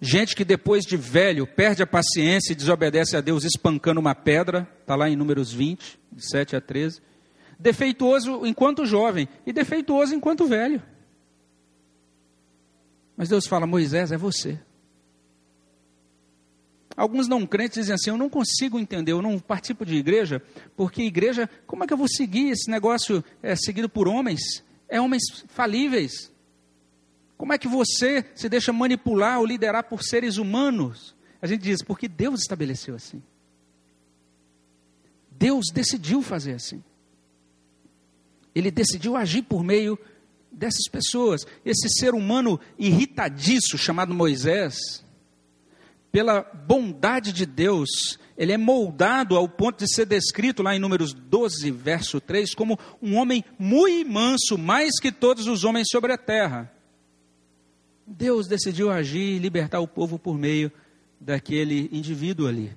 Gente 0.01 0.37
que 0.37 0.45
depois 0.45 0.85
de 0.85 0.97
velho 0.97 1.47
perde 1.47 1.83
a 1.83 1.87
paciência 1.87 2.53
e 2.53 2.57
desobedece 2.57 3.17
a 3.17 3.21
Deus 3.21 3.45
espancando 3.45 4.01
uma 4.01 4.15
pedra, 4.15 4.69
está 4.81 4.95
lá 4.95 5.09
em 5.09 5.17
Números 5.17 5.53
20, 5.53 5.99
de 6.13 6.31
7 6.31 6.57
a 6.57 6.61
13. 6.61 7.01
Defeituoso 7.59 8.47
enquanto 8.47 8.85
jovem 8.85 9.27
e 9.47 9.53
defeituoso 9.53 10.15
enquanto 10.15 10.47
velho. 10.47 10.83
Mas 13.17 13.31
Deus 13.31 13.47
fala: 13.47 13.67
Moisés, 13.67 14.13
é 14.13 14.19
você. 14.19 14.61
Alguns 16.95 17.27
não 17.27 17.47
crentes 17.47 17.79
dizem 17.79 17.95
assim: 17.95 18.11
eu 18.11 18.19
não 18.19 18.29
consigo 18.29 18.79
entender, 18.79 19.13
eu 19.13 19.23
não 19.23 19.39
participo 19.39 19.87
de 19.87 19.97
igreja, 19.97 20.43
porque 20.77 21.03
igreja, 21.03 21.49
como 21.67 21.85
é 21.85 21.87
que 21.87 21.93
eu 21.95 21.99
vou 21.99 22.09
seguir 22.09 22.51
esse 22.51 22.71
negócio 22.71 23.25
é, 23.43 23.57
seguido 23.57 23.89
por 23.89 24.07
homens? 24.07 24.63
É 24.89 25.01
homens 25.01 25.23
falíveis. 25.49 26.31
Como 27.37 27.53
é 27.53 27.59
que 27.59 27.69
você 27.69 28.25
se 28.35 28.49
deixa 28.49 28.73
manipular 28.73 29.39
ou 29.39 29.47
liderar 29.47 29.85
por 29.85 30.03
seres 30.03 30.37
humanos? 30.39 31.15
A 31.41 31.47
gente 31.47 31.63
diz, 31.63 31.83
porque 31.83 32.09
Deus 32.09 32.41
estabeleceu 32.41 32.95
assim. 32.95 33.23
Deus 35.31 35.67
decidiu 35.73 36.23
fazer 36.23 36.55
assim. 36.55 36.83
Ele 38.55 38.71
decidiu 38.71 39.17
agir 39.17 39.43
por 39.43 39.63
meio 39.63 39.99
dessas 40.51 40.89
pessoas. 40.91 41.43
Esse 41.63 41.89
ser 41.91 42.15
humano 42.15 42.59
irritadiço 42.79 43.77
chamado 43.77 44.15
Moisés, 44.15 45.05
pela 46.11 46.41
bondade 46.41 47.35
de 47.35 47.45
Deus, 47.45 48.19
ele 48.39 48.53
é 48.53 48.57
moldado 48.57 49.37
ao 49.37 49.47
ponto 49.47 49.85
de 49.85 49.95
ser 49.95 50.07
descrito 50.07 50.63
lá 50.63 50.75
em 50.75 50.79
Números 50.79 51.13
12, 51.13 51.71
verso 51.71 52.19
3, 52.19 52.55
como 52.55 52.79
um 53.03 53.17
homem 53.17 53.45
muito 53.59 54.11
manso, 54.11 54.57
mais 54.57 54.99
que 54.99 55.13
todos 55.13 55.47
os 55.47 55.65
homens 55.65 55.89
sobre 55.91 56.15
a 56.15 56.19
terra. 56.19 56.73
Deus 58.07 58.47
decidiu 58.47 58.91
agir 58.91 59.37
e 59.37 59.39
libertar 59.39 59.81
o 59.81 59.89
povo 59.89 60.19
por 60.19 60.39
meio 60.39 60.71
daquele 61.21 61.89
indivíduo 61.91 62.47
ali. 62.47 62.77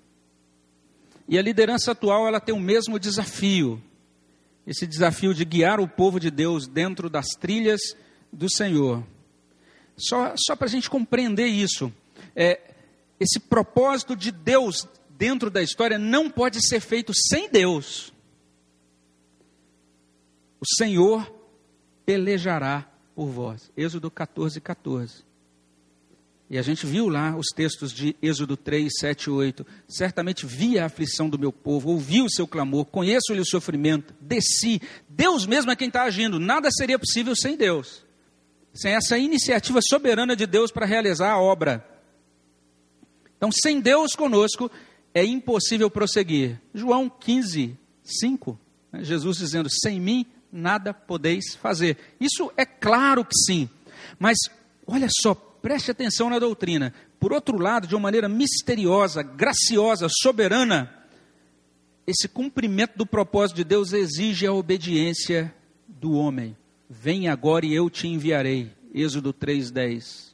E 1.28 1.38
a 1.38 1.42
liderança 1.42 1.92
atual, 1.92 2.28
ela 2.28 2.40
tem 2.40 2.56
o 2.56 2.60
mesmo 2.60 2.98
desafio. 2.98 3.82
Esse 4.66 4.88
desafio 4.88 5.34
de 5.34 5.46
guiar 5.46 5.80
o 5.80 5.88
povo 5.88 6.20
de 6.20 6.32
Deus 6.32 6.68
dentro 6.68 7.10
das 7.10 7.28
trilhas 7.40 7.80
do 8.34 8.50
Senhor. 8.50 9.06
Só, 9.96 10.34
só 10.36 10.56
para 10.56 10.66
a 10.66 10.70
gente 10.70 10.90
compreender 10.90 11.46
isso, 11.46 11.94
é, 12.36 12.74
esse 13.20 13.40
propósito 13.40 14.16
de 14.16 14.32
Deus 14.32 14.88
dentro 15.10 15.52
da 15.52 15.62
história 15.62 16.00
não 16.00 16.30
pode 16.30 16.66
ser 16.66 16.80
feito 16.80 17.12
sem 17.14 17.50
Deus. 17.50 18.14
O 20.60 20.66
Senhor 20.78 21.32
pelejará 22.06 22.90
por 23.20 23.28
vós. 23.28 23.70
Êxodo 23.76 24.10
14, 24.10 24.62
14. 24.62 25.26
E 26.50 26.58
a 26.58 26.62
gente 26.62 26.86
viu 26.86 27.10
lá 27.10 27.36
os 27.36 27.48
textos 27.54 27.92
de 27.92 28.16
Êxodo 28.22 28.56
3, 28.56 28.90
7 28.98 29.24
e 29.26 29.30
8. 29.30 29.68
Certamente 29.90 30.46
vi 30.46 30.80
a 30.80 30.86
aflição 30.86 31.30
do 31.30 31.38
meu 31.38 31.52
povo, 31.52 31.90
ouvi 31.90 32.22
o 32.22 32.30
seu 32.30 32.48
clamor, 32.48 32.86
conheço-lhe 32.86 33.42
o 33.42 33.46
sofrimento, 33.46 34.14
desci. 34.22 34.82
Deus 35.10 35.46
mesmo 35.46 35.70
é 35.70 35.76
quem 35.76 35.90
está 35.90 36.04
agindo. 36.04 36.40
Nada 36.40 36.70
seria 36.72 36.98
possível 36.98 37.36
sem 37.36 37.58
Deus. 37.58 38.06
sem 38.74 38.94
essa 38.94 39.18
iniciativa 39.18 39.82
soberana 39.82 40.34
de 40.34 40.46
Deus 40.48 40.72
para 40.72 40.86
realizar 40.86 41.32
a 41.32 41.42
obra. 41.42 41.86
Então, 43.36 43.52
sem 43.52 43.82
Deus 43.82 44.16
conosco, 44.16 44.72
é 45.14 45.26
impossível 45.26 45.92
prosseguir. 45.92 46.58
João 46.74 47.10
15, 47.10 47.78
5, 48.02 48.58
né? 48.94 49.04
Jesus 49.04 49.40
dizendo: 49.40 49.70
Sem 49.70 50.00
mim 50.00 50.26
nada 50.52 50.94
podeis 50.94 51.56
fazer. 51.56 51.98
Isso 52.20 52.52
é 52.58 52.66
claro 52.66 53.24
que 53.24 53.36
sim, 53.46 53.70
mas 54.18 54.38
olha 54.86 55.08
só, 55.22 55.34
preste 55.34 55.92
atenção 55.92 56.30
na 56.30 56.40
doutrina. 56.40 56.94
Por 57.20 57.34
outro 57.34 57.58
lado, 57.58 57.88
de 57.88 57.96
uma 57.96 58.04
maneira 58.04 58.30
misteriosa, 58.30 59.22
graciosa, 59.22 60.08
soberana, 60.10 60.94
esse 62.08 62.28
cumprimento 62.28 62.98
do 62.98 63.06
propósito 63.06 63.58
de 63.58 63.64
Deus 63.64 63.94
exige 63.94 64.48
a 64.48 64.54
obediência 64.54 65.54
do 65.88 66.14
homem. 66.14 66.58
Vem 66.90 67.28
agora 67.28 67.66
e 67.66 67.74
eu 67.74 67.90
te 67.90 68.08
enviarei. 68.08 68.72
Êxodo 68.94 69.32
3:10. 69.32 70.30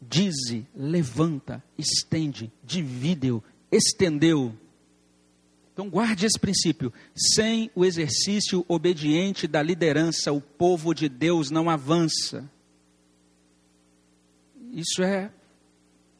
Dize, 0.00 0.66
levanta, 0.76 1.64
estende, 1.78 2.52
divide-o, 2.62 3.42
estendeu. 3.70 4.54
Então 5.72 5.88
guarde 5.88 6.26
esse 6.26 6.38
princípio. 6.38 6.92
Sem 7.14 7.70
o 7.74 7.84
exercício 7.84 8.64
obediente 8.68 9.46
da 9.46 9.62
liderança, 9.62 10.32
o 10.32 10.40
povo 10.40 10.94
de 10.94 11.08
Deus 11.08 11.50
não 11.50 11.70
avança. 11.70 12.48
Isso 14.72 15.02
é, 15.02 15.30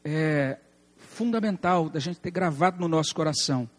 é 0.03 0.57
fundamental 0.97 1.89
da 1.89 1.99
gente 1.99 2.19
ter 2.19 2.31
gravado 2.31 2.79
no 2.79 2.87
nosso 2.87 3.13
coração. 3.13 3.69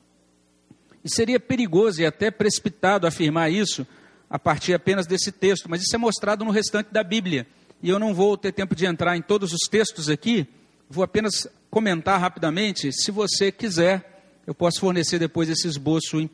E 1.05 1.11
seria 1.11 1.39
perigoso 1.39 2.01
e 2.01 2.07
até 2.07 2.31
precipitado 2.31 3.07
afirmar 3.07 3.53
isso 3.53 3.87
a 4.31 4.39
partir 4.39 4.73
apenas 4.75 5.07
desse 5.07 5.31
texto, 5.31 5.69
mas 5.69 5.83
isso 5.83 5.95
é 5.95 5.99
mostrado 5.99 6.45
no 6.45 6.51
restante 6.51 6.91
da 6.91 7.05
Bíblia. 7.05 7.47
E 7.83 7.89
eu 7.91 7.99
não 7.99 8.15
vou 8.15 8.37
ter 8.39 8.53
tempo 8.53 8.75
de 8.75 8.87
entrar 8.87 9.17
em 9.17 9.23
todos 9.23 9.53
os 9.53 9.69
textos 9.69 10.09
aqui, 10.09 10.47
vou 10.89 11.05
apenas 11.05 11.47
comentar 11.71 12.19
rapidamente. 12.19 12.91
Se 12.93 13.11
você 13.11 13.53
quiser, 13.53 14.14
eu 14.47 14.55
posso 14.55 14.81
fornecer 14.81 15.19
depois 15.19 15.49
esse 15.49 15.67
esboço 15.67 16.29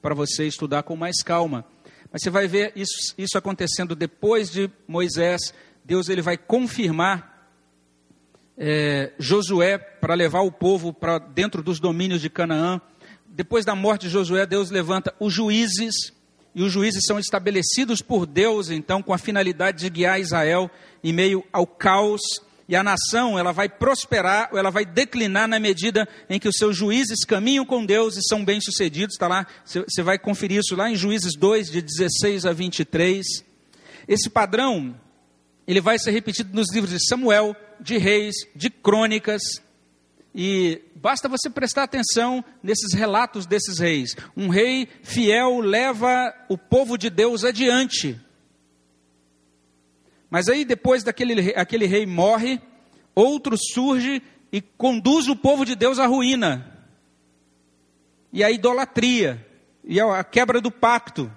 para 0.00 0.14
você 0.14 0.46
estudar 0.46 0.82
com 0.82 0.96
mais 0.96 1.22
calma. 1.22 1.64
Mas 2.12 2.22
você 2.22 2.30
vai 2.30 2.46
ver 2.46 2.72
isso, 2.76 3.14
isso 3.18 3.36
acontecendo 3.36 3.94
depois 3.94 4.50
de 4.50 4.70
Moisés. 4.86 5.52
Deus 5.84 6.08
ele 6.08 6.22
vai 6.22 6.36
confirmar 6.36 7.50
é, 8.56 9.12
Josué 9.18 9.78
para 9.78 10.14
levar 10.14 10.40
o 10.40 10.52
povo 10.52 10.92
para 10.92 11.18
dentro 11.18 11.62
dos 11.62 11.80
domínios 11.80 12.20
de 12.20 12.30
Canaã 12.30 12.80
depois 13.36 13.66
da 13.66 13.74
morte 13.74 14.06
de 14.06 14.08
Josué, 14.08 14.46
Deus 14.46 14.70
levanta 14.70 15.14
os 15.20 15.30
juízes, 15.30 15.94
e 16.54 16.62
os 16.62 16.72
juízes 16.72 17.02
são 17.06 17.18
estabelecidos 17.18 18.00
por 18.00 18.24
Deus, 18.24 18.70
então, 18.70 19.02
com 19.02 19.12
a 19.12 19.18
finalidade 19.18 19.80
de 19.80 19.90
guiar 19.90 20.18
Israel 20.18 20.70
em 21.04 21.12
meio 21.12 21.44
ao 21.52 21.66
caos. 21.66 22.22
E 22.68 22.74
a 22.74 22.82
nação, 22.82 23.38
ela 23.38 23.52
vai 23.52 23.68
prosperar, 23.68 24.48
ou 24.52 24.58
ela 24.58 24.70
vai 24.70 24.84
declinar 24.84 25.46
na 25.46 25.60
medida 25.60 26.08
em 26.28 26.38
que 26.38 26.48
os 26.48 26.56
seus 26.56 26.76
juízes 26.76 27.24
caminham 27.24 27.64
com 27.64 27.86
Deus 27.86 28.16
e 28.16 28.22
são 28.28 28.44
bem-sucedidos. 28.44 29.14
Está 29.14 29.28
lá, 29.28 29.46
você 29.64 30.02
vai 30.02 30.18
conferir 30.18 30.58
isso 30.58 30.74
lá 30.74 30.90
em 30.90 30.96
Juízes 30.96 31.36
2, 31.36 31.70
de 31.70 31.80
16 31.80 32.44
a 32.44 32.52
23. 32.52 33.24
Esse 34.08 34.28
padrão, 34.28 34.98
ele 35.66 35.80
vai 35.80 35.98
ser 35.98 36.10
repetido 36.10 36.50
nos 36.52 36.72
livros 36.72 36.90
de 36.90 37.08
Samuel, 37.08 37.54
de 37.80 37.98
Reis, 37.98 38.34
de 38.54 38.68
Crônicas, 38.68 39.42
e 40.38 40.82
basta 40.94 41.30
você 41.30 41.48
prestar 41.48 41.84
atenção 41.84 42.44
nesses 42.62 42.92
relatos 42.92 43.46
desses 43.46 43.78
reis. 43.78 44.14
Um 44.36 44.48
rei 44.48 44.86
fiel 45.02 45.60
leva 45.60 46.30
o 46.46 46.58
povo 46.58 46.98
de 46.98 47.08
Deus 47.08 47.42
adiante. 47.42 48.20
Mas 50.36 50.50
aí, 50.50 50.66
depois 50.66 51.02
daquele 51.02 51.54
aquele 51.56 51.86
rei 51.86 52.04
morre, 52.04 52.60
outro 53.14 53.56
surge 53.56 54.22
e 54.52 54.60
conduz 54.60 55.28
o 55.28 55.34
povo 55.34 55.64
de 55.64 55.74
Deus 55.74 55.98
à 55.98 56.04
ruína. 56.04 56.76
E 58.30 58.44
à 58.44 58.50
idolatria, 58.50 59.42
e 59.82 59.98
à 59.98 60.22
quebra 60.22 60.60
do 60.60 60.70
pacto. 60.70 61.32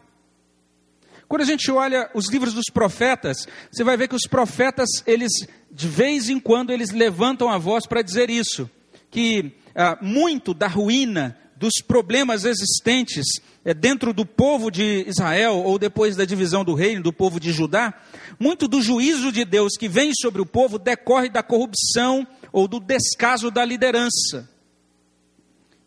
Quando 1.29 1.43
a 1.43 1.45
gente 1.45 1.71
olha 1.71 2.11
os 2.13 2.27
livros 2.27 2.53
dos 2.53 2.65
profetas, 2.73 3.47
você 3.71 3.85
vai 3.85 3.95
ver 3.95 4.09
que 4.09 4.17
os 4.17 4.27
profetas, 4.29 4.89
eles, 5.07 5.31
de 5.71 5.87
vez 5.87 6.29
em 6.29 6.37
quando, 6.37 6.69
eles 6.69 6.89
levantam 6.89 7.47
a 7.47 7.57
voz 7.57 7.87
para 7.87 8.01
dizer 8.01 8.29
isso 8.29 8.69
que 9.09 9.55
ah, 9.73 9.97
muito 10.01 10.53
da 10.53 10.67
ruína, 10.67 11.39
dos 11.59 11.73
problemas 11.85 12.45
existentes 12.45 13.25
é, 13.65 13.73
dentro 13.73 14.13
do 14.13 14.25
povo 14.25 14.71
de 14.71 15.03
Israel, 15.05 15.57
ou 15.57 15.77
depois 15.77 16.15
da 16.15 16.23
divisão 16.23 16.63
do 16.63 16.73
reino, 16.73 17.03
do 17.03 17.11
povo 17.11 17.37
de 17.37 17.51
Judá, 17.51 17.93
muito 18.39 18.65
do 18.65 18.81
juízo 18.81 19.29
de 19.29 19.43
Deus 19.43 19.73
que 19.77 19.89
vem 19.89 20.11
sobre 20.13 20.41
o 20.41 20.45
povo 20.45 20.79
decorre 20.79 21.27
da 21.27 21.43
corrupção 21.43 22.25
ou 22.53 22.65
do 22.65 22.79
descaso 22.79 23.51
da 23.51 23.65
liderança. 23.65 24.49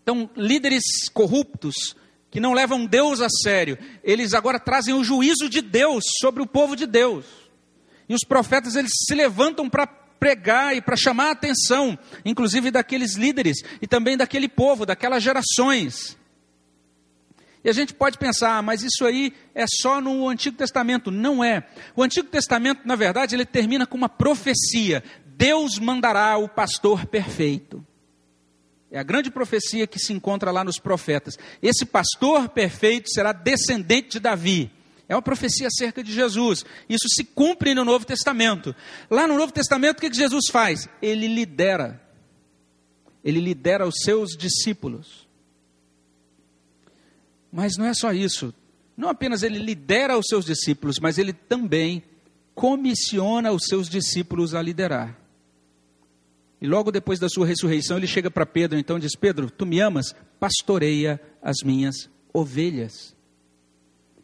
Então, 0.03 0.29
líderes 0.37 1.09
corruptos, 1.15 1.97
que 2.31 2.39
não 2.39 2.53
levam 2.53 2.85
Deus 2.85 3.23
a 3.23 3.29
sério, 3.31 3.79
eles 4.05 4.35
agora 4.35 4.61
trazem 4.61 4.93
o 4.93 5.03
juízo 5.03 5.49
de 5.49 5.63
Deus 5.63 6.05
sobre 6.21 6.43
o 6.43 6.47
povo 6.47 6.77
de 6.77 6.87
Deus. 6.87 7.25
E 8.09 8.15
os 8.15 8.25
profetas 8.29 8.77
eles 8.77 8.93
se 9.07 9.15
levantam 9.15 9.71
para 9.71 9.87
pregar 10.23 10.77
e 10.77 10.81
para 10.81 10.95
chamar 10.95 11.31
a 11.31 11.33
atenção, 11.33 11.99
inclusive 12.25 12.71
daqueles 12.71 13.17
líderes 13.17 13.57
e 13.81 13.89
também 13.89 14.17
daquele 14.17 14.49
povo, 14.49 14.87
daquelas 14.87 15.21
gerações. 15.21 16.17
E 17.65 17.69
a 17.69 17.73
gente 17.73 17.93
pode 17.93 18.19
pensar, 18.19 18.59
ah, 18.59 18.63
mas 18.63 18.85
isso 18.85 19.05
aí 19.05 19.35
é 19.53 19.65
só 19.67 20.01
no 20.01 20.29
Antigo 20.29 20.57
Testamento. 20.57 21.11
Não 21.11 21.43
é. 21.43 21.67
O 21.97 22.05
Antigo 22.05 22.29
Testamento, 22.29 22.83
na 22.87 22.95
verdade, 22.95 23.35
ele 23.35 23.45
termina 23.45 23.85
com 23.85 23.97
uma 23.97 24.09
profecia: 24.09 25.03
Deus 25.27 25.81
mandará 25.81 26.37
o 26.37 26.49
pastor 26.49 27.05
perfeito. 27.07 27.85
É 28.93 29.01
a 29.01 29.03
grande 29.03 29.29
profecia 29.29 29.89
que 29.89 29.99
se 29.99 30.13
encontra 30.13 30.53
lá 30.53 30.63
nos 30.63 30.79
profetas. 30.79 31.37
Esse 31.61 31.85
pastor 31.85 32.49
perfeito 32.49 33.11
será 33.11 33.33
descendente 33.33 34.11
de 34.11 34.21
Davi. 34.21 34.71
É 35.13 35.15
uma 35.15 35.21
profecia 35.21 35.67
acerca 35.67 36.03
de 36.03 36.11
Jesus. 36.11 36.65
Isso 36.89 37.07
se 37.15 37.23
cumpre 37.23 37.75
no 37.75 37.85
Novo 37.85 38.03
Testamento. 38.07 38.75
Lá 39.11 39.27
no 39.27 39.37
Novo 39.37 39.53
Testamento, 39.53 39.99
o 39.99 40.01
que 40.01 40.11
Jesus 40.11 40.47
faz? 40.51 40.89
Ele 41.03 41.29
lidera. 41.29 42.01
Ele 43.23 43.39
lidera 43.39 43.87
os 43.87 43.97
seus 44.03 44.31
discípulos. 44.31 45.29
Mas 47.53 47.77
não 47.77 47.85
é 47.85 47.93
só 47.93 48.11
isso. 48.11 48.55
Não 48.97 49.11
apenas 49.11 49.43
ele 49.43 49.59
lidera 49.59 50.17
os 50.17 50.25
seus 50.27 50.47
discípulos, 50.47 50.99
mas 50.99 51.19
ele 51.19 51.35
também 51.35 52.03
comissiona 52.55 53.53
os 53.53 53.67
seus 53.67 53.91
discípulos 53.91 54.55
a 54.55 54.63
liderar. 54.63 55.15
E 56.59 56.67
logo 56.67 56.91
depois 56.91 57.19
da 57.19 57.29
sua 57.29 57.47
ressurreição, 57.47 57.99
ele 57.99 58.07
chega 58.07 58.31
para 58.31 58.47
Pedro, 58.47 58.79
então 58.79 58.99
diz: 58.99 59.15
Pedro, 59.15 59.51
tu 59.51 59.67
me 59.67 59.79
amas? 59.79 60.15
Pastoreia 60.41 61.21
as 61.43 61.57
minhas 61.63 62.09
ovelhas. 62.33 63.12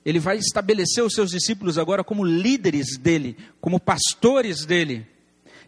Ele 0.09 0.19
vai 0.19 0.39
estabelecer 0.39 1.05
os 1.05 1.13
seus 1.13 1.33
discípulos 1.33 1.77
agora 1.77 2.03
como 2.03 2.25
líderes 2.25 2.97
dele, 2.97 3.37
como 3.61 3.79
pastores 3.79 4.65
dele. 4.65 5.07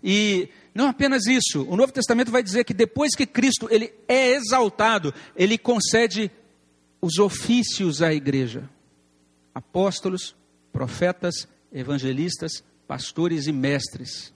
E 0.02 0.48
não 0.74 0.88
apenas 0.88 1.26
isso, 1.26 1.66
o 1.68 1.76
Novo 1.76 1.92
Testamento 1.92 2.30
vai 2.30 2.42
dizer 2.42 2.64
que 2.64 2.72
depois 2.72 3.14
que 3.14 3.26
Cristo 3.26 3.68
ele 3.70 3.92
é 4.08 4.30
exaltado, 4.30 5.12
ele 5.36 5.58
concede 5.58 6.30
os 7.02 7.18
ofícios 7.18 8.00
à 8.00 8.14
igreja: 8.14 8.66
apóstolos, 9.54 10.34
profetas, 10.72 11.46
evangelistas, 11.70 12.64
pastores 12.88 13.46
e 13.46 13.52
mestres. 13.52 14.32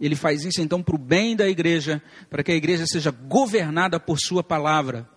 Ele 0.00 0.16
faz 0.16 0.44
isso 0.44 0.60
então 0.60 0.82
para 0.82 0.96
o 0.96 0.98
bem 0.98 1.36
da 1.36 1.48
igreja, 1.48 2.02
para 2.28 2.42
que 2.42 2.50
a 2.50 2.56
igreja 2.56 2.86
seja 2.88 3.12
governada 3.12 4.00
por 4.00 4.18
Sua 4.18 4.42
palavra. 4.42 5.08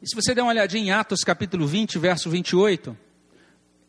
E 0.00 0.08
se 0.08 0.14
você 0.14 0.34
der 0.34 0.42
uma 0.42 0.52
olhadinha 0.52 0.84
em 0.84 0.90
Atos 0.90 1.24
capítulo 1.24 1.66
20, 1.66 1.98
verso 1.98 2.30
28, 2.30 2.96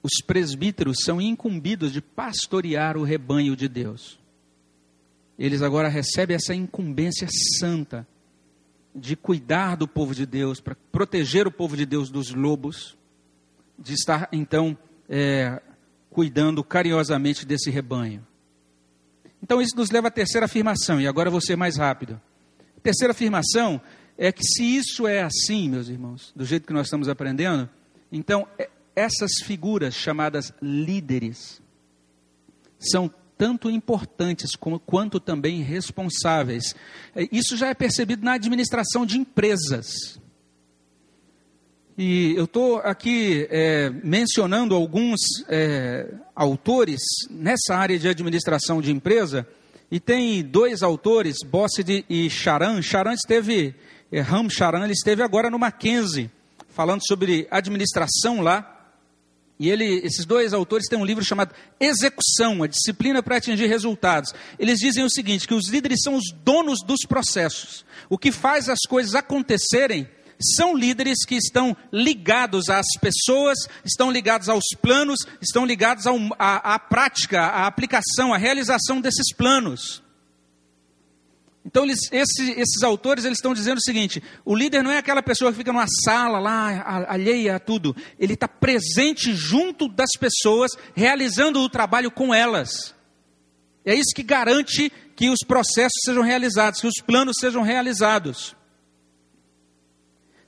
os 0.01 0.26
presbíteros 0.26 0.99
são 1.03 1.22
incumbidos 1.22 1.93
de 1.93 2.01
pastorear 2.01 2.97
o 2.97 3.03
rebanho 3.03 3.55
de 3.55 3.68
Deus. 3.68 4.20
Eles 5.38 5.62
agora 5.62 5.88
recebem 5.88 6.36
essa 6.36 6.53
incumbência 6.53 7.28
santa 7.60 8.07
de 8.95 9.16
cuidar 9.16 9.76
do 9.76 9.88
povo 9.88 10.16
de 10.16 10.26
Deus, 10.26 10.60
para 10.60 10.76
proteger 10.91 11.47
o 11.47 11.51
povo 11.51 11.78
de 11.78 11.86
Deus 11.86 12.10
dos 12.10 12.34
lobos, 12.34 12.97
de 13.78 13.93
estar 13.93 14.28
então 14.32 14.76
é, 15.07 15.62
cuidando 16.10 16.64
carinhosamente 16.64 17.45
desse 17.45 17.70
rebanho. 17.70 18.26
Então 19.43 19.62
isso 19.62 19.76
nos 19.76 19.91
leva 19.91 20.07
à 20.07 20.12
terceira 20.12 20.45
afirmação, 20.45 20.99
e 20.99 21.07
agora 21.07 21.30
vou 21.30 21.39
ser 21.39 21.55
mais 21.55 21.78
rápido. 21.78 22.20
A 22.78 22.82
terceira 22.82 23.12
afirmação 23.12 23.80
é 24.22 24.34
que 24.34 24.44
se 24.44 24.64
isso 24.64 25.08
é 25.08 25.22
assim, 25.24 25.70
meus 25.70 25.88
irmãos, 25.88 26.34
do 26.36 26.44
jeito 26.44 26.68
que 26.68 26.74
nós 26.74 26.88
estamos 26.88 27.08
aprendendo, 27.08 27.70
então 28.12 28.46
é, 28.58 28.70
essas 28.94 29.32
figuras 29.42 29.96
chamadas 29.96 30.54
líderes 30.62 31.62
são 32.78 33.10
tanto 33.38 33.70
importantes 33.70 34.58
como, 34.58 34.78
quanto 34.78 35.22
também 35.22 35.62
responsáveis. 35.62 36.76
É, 37.16 37.30
isso 37.32 37.56
já 37.56 37.70
é 37.70 37.74
percebido 37.74 38.26
na 38.26 38.34
administração 38.34 39.06
de 39.06 39.18
empresas. 39.18 40.20
E 41.98 42.34
eu 42.36 42.44
estou 42.44 42.80
aqui 42.80 43.48
é, 43.50 43.90
mencionando 44.04 44.76
alguns 44.76 45.20
é, 45.48 46.14
autores 46.36 47.00
nessa 47.30 47.74
área 47.74 47.98
de 47.98 48.10
administração 48.10 48.82
de 48.82 48.92
empresa, 48.92 49.48
e 49.92 50.00
tem 50.00 50.44
dois 50.44 50.84
autores, 50.84 51.38
Bossed 51.44 52.06
e 52.08 52.30
Charan. 52.30 52.82
Charan 52.82 53.14
esteve, 53.14 53.74
Ram 54.18 54.49
Charan, 54.49 54.84
ele 54.84 54.93
esteve 54.93 55.22
agora 55.22 55.49
no 55.49 55.60
Mackenzie, 55.60 56.32
falando 56.70 57.01
sobre 57.05 57.47
administração 57.51 58.41
lá. 58.41 58.76
E 59.60 59.70
ele, 59.70 59.86
esses 60.05 60.26
dois 60.26 60.53
autores 60.53 60.88
têm 60.88 60.97
um 60.97 61.05
livro 61.05 61.24
chamado 61.24 61.53
Execução, 61.80 62.64
a 62.64 62.68
disciplina 62.68 63.22
para 63.22 63.36
atingir 63.36 63.68
resultados. 63.68 64.34
Eles 64.57 64.80
dizem 64.80 65.03
o 65.03 65.10
seguinte: 65.10 65.47
que 65.47 65.53
os 65.53 65.68
líderes 65.68 65.99
são 66.01 66.16
os 66.16 66.32
donos 66.43 66.80
dos 66.82 67.01
processos. 67.07 67.86
O 68.10 68.18
que 68.18 68.32
faz 68.32 68.70
as 68.70 68.80
coisas 68.88 69.16
acontecerem 69.16 70.07
são 70.55 70.76
líderes 70.76 71.26
que 71.26 71.36
estão 71.36 71.76
ligados 71.91 72.70
às 72.70 72.88
pessoas, 73.01 73.57
estão 73.84 74.10
ligados 74.10 74.47
aos 74.47 74.64
planos, 74.82 75.20
estão 75.41 75.66
ligados 75.66 76.05
à 76.07 76.80
prática, 76.80 77.41
à 77.41 77.68
aplicação, 77.68 78.34
à 78.34 78.38
realização 78.38 79.01
desses 79.01 79.34
planos. 79.36 80.01
Então, 81.66 81.84
eles, 81.84 81.99
esse, 82.12 82.51
esses 82.51 82.84
autores 82.84 83.26
eles 83.26 83.38
estão 83.38 83.53
dizendo 83.53 83.78
o 83.78 83.84
seguinte: 83.84 84.24
o 84.45 84.55
líder 84.55 84.82
não 84.82 84.91
é 84.91 84.97
aquela 84.97 85.22
pessoa 85.22 85.51
que 85.51 85.57
fica 85.57 85.74
numa 85.74 85.88
sala 86.03 86.39
lá, 86.39 87.05
alheia 87.07 87.57
a 87.57 87.60
tudo. 87.60 87.95
Ele 88.18 88.34
está 88.34 88.47
presente 88.47 89.34
junto 89.34 89.88
das 89.88 90.12
pessoas, 90.18 90.72
realizando 90.95 91.60
o 91.60 91.70
trabalho 91.70 92.10
com 92.10 92.34
elas. 92.34 92.95
É 93.86 93.93
isso 93.93 94.14
que 94.16 94.24
garante 94.24 94.91
que 95.16 95.30
os 95.30 95.39
processos 95.45 96.01
sejam 96.05 96.24
realizados, 96.24 96.80
que 96.80 96.88
os 96.88 97.01
planos 97.05 97.38
sejam 97.39 97.62
realizados. 97.62 98.55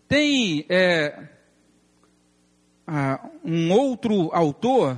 Tem 0.08 0.66
é, 0.70 1.30
um 3.44 3.72
outro 3.72 4.30
autor, 4.34 4.98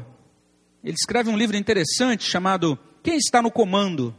ele 0.84 0.95
escreve 0.95 1.30
um 1.30 1.38
livro 1.38 1.55
interessante 1.55 2.24
chamado 2.24 2.78
Quem 3.01 3.18
está 3.18 3.41
no 3.41 3.51
comando? 3.51 4.16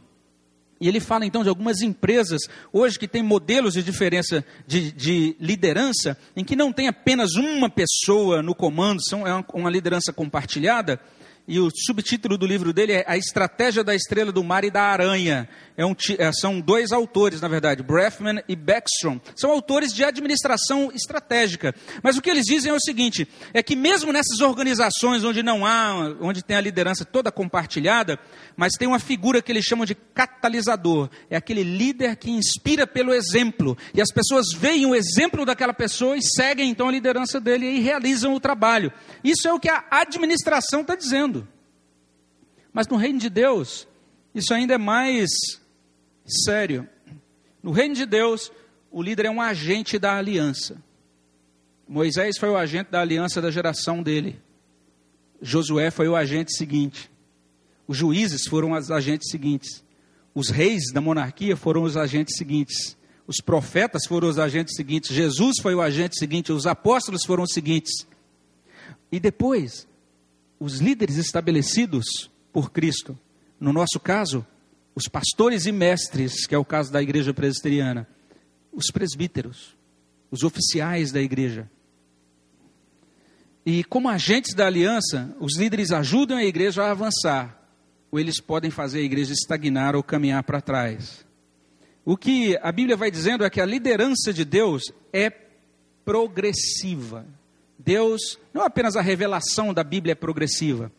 E 0.85 0.87
ele 0.87 0.99
fala 0.99 1.25
então 1.25 1.41
de 1.41 1.49
algumas 1.49 1.81
empresas 1.81 2.43
hoje 2.71 2.99
que 2.99 3.07
têm 3.07 3.23
modelos 3.23 3.73
de 3.73 3.81
diferença 3.81 4.45
de, 4.67 4.91
de, 4.91 5.35
liderança, 5.39 6.15
em 6.35 6.43
que 6.43 6.55
não 6.55 6.71
tem 6.71 6.87
apenas 6.87 7.33
uma 7.33 7.67
pessoa 7.67 8.43
no 8.43 8.53
comando, 8.53 9.01
são, 9.03 9.25
é 9.25 9.33
uma, 9.33 9.45
uma 9.55 9.69
liderança 9.71 10.13
compartilhada, 10.13 11.01
e 11.47 11.59
o 11.59 11.69
subtítulo 11.69 12.39
do 12.39 12.45
livro 12.47 12.73
dele 12.73 12.93
é 12.93 13.05
A 13.07 13.17
Estratégia 13.17 13.83
da 13.83 13.93
Estrela 13.93 14.31
do 14.31 14.43
Mar 14.43 14.63
e 14.63 14.71
da 14.71 14.81
Aranha. 14.81 15.47
É 15.77 15.85
um, 15.85 15.93
é, 16.17 16.31
são 16.31 16.59
dois 16.59 16.91
autores, 16.91 17.41
na 17.41 17.47
verdade, 17.47 17.83
Brefman 17.83 18.41
e 18.47 18.55
Beckstrom. 18.55 19.19
São 19.35 19.51
autores 19.51 19.93
de 19.93 20.03
administração 20.03 20.89
estratégica. 20.93 21.75
Mas 22.01 22.17
o 22.17 22.21
que 22.21 22.29
eles 22.29 22.45
dizem 22.45 22.71
é 22.71 22.73
o 22.73 22.79
seguinte: 22.79 23.27
é 23.53 23.61
que 23.61 23.75
mesmo 23.75 24.11
nessas 24.11 24.39
organizações 24.39 25.23
onde 25.23 25.43
não 25.43 25.65
há, 25.65 26.15
onde 26.21 26.43
tem 26.43 26.55
a 26.55 26.61
liderança 26.61 27.03
toda 27.03 27.31
compartilhada, 27.31 28.17
mas 28.55 28.73
tem 28.73 28.87
uma 28.87 28.99
figura 28.99 29.41
que 29.41 29.51
eles 29.51 29.65
chamam 29.65 29.85
de 29.85 29.93
catalisador. 29.93 31.09
É 31.29 31.35
aquele 31.35 31.63
líder 31.63 32.15
que 32.15 32.31
inspira 32.31 32.87
pelo 32.87 33.13
exemplo. 33.13 33.77
E 33.93 34.01
as 34.01 34.11
pessoas 34.11 34.47
veem 34.57 34.85
o 34.85 34.95
exemplo 34.95 35.45
daquela 35.45 35.73
pessoa 35.73 36.17
e 36.17 36.23
seguem 36.23 36.69
então 36.69 36.87
a 36.87 36.91
liderança 36.91 37.39
dele 37.39 37.67
e 37.67 37.81
realizam 37.81 38.33
o 38.33 38.39
trabalho. 38.39 38.91
Isso 39.23 39.47
é 39.47 39.53
o 39.53 39.59
que 39.59 39.69
a 39.69 39.83
administração 39.91 40.81
está 40.81 40.95
dizendo. 40.95 41.34
Mas 42.75 42.89
no 42.89 42.97
reino 42.97 43.17
de 43.17 43.29
Deus, 43.29 43.87
isso 44.33 44.53
ainda 44.53 44.73
é 44.73 44.77
mais 44.77 45.29
sério. 46.43 46.85
No 47.63 47.71
reino 47.71 47.95
de 47.95 48.05
Deus, 48.05 48.51
o 48.91 49.01
líder 49.01 49.27
é 49.27 49.29
um 49.29 49.41
agente 49.41 49.97
da 49.97 50.17
aliança. 50.17 50.75
Moisés 51.87 52.37
foi 52.37 52.49
o 52.49 52.57
agente 52.57 52.91
da 52.91 52.99
aliança 52.99 53.41
da 53.41 53.49
geração 53.49 54.03
dele. 54.03 54.41
Josué 55.41 55.89
foi 55.89 56.09
o 56.09 56.17
agente 56.17 56.53
seguinte. 56.53 57.09
Os 57.87 57.95
juízes 57.95 58.45
foram 58.45 58.73
os 58.73 58.91
agentes 58.91 59.31
seguintes. 59.31 59.81
Os 60.33 60.49
reis 60.49 60.91
da 60.91 60.99
monarquia 60.99 61.55
foram 61.55 61.81
os 61.81 61.95
agentes 61.95 62.35
seguintes. 62.35 62.97
Os 63.25 63.37
profetas 63.37 64.05
foram 64.05 64.27
os 64.27 64.37
agentes 64.37 64.75
seguintes. 64.75 65.15
Jesus 65.15 65.61
foi 65.61 65.75
o 65.75 65.81
agente 65.81 66.19
seguinte. 66.19 66.51
Os 66.51 66.67
apóstolos 66.67 67.23
foram 67.25 67.43
os 67.43 67.53
seguintes. 67.53 68.05
E 69.09 69.17
depois, 69.17 69.87
os 70.59 70.81
líderes 70.81 71.15
estabelecidos 71.15 72.34
por 72.55 72.71
Cristo. 72.71 73.19
No 73.59 73.73
nosso 73.73 73.99
caso, 73.99 74.47
os 74.95 75.09
pastores 75.09 75.65
e 75.65 75.73
mestres, 75.73 76.47
que 76.47 76.55
é 76.55 76.57
o 76.57 76.63
caso 76.63 76.89
da 76.89 77.03
igreja 77.03 77.33
presbiteriana. 77.33 78.07
Os 78.71 78.85
presbíteros, 78.93 79.75
os 80.31 80.41
oficiais 80.41 81.11
da 81.11 81.21
igreja. 81.21 81.69
E 83.65 83.83
como 83.83 84.07
agentes 84.07 84.53
da 84.53 84.67
aliança, 84.67 85.35
os 85.37 85.57
líderes 85.57 85.91
ajudam 85.91 86.37
a 86.37 86.45
igreja 86.45 86.85
a 86.85 86.91
avançar 86.91 87.61
ou 88.09 88.21
eles 88.21 88.39
podem 88.39 88.71
fazer 88.71 88.99
a 88.99 89.03
igreja 89.03 89.33
estagnar 89.33 89.93
ou 89.93 90.01
caminhar 90.01 90.41
para 90.43 90.61
trás. 90.61 91.25
O 92.05 92.15
que 92.15 92.57
a 92.61 92.71
Bíblia 92.71 92.95
vai 92.95 93.11
dizendo 93.11 93.43
é 93.43 93.49
que 93.49 93.59
a 93.59 93.65
liderança 93.65 94.31
de 94.31 94.45
Deus 94.45 94.83
é 95.11 95.29
progressiva. 96.05 97.25
Deus, 97.77 98.39
não 98.53 98.63
apenas 98.63 98.95
a 98.95 99.01
revelação 99.01 99.73
da 99.73 99.83
Bíblia 99.83 100.13
é 100.13 100.15
progressiva, 100.15 100.89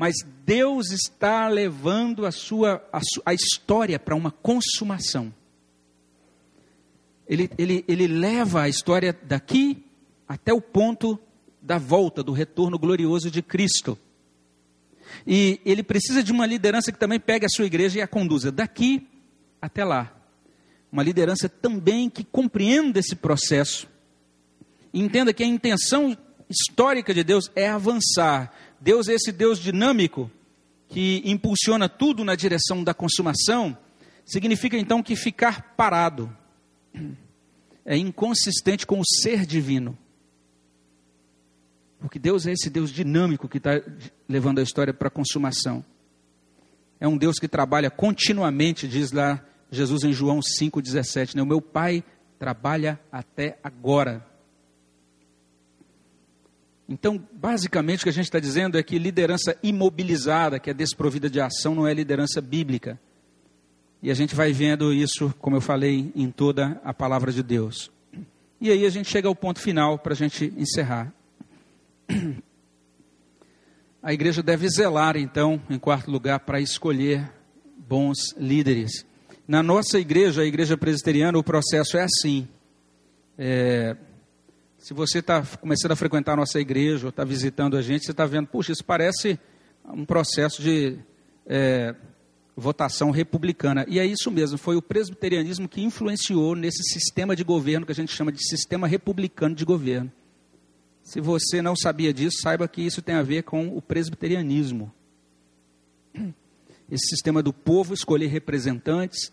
mas 0.00 0.14
Deus 0.46 0.92
está 0.92 1.46
levando 1.46 2.24
a 2.24 2.30
sua 2.30 2.82
a, 2.90 3.00
a 3.26 3.34
história 3.34 3.98
para 3.98 4.16
uma 4.16 4.30
consumação. 4.30 5.30
Ele, 7.28 7.50
ele, 7.58 7.84
ele 7.86 8.06
leva 8.06 8.62
a 8.62 8.68
história 8.70 9.14
daqui 9.24 9.84
até 10.26 10.54
o 10.54 10.60
ponto 10.62 11.20
da 11.60 11.76
volta, 11.76 12.22
do 12.22 12.32
retorno 12.32 12.78
glorioso 12.78 13.30
de 13.30 13.42
Cristo. 13.42 13.98
E 15.26 15.60
ele 15.66 15.82
precisa 15.82 16.22
de 16.22 16.32
uma 16.32 16.46
liderança 16.46 16.90
que 16.90 16.98
também 16.98 17.20
pegue 17.20 17.44
a 17.44 17.50
sua 17.50 17.66
igreja 17.66 17.98
e 17.98 18.02
a 18.02 18.08
conduza 18.08 18.50
daqui 18.50 19.06
até 19.60 19.84
lá. 19.84 20.16
Uma 20.90 21.02
liderança 21.02 21.46
também 21.46 22.08
que 22.08 22.24
compreenda 22.24 22.98
esse 22.98 23.14
processo. 23.14 23.86
Entenda 24.94 25.34
que 25.34 25.42
a 25.42 25.46
intenção 25.46 26.16
histórica 26.48 27.12
de 27.12 27.22
Deus 27.22 27.50
é 27.54 27.68
avançar. 27.68 28.50
Deus 28.80 29.08
é 29.08 29.14
esse 29.14 29.30
Deus 29.30 29.58
dinâmico 29.58 30.30
que 30.88 31.22
impulsiona 31.24 31.88
tudo 31.88 32.24
na 32.24 32.34
direção 32.34 32.82
da 32.82 32.94
consumação. 32.94 33.76
Significa 34.24 34.76
então 34.76 35.02
que 35.02 35.14
ficar 35.14 35.74
parado 35.76 36.34
é 37.84 37.96
inconsistente 37.96 38.86
com 38.86 39.00
o 39.00 39.04
ser 39.04 39.44
divino. 39.44 39.96
Porque 41.98 42.18
Deus 42.18 42.46
é 42.46 42.52
esse 42.52 42.70
Deus 42.70 42.90
dinâmico 42.90 43.48
que 43.48 43.58
está 43.58 43.72
levando 44.28 44.58
a 44.58 44.62
história 44.62 44.94
para 44.94 45.08
a 45.08 45.10
consumação. 45.10 45.84
É 46.98 47.06
um 47.06 47.16
Deus 47.16 47.38
que 47.38 47.48
trabalha 47.48 47.90
continuamente, 47.90 48.88
diz 48.88 49.12
lá 49.12 49.44
Jesus 49.70 50.04
em 50.04 50.12
João 50.12 50.40
5,17. 50.40 51.34
Né? 51.34 51.42
O 51.42 51.46
meu 51.46 51.60
Pai 51.60 52.02
trabalha 52.38 52.98
até 53.12 53.58
agora. 53.62 54.26
Então, 56.90 57.22
basicamente, 57.32 58.00
o 58.00 58.02
que 58.02 58.08
a 58.08 58.12
gente 58.12 58.24
está 58.24 58.40
dizendo 58.40 58.76
é 58.76 58.82
que 58.82 58.98
liderança 58.98 59.56
imobilizada, 59.62 60.58
que 60.58 60.68
é 60.68 60.74
desprovida 60.74 61.30
de 61.30 61.40
ação, 61.40 61.72
não 61.72 61.86
é 61.86 61.94
liderança 61.94 62.40
bíblica. 62.40 62.98
E 64.02 64.10
a 64.10 64.14
gente 64.14 64.34
vai 64.34 64.52
vendo 64.52 64.92
isso, 64.92 65.32
como 65.38 65.54
eu 65.54 65.60
falei, 65.60 66.10
em 66.16 66.32
toda 66.32 66.80
a 66.82 66.92
palavra 66.92 67.30
de 67.30 67.44
Deus. 67.44 67.92
E 68.60 68.72
aí 68.72 68.84
a 68.84 68.90
gente 68.90 69.08
chega 69.08 69.28
ao 69.28 69.36
ponto 69.36 69.60
final 69.60 70.00
para 70.00 70.14
a 70.14 70.16
gente 70.16 70.52
encerrar. 70.56 71.14
A 74.02 74.14
igreja 74.14 74.42
deve 74.42 74.66
zelar, 74.70 75.14
então, 75.14 75.60
em 75.68 75.78
quarto 75.78 76.10
lugar, 76.10 76.40
para 76.40 76.58
escolher 76.58 77.30
bons 77.76 78.34
líderes. 78.34 79.04
Na 79.46 79.62
nossa 79.62 79.98
igreja, 79.98 80.40
a 80.40 80.46
igreja 80.46 80.74
presbiteriana, 80.74 81.38
o 81.38 81.44
processo 81.44 81.98
é 81.98 82.04
assim. 82.04 82.48
É, 83.36 83.94
se 84.80 84.94
você 84.94 85.18
está 85.18 85.44
começando 85.60 85.92
a 85.92 85.96
frequentar 85.96 86.32
a 86.32 86.36
nossa 86.36 86.58
igreja 86.58 87.06
ou 87.06 87.10
está 87.10 87.22
visitando 87.22 87.76
a 87.76 87.82
gente, 87.82 88.06
você 88.06 88.12
está 88.12 88.24
vendo, 88.24 88.46
puxa, 88.46 88.72
isso 88.72 88.82
parece 88.82 89.38
um 89.84 90.06
processo 90.06 90.62
de 90.62 90.98
é, 91.46 91.94
votação 92.56 93.10
republicana. 93.10 93.84
E 93.86 93.98
é 93.98 94.06
isso 94.06 94.30
mesmo, 94.30 94.56
foi 94.56 94.76
o 94.76 94.82
presbiterianismo 94.82 95.68
que 95.68 95.82
influenciou 95.82 96.56
nesse 96.56 96.82
sistema 96.82 97.36
de 97.36 97.44
governo 97.44 97.84
que 97.84 97.92
a 97.92 97.94
gente 97.94 98.10
chama 98.10 98.32
de 98.32 98.42
sistema 98.42 98.86
republicano 98.88 99.54
de 99.54 99.66
governo. 99.66 100.10
Se 101.02 101.20
você 101.20 101.60
não 101.60 101.76
sabia 101.76 102.12
disso, 102.12 102.38
saiba 102.40 102.66
que 102.66 102.80
isso 102.80 103.02
tem 103.02 103.16
a 103.16 103.22
ver 103.22 103.42
com 103.42 103.76
o 103.76 103.82
presbiterianismo. 103.82 104.90
Esse 106.90 107.06
sistema 107.10 107.42
do 107.42 107.52
povo 107.52 107.92
escolher 107.92 108.28
representantes, 108.28 109.30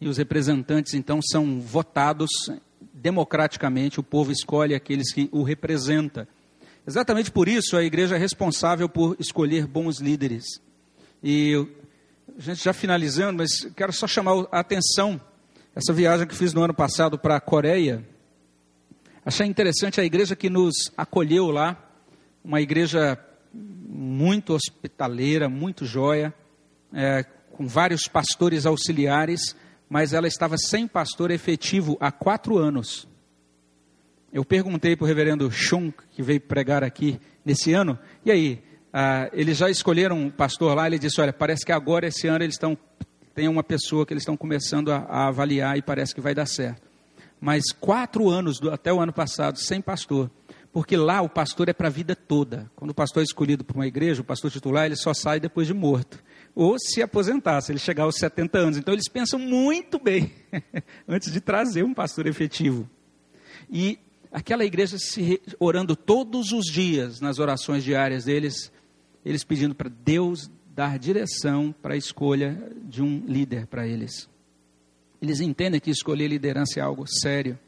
e 0.00 0.08
os 0.08 0.18
representantes 0.18 0.94
então 0.94 1.20
são 1.20 1.60
votados 1.60 2.30
democraticamente, 3.06 4.00
o 4.00 4.02
povo 4.02 4.32
escolhe 4.32 4.74
aqueles 4.74 5.12
que 5.12 5.28
o 5.30 5.44
representam. 5.44 6.26
Exatamente 6.84 7.30
por 7.30 7.46
isso 7.46 7.76
a 7.76 7.84
igreja 7.84 8.16
é 8.16 8.18
responsável 8.18 8.88
por 8.88 9.16
escolher 9.20 9.64
bons 9.64 10.00
líderes. 10.00 10.60
E 11.22 11.54
a 12.36 12.40
gente 12.40 12.64
já 12.64 12.72
finalizando, 12.72 13.38
mas 13.38 13.64
quero 13.76 13.92
só 13.92 14.08
chamar 14.08 14.46
a 14.50 14.58
atenção. 14.58 15.20
Essa 15.74 15.92
viagem 15.92 16.26
que 16.26 16.34
fiz 16.34 16.52
no 16.52 16.64
ano 16.64 16.74
passado 16.74 17.16
para 17.16 17.36
a 17.36 17.40
Coreia, 17.40 18.04
Achei 19.26 19.44
interessante 19.44 20.00
a 20.00 20.04
igreja 20.04 20.36
que 20.36 20.48
nos 20.48 20.92
acolheu 20.96 21.50
lá, 21.50 21.76
uma 22.44 22.60
igreja 22.60 23.18
muito 23.52 24.54
hospitaleira, 24.54 25.48
muito 25.48 25.84
joia, 25.84 26.32
é, 26.92 27.24
com 27.50 27.66
vários 27.66 28.02
pastores 28.02 28.66
auxiliares, 28.66 29.56
mas 29.88 30.12
ela 30.12 30.26
estava 30.26 30.56
sem 30.58 30.86
pastor 30.86 31.30
efetivo 31.30 31.96
há 32.00 32.10
quatro 32.10 32.58
anos. 32.58 33.08
Eu 34.32 34.44
perguntei 34.44 34.96
para 34.96 35.04
o 35.04 35.06
reverendo 35.06 35.50
Chung, 35.50 35.92
que 36.10 36.22
veio 36.22 36.40
pregar 36.40 36.82
aqui 36.82 37.20
nesse 37.44 37.72
ano, 37.72 37.98
e 38.24 38.30
aí, 38.30 38.62
ah, 38.92 39.30
eles 39.32 39.56
já 39.56 39.70
escolheram 39.70 40.18
um 40.18 40.30
pastor 40.30 40.74
lá, 40.74 40.86
ele 40.86 40.98
disse, 40.98 41.20
olha, 41.20 41.32
parece 41.32 41.64
que 41.64 41.72
agora, 41.72 42.08
esse 42.08 42.26
ano, 42.26 42.44
eles 42.44 42.56
estão, 42.56 42.76
tem 43.34 43.48
uma 43.48 43.62
pessoa 43.62 44.04
que 44.04 44.12
eles 44.12 44.22
estão 44.22 44.36
começando 44.36 44.90
a, 44.90 44.98
a 45.08 45.28
avaliar 45.28 45.78
e 45.78 45.82
parece 45.82 46.14
que 46.14 46.20
vai 46.20 46.34
dar 46.34 46.46
certo. 46.46 46.82
Mas 47.40 47.64
quatro 47.72 48.28
anos, 48.28 48.60
até 48.72 48.92
o 48.92 49.00
ano 49.00 49.12
passado, 49.12 49.58
sem 49.58 49.80
pastor. 49.80 50.30
Porque 50.72 50.96
lá 50.96 51.22
o 51.22 51.28
pastor 51.28 51.68
é 51.68 51.72
para 51.72 51.88
a 51.88 51.90
vida 51.90 52.14
toda. 52.14 52.70
Quando 52.74 52.90
o 52.90 52.94
pastor 52.94 53.22
é 53.22 53.24
escolhido 53.24 53.64
para 53.64 53.76
uma 53.76 53.86
igreja, 53.86 54.20
o 54.20 54.24
pastor 54.24 54.50
titular, 54.50 54.86
ele 54.86 54.96
só 54.96 55.14
sai 55.14 55.40
depois 55.40 55.66
de 55.66 55.72
morto. 55.72 56.22
Ou 56.56 56.78
se 56.78 57.02
aposentar, 57.02 57.60
se 57.60 57.70
ele 57.70 57.78
chegar 57.78 58.04
aos 58.04 58.16
70 58.16 58.58
anos. 58.58 58.78
Então 58.78 58.94
eles 58.94 59.10
pensam 59.10 59.38
muito 59.38 59.98
bem 59.98 60.32
antes 61.06 61.30
de 61.30 61.38
trazer 61.38 61.84
um 61.84 61.92
pastor 61.92 62.26
efetivo. 62.26 62.88
E 63.70 63.98
aquela 64.32 64.64
igreja 64.64 64.96
se 64.96 65.38
orando 65.60 65.94
todos 65.94 66.52
os 66.52 66.64
dias 66.64 67.20
nas 67.20 67.38
orações 67.38 67.84
diárias 67.84 68.24
deles, 68.24 68.72
eles 69.22 69.44
pedindo 69.44 69.74
para 69.74 69.90
Deus 69.90 70.50
dar 70.74 70.98
direção 70.98 71.74
para 71.82 71.92
a 71.92 71.96
escolha 71.96 72.72
de 72.82 73.02
um 73.02 73.22
líder 73.26 73.66
para 73.66 73.86
eles. 73.86 74.26
Eles 75.20 75.40
entendem 75.40 75.78
que 75.78 75.90
escolher 75.90 76.28
liderança 76.28 76.80
é 76.80 76.82
algo 76.82 77.06
sério. 77.06 77.58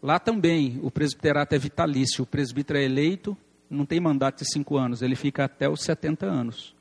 Lá 0.00 0.20
também 0.20 0.78
o 0.84 0.90
presbiterato 0.90 1.56
é 1.56 1.58
vitalício. 1.58 2.22
O 2.22 2.26
presbítero 2.26 2.78
é 2.78 2.84
eleito, 2.84 3.36
não 3.68 3.84
tem 3.84 3.98
mandato 3.98 4.44
de 4.44 4.52
cinco 4.52 4.76
anos, 4.76 5.02
ele 5.02 5.16
fica 5.16 5.44
até 5.44 5.68
os 5.68 5.80
70 5.82 6.26
anos. 6.26 6.73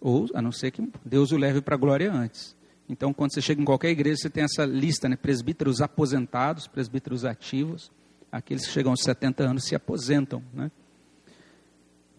Ou, 0.00 0.28
a 0.34 0.40
não 0.40 0.52
ser 0.52 0.70
que 0.70 0.86
Deus 1.04 1.32
o 1.32 1.36
leve 1.36 1.60
para 1.60 1.74
a 1.74 1.78
glória 1.78 2.12
antes. 2.12 2.56
Então, 2.88 3.12
quando 3.12 3.34
você 3.34 3.42
chega 3.42 3.60
em 3.60 3.64
qualquer 3.64 3.90
igreja, 3.90 4.16
você 4.16 4.30
tem 4.30 4.44
essa 4.44 4.64
lista, 4.64 5.08
né? 5.08 5.16
Presbíteros 5.16 5.80
aposentados, 5.80 6.66
presbíteros 6.66 7.24
ativos. 7.24 7.90
Aqueles 8.32 8.66
que 8.66 8.72
chegam 8.72 8.92
aos 8.92 9.02
70 9.02 9.42
anos 9.44 9.64
se 9.64 9.74
aposentam, 9.74 10.42
né? 10.54 10.70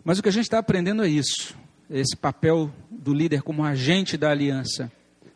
Mas 0.04 0.20
o 0.20 0.24
que 0.24 0.30
a 0.30 0.32
gente 0.32 0.44
está 0.44 0.60
aprendendo 0.60 1.04
é 1.04 1.10
isso, 1.10 1.56
esse 1.90 2.16
papel 2.16 2.72
do 2.90 3.14
líder 3.14 3.42
como 3.42 3.64
agente 3.64 4.18
da 4.18 4.32
aliança. 4.32 4.92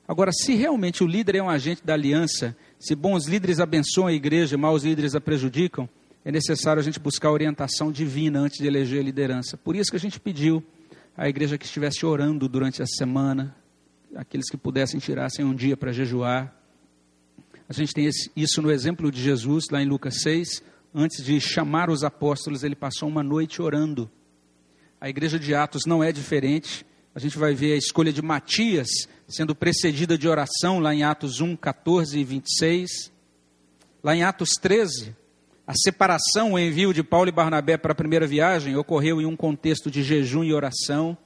Agora, 0.08 0.32
se 0.32 0.56
realmente 0.56 1.04
o 1.04 1.08
líder 1.08 1.36
é 1.36 1.44
um 1.44 1.50
agente 1.50 1.84
da 1.86 1.94
aliança, 1.94 2.56
se 2.80 2.96
bons 2.96 3.28
líderes 3.28 3.60
abençoam 3.60 4.08
a 4.08 4.14
igreja, 4.14 4.58
maus 4.58 4.84
líderes 4.84 5.16
a 5.16 5.22
prejudicam, 5.22 5.88
é 6.26 6.32
necessário 6.32 6.80
a 6.80 6.84
gente 6.84 7.00
buscar 7.00 7.32
orientação 7.32 7.91
divina 7.91 8.39
antes 8.39 8.58
de 8.58 8.68
eleger 8.68 9.02
a 9.02 9.04
liderança. 9.04 9.58
Por 9.58 9.76
isso 9.76 9.89
que 9.91 9.98
a 9.98 10.00
gente 10.00 10.20
pediu 10.20 10.64
à 11.16 11.30
igreja 11.30 11.57
que 11.57 11.66
estivesse 11.66 12.05
orando 12.05 12.49
durante 12.49 12.82
a 12.82 12.86
semana, 12.86 13.55
aqueles 14.16 14.49
que 14.49 14.57
pudessem 14.57 14.99
tirassem 14.99 15.45
um 15.45 15.53
dia 15.53 15.78
para 15.78 15.91
jejuar. 15.91 16.53
A 17.68 17.74
gente 17.74 17.93
tem 17.93 18.05
esse, 18.05 18.32
isso 18.36 18.61
no 18.61 18.72
exemplo 18.72 19.11
de 19.11 19.22
Jesus, 19.22 19.66
lá 19.72 19.82
em 19.82 19.88
Lucas 19.88 20.22
6. 20.22 20.64
Antes 20.93 21.24
de 21.24 21.39
chamar 21.39 21.89
os 21.89 22.03
apóstolos, 22.03 22.64
ele 22.64 22.76
passou 22.76 23.07
uma 23.07 23.24
noite 23.24 23.61
orando. 23.61 24.09
A 24.99 25.09
igreja 25.09 25.39
de 25.39 25.53
Atos 25.55 25.86
não 25.86 26.03
é 26.03 26.11
diferente. 26.11 26.86
A 27.16 27.20
gente 27.20 27.38
vai 27.38 27.53
ver 27.53 27.74
a 27.74 27.78
escolha 27.78 28.11
de 28.11 28.22
Matias 28.22 28.89
sendo 29.28 29.55
precedida 29.55 30.18
de 30.18 30.28
oração, 30.28 30.80
lá 30.80 30.93
em 30.93 31.03
Atos 31.03 31.41
1, 31.41 31.55
14 31.55 32.20
e 32.20 32.24
26. 32.24 33.11
Lá 34.03 34.16
em 34.16 34.24
Atos 34.24 34.49
13, 34.61 35.16
a 35.66 35.74
separação, 35.74 36.53
o 36.53 36.59
envio 36.59 36.93
de 36.93 37.01
Paulo 37.01 37.30
e 37.30 37.32
Barnabé 37.32 37.78
para 37.78 37.93
a 37.93 37.95
primeira 37.95 38.28
viagem 38.28 38.76
ocorreu 38.76 39.22
em 39.22 39.26
um 39.26 39.36
contexto 39.36 39.89
de 39.89 40.03
jejum 40.03 40.43
e 40.43 40.53
oração. 40.53 41.18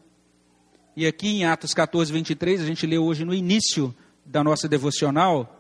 E 0.96 1.08
aqui 1.08 1.28
em 1.28 1.46
Atos 1.46 1.74
14, 1.74 2.12
23, 2.14 2.62
a 2.62 2.66
gente 2.66 2.86
lê 2.86 2.98
hoje 2.98 3.26
no 3.26 3.34
início 3.34 3.96
da 4.26 4.44
nossa 4.44 4.68
devocional, 4.68 5.54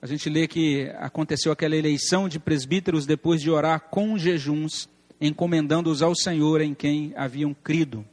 a 0.00 0.06
gente 0.06 0.30
lê 0.30 0.48
que 0.48 0.90
aconteceu 0.98 1.52
aquela 1.52 1.76
eleição 1.76 2.28
de 2.28 2.38
presbíteros 2.38 3.06
depois 3.06 3.40
de 3.40 3.50
orar 3.50 3.80
com 3.90 4.18
jejuns 4.18 4.88
encomendando-os 5.22 6.02
ao 6.02 6.16
Senhor 6.16 6.60
em 6.60 6.74
quem 6.74 7.12
haviam 7.16 7.54
crido. 7.54 8.04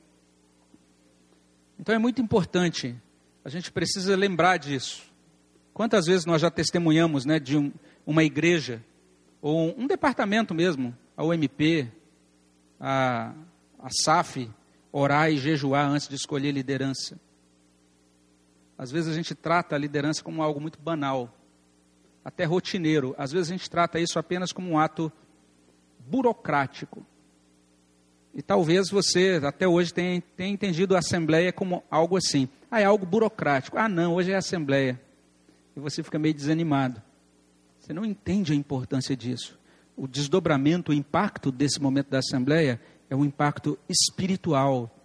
Então 1.80 1.96
é 1.96 1.98
muito 1.98 2.22
importante, 2.22 2.96
a 3.44 3.50
gente 3.50 3.72
precisa 3.72 4.16
lembrar 4.16 4.58
disso. 4.58 5.02
Quantas 5.74 6.06
vezes 6.06 6.26
nós 6.26 6.42
já 6.42 6.52
testemunhamos 6.52 7.26
né, 7.26 7.40
de 7.40 7.58
um, 7.58 7.72
uma 8.06 8.24
igreja, 8.24 8.84
ou 9.42 9.74
um, 9.78 9.88
departamento 9.88 10.54
mesmo, 10.54 10.96
a 11.16 11.24
UMP, 11.24 11.90
a, 12.80 13.34
a 13.80 13.90
SAF, 13.90 14.50
orar 14.92 15.32
e 15.32 15.38
jejuar 15.38 15.90
antes 15.90 16.08
de 16.08 16.16
escolher 16.16 16.52
liderança. 16.52 17.20
Às 18.78 18.92
vezes 18.92 19.12
a 19.12 19.16
gente 19.16 19.36
trata 19.36 19.76
a 19.76 19.80
liderança 19.80 20.24
como 20.24 20.42
algo 20.42 20.60
muito 20.60 20.80
banal, 20.80 21.34
até 22.24 22.44
rotineiro. 22.44 23.16
Às 23.18 23.32
vezes 23.32 23.50
a 23.50 23.54
gente 23.56 23.70
trata 23.70 24.00
isso 24.00 24.18
apenas 24.20 24.52
como 24.52 24.70
um 24.70 24.80
ato 24.80 25.12
burocrático. 26.00 27.06
E 28.34 28.42
talvez 28.42 28.90
você 28.90 29.42
até 29.44 29.68
hoje 29.68 29.94
tenha, 29.94 30.22
tenha 30.36 30.52
entendido 30.52 30.96
a 30.96 31.00
Assembleia 31.00 31.52
como 31.52 31.84
algo 31.90 32.16
assim. 32.16 32.48
Ah, 32.70 32.80
é 32.80 32.86
algo 32.86 33.06
burocrático. 33.06 33.78
Ah, 33.78 33.90
não, 33.90 34.16
hoje 34.16 34.32
é 34.32 34.36
Assembleia. 34.36 35.00
E 35.76 35.80
você 35.80 36.04
fica 36.04 36.20
meio 36.20 36.34
desanimado. 36.34 37.02
Você 37.90 37.94
não 37.96 38.06
entende 38.06 38.54
a 38.54 38.56
importância 38.56 39.18
disso. 39.18 39.58
O 39.98 40.08
desdobramento, 40.08 40.92
o 40.92 40.94
impacto 40.94 41.52
desse 41.52 41.82
momento 41.82 42.12
da 42.12 42.20
Assembleia 42.20 42.80
é 43.10 43.16
um 43.16 43.26
impacto 43.26 43.80
espiritual. 43.90 44.96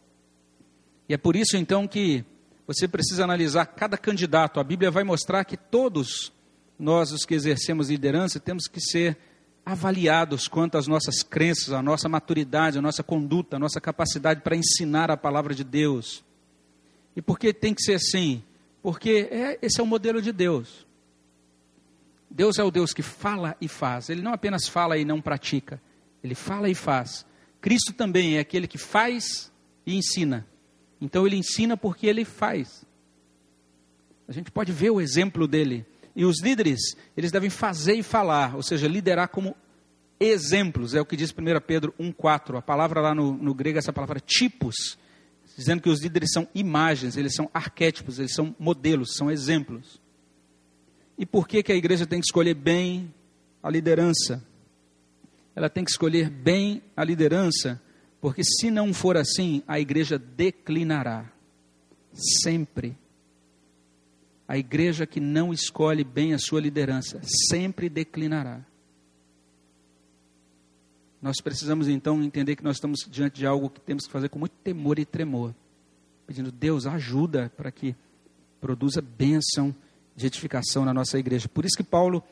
E 1.09 1.15
é 1.15 1.17
por 1.17 1.35
isso 1.35 1.57
então 1.57 1.89
que 1.89 2.23
você 2.67 2.87
precisa 2.87 3.25
analisar 3.25 3.65
cada 3.65 3.97
candidato. 3.97 4.61
A 4.61 4.63
Bíblia 4.63 4.91
vai 4.91 5.03
mostrar 5.03 5.47
que 5.47 5.57
todos 5.57 6.31
nós, 6.79 7.11
os 7.11 7.25
que 7.25 7.33
exercemos 7.33 7.89
liderança, 7.89 8.39
temos 8.39 8.67
que 8.67 8.83
ser 8.83 9.17
avaliados 9.65 10.47
quanto 10.47 10.77
às 10.77 10.87
nossas 10.87 11.23
crenças, 11.23 11.73
a 11.73 11.81
nossa 11.81 12.07
maturidade, 12.07 12.77
a 12.77 12.83
nossa 12.83 13.03
conduta, 13.03 13.57
a 13.57 13.59
nossa 13.59 13.81
capacidade 13.81 14.43
para 14.43 14.57
ensinar 14.57 15.11
a 15.11 15.17
palavra 15.17 15.55
de 15.55 15.65
Deus. 15.65 16.23
E 17.17 17.23
por 17.23 17.39
que 17.39 17.51
tem 17.55 17.73
que 17.73 17.81
ser 17.81 17.95
assim? 17.95 18.43
Porque 18.83 19.27
é, 19.31 19.59
esse 19.63 19.81
é 19.81 19.83
o 19.83 19.87
modelo 19.87 20.21
de 20.21 20.33
Deus. 20.33 20.85
Deus 22.35 22.59
é 22.59 22.65
o 22.65 22.71
Deus 22.71 22.93
que 22.93 23.01
fala 23.01 23.57
e 23.61 23.69
faz. 23.69 24.11
Ele 24.11 24.21
não 24.21 24.33
apenas 24.33 24.67
fala 24.67 24.99
e 24.99 25.05
não 25.05 25.21
pratica, 25.21 25.81
ele 26.23 26.35
fala 26.35 26.69
e 26.69 26.75
faz. 26.75 27.25
Cristo 27.61 27.93
também 27.93 28.37
é 28.37 28.41
aquele 28.41 28.67
que 28.67 28.77
faz 28.77 29.53
e 29.87 29.95
ensina. 29.97 30.45
Então 31.01 31.25
ele 31.25 31.37
ensina 31.37 31.77
porque 31.77 32.09
ele 32.09 32.25
faz. 32.25 32.85
A 34.27 34.33
gente 34.33 34.51
pode 34.51 34.73
ver 34.73 34.91
o 34.91 35.01
exemplo 35.01 35.47
dele 35.47 35.87
e 36.17 36.25
os 36.25 36.43
líderes, 36.43 36.97
eles 37.17 37.31
devem 37.31 37.51
fazer 37.51 37.95
e 37.95 38.03
falar, 38.03 38.57
ou 38.57 38.63
seja, 38.65 38.89
liderar 38.89 39.29
como 39.29 39.57
exemplos, 40.19 40.93
é 40.93 41.01
o 41.01 41.07
que 41.07 41.17
diz 41.17 41.31
1 41.31 41.35
Pedro 41.65 41.95
1,4. 42.01 42.59
A 42.59 42.63
palavra 42.63 43.01
lá 43.01 43.15
no, 43.15 43.33
no 43.33 43.55
grego, 43.55 43.79
essa 43.79 43.93
palavra 43.93 44.19
tipos, 44.19 44.99
dizendo 45.57 45.83
que 45.83 45.89
os 45.89 46.03
líderes 46.03 46.33
são 46.33 46.49
imagens, 46.53 47.17
eles 47.17 47.35
são 47.35 47.49
arquétipos, 47.55 48.19
eles 48.19 48.35
são 48.35 48.57
modelos, 48.59 49.15
são 49.15 49.31
exemplos. 49.31 50.03
E 51.17 51.25
por 51.25 51.47
que, 51.47 51.63
que 51.63 51.73
a 51.73 51.77
igreja 51.77 52.07
tem 52.07 52.21
que 52.21 52.27
escolher 52.27 52.55
bem 52.55 53.13
a 53.63 53.71
liderança? 53.71 54.45
Ela 55.55 55.71
tem 55.71 55.85
que 55.85 55.91
escolher 55.91 56.29
bem 56.29 56.83
a 56.97 57.05
liderança, 57.05 57.81
porque 58.21 58.43
se 58.43 58.71
não 58.71 58.93
for 58.93 59.17
assim, 59.17 59.63
a 59.67 59.79
igreja 59.79 60.19
declinará. 60.19 61.31
Sempre. 62.13 62.97
A 64.47 64.59
igreja 64.59 65.07
que 65.07 65.21
não 65.21 65.53
escolhe 65.53 66.05
bem 66.05 66.35
a 66.35 66.39
sua 66.39 66.61
liderança 66.61 67.21
sempre 67.49 67.89
declinará. 67.89 68.65
Nós 71.23 71.41
precisamos 71.41 71.89
então 71.89 72.23
entender 72.23 72.55
que 72.55 72.63
nós 72.63 72.77
estamos 72.77 73.01
diante 73.09 73.37
de 73.37 73.47
algo 73.47 73.71
que 73.71 73.81
temos 73.81 74.07
que 74.07 74.13
fazer 74.13 74.29
com 74.29 74.39
muito 74.39 74.53
temor 74.63 74.99
e 74.99 75.07
tremor, 75.07 75.55
pedindo 76.27 76.53
Deus 76.53 76.87
ajuda 76.87 77.51
para 77.57 77.71
que 77.71 77.97
produza 78.61 79.01
bênção 79.01 79.75
de 80.17 80.27
edificação 80.27 80.85
na 80.85 80.95
nossa 80.95 81.19
igreja. 81.19 81.49
Por 81.49 81.65
isso 81.65 81.77
que 81.77 81.83
Paulo 81.83 82.23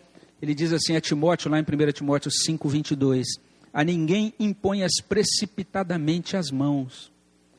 ele 0.40 0.54
diz 0.54 0.72
assim 0.72 0.96
a 0.96 1.00
Timóteo 1.00 1.50
lá 1.50 1.58
em 1.58 1.62
1 1.62 1.92
Timóteo 1.92 2.30
5:22, 2.30 3.24
a 3.72 3.84
ninguém 3.84 4.34
imponhas 4.38 5.00
precipitadamente 5.08 6.36
as 6.36 6.50
mãos. 6.50 7.12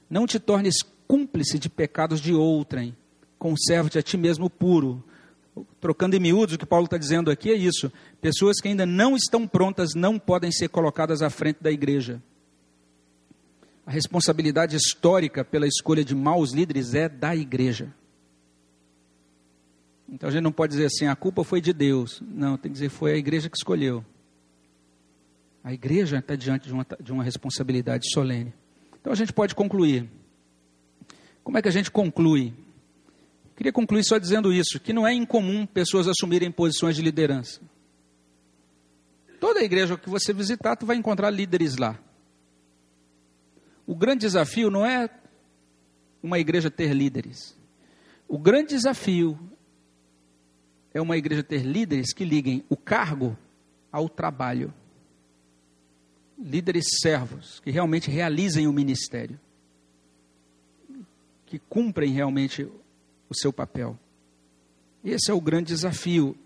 Não 0.10 0.28
te 0.28 0.40
tornes 0.40 0.76
cúmplice 1.08 1.58
de 1.58 1.70
pecados 1.70 2.20
de 2.20 2.34
outrem 2.34 2.96
conserva-te 3.44 4.00
a 4.00 4.02
ti 4.02 4.16
mesmo 4.16 4.50
puro. 4.50 5.04
Trocando 5.82 6.16
em 6.16 6.20
miúdos, 6.20 6.56
o 6.56 6.58
que 6.58 6.66
Paulo 6.66 6.86
está 6.86 6.98
dizendo 6.98 7.30
aqui 7.30 7.52
é 7.52 7.56
isso: 7.56 7.92
pessoas 8.22 8.62
que 8.62 8.70
ainda 8.70 8.86
não 8.86 9.18
estão 9.18 9.46
prontas 9.46 9.90
não 9.94 10.18
podem 10.18 10.50
ser 10.50 10.70
colocadas 10.70 11.22
à 11.22 11.30
frente 11.30 11.58
da 11.62 11.70
igreja. 11.70 12.24
A 13.86 13.92
responsabilidade 13.92 14.78
histórica 14.78 15.44
pela 15.44 15.68
escolha 15.68 16.06
de 16.06 16.16
maus 16.16 16.54
líderes 16.54 16.94
é 16.94 17.10
da 17.10 17.36
igreja. 17.36 17.94
Então 20.10 20.30
a 20.30 20.32
gente 20.32 20.44
não 20.44 20.52
pode 20.52 20.72
dizer 20.72 20.86
assim, 20.86 21.08
a 21.08 21.16
culpa 21.16 21.44
foi 21.44 21.62
de 21.62 21.74
Deus. 21.74 22.22
Não, 22.22 22.58
tem 22.58 22.72
que 22.72 22.74
dizer 22.74 22.90
foi 22.90 23.14
a 23.14 23.18
igreja 23.18 23.50
que 23.50 23.58
escolheu. 23.58 24.06
A 25.64 25.74
igreja 25.74 26.20
está 26.20 26.36
diante 26.36 26.68
de 26.68 26.74
uma, 26.74 26.86
de 27.00 27.12
uma 27.12 27.24
responsabilidade 27.24 28.12
solene. 28.14 28.54
Então 29.00 29.14
a 29.14 29.16
gente 29.16 29.32
pode 29.32 29.56
concluir. 29.56 30.10
Como 31.44 31.58
é 31.58 31.62
que 31.62 31.68
a 31.68 31.72
gente 31.72 31.90
conclui? 31.90 32.54
Queria 33.56 33.72
concluir 33.72 34.04
só 34.04 34.18
dizendo 34.18 34.52
isso, 34.52 34.80
que 34.80 34.92
não 34.92 35.08
é 35.08 35.14
incomum 35.14 35.66
pessoas 35.66 36.08
assumirem 36.08 36.52
posições 36.52 36.96
de 36.96 37.02
liderança. 37.02 37.62
Toda 39.40 39.64
igreja 39.64 39.98
que 39.98 40.10
você 40.10 40.34
visitar, 40.34 40.76
tu 40.76 40.86
vai 40.86 40.96
encontrar 40.96 41.30
líderes 41.30 41.78
lá. 41.78 42.00
O 43.86 43.96
grande 43.96 44.22
desafio 44.22 44.70
não 44.72 44.86
é 44.86 45.10
uma 46.22 46.40
igreja 46.40 46.72
ter 46.72 46.94
líderes. 46.94 47.56
O 48.28 48.40
grande 48.40 48.70
desafio 48.70 49.38
é 50.94 51.02
uma 51.02 51.18
igreja 51.18 51.44
ter 51.44 51.64
líderes 51.64 52.14
que 52.14 52.24
liguem 52.24 52.64
o 52.70 52.78
cargo 52.78 53.38
ao 53.92 54.08
trabalho. 54.08 54.74
Líderes 56.38 56.86
servos, 57.02 57.60
que 57.62 57.72
realmente 57.72 58.12
realizem 58.12 58.68
o 58.68 58.74
ministério. 58.74 59.40
Que 61.46 61.58
cumprem 61.58 62.12
realmente 62.12 62.64
o 63.30 63.36
seu 63.36 63.52
papel. 63.52 63.98
Esse 65.04 65.32
é 65.32 65.34
o 65.34 65.42
grande 65.42 65.74
desafio. 65.74 66.38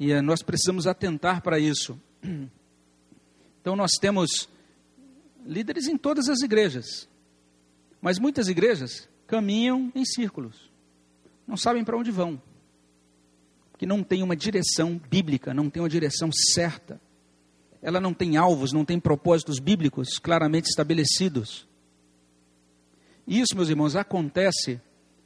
E 0.00 0.12
eh, 0.12 0.22
nós 0.22 0.42
precisamos 0.42 0.86
atentar 0.86 1.42
para 1.42 1.58
isso. 1.58 2.00
Então 3.60 3.74
nós 3.74 3.90
temos 4.00 4.48
líderes 5.44 5.88
em 5.88 5.98
todas 5.98 6.28
as 6.28 6.40
igrejas. 6.40 7.08
Mas 8.00 8.18
muitas 8.18 8.46
igrejas 8.46 9.08
caminham 9.26 9.92
em 9.94 10.04
círculos. 10.04 10.70
Não 11.46 11.56
sabem 11.56 11.84
para 11.84 11.96
onde 11.96 12.12
vão. 12.12 12.40
Que 13.78 13.86
não 13.86 14.02
tem 14.02 14.22
uma 14.22 14.36
direção 14.36 15.00
bíblica, 15.08 15.54
não 15.54 15.70
tem 15.70 15.82
uma 15.82 15.88
direção 15.88 16.30
certa. 16.32 17.00
Ela 17.80 18.00
não 18.00 18.12
tem 18.12 18.36
alvos, 18.36 18.72
não 18.72 18.84
tem 18.84 18.98
propósitos 18.98 19.58
bíblicos 19.58 20.18
claramente 20.18 20.68
estabelecidos. 20.68 21.66
Isso, 23.26 23.54
meus 23.54 23.68
irmãos, 23.68 23.94
acontece 23.94 24.80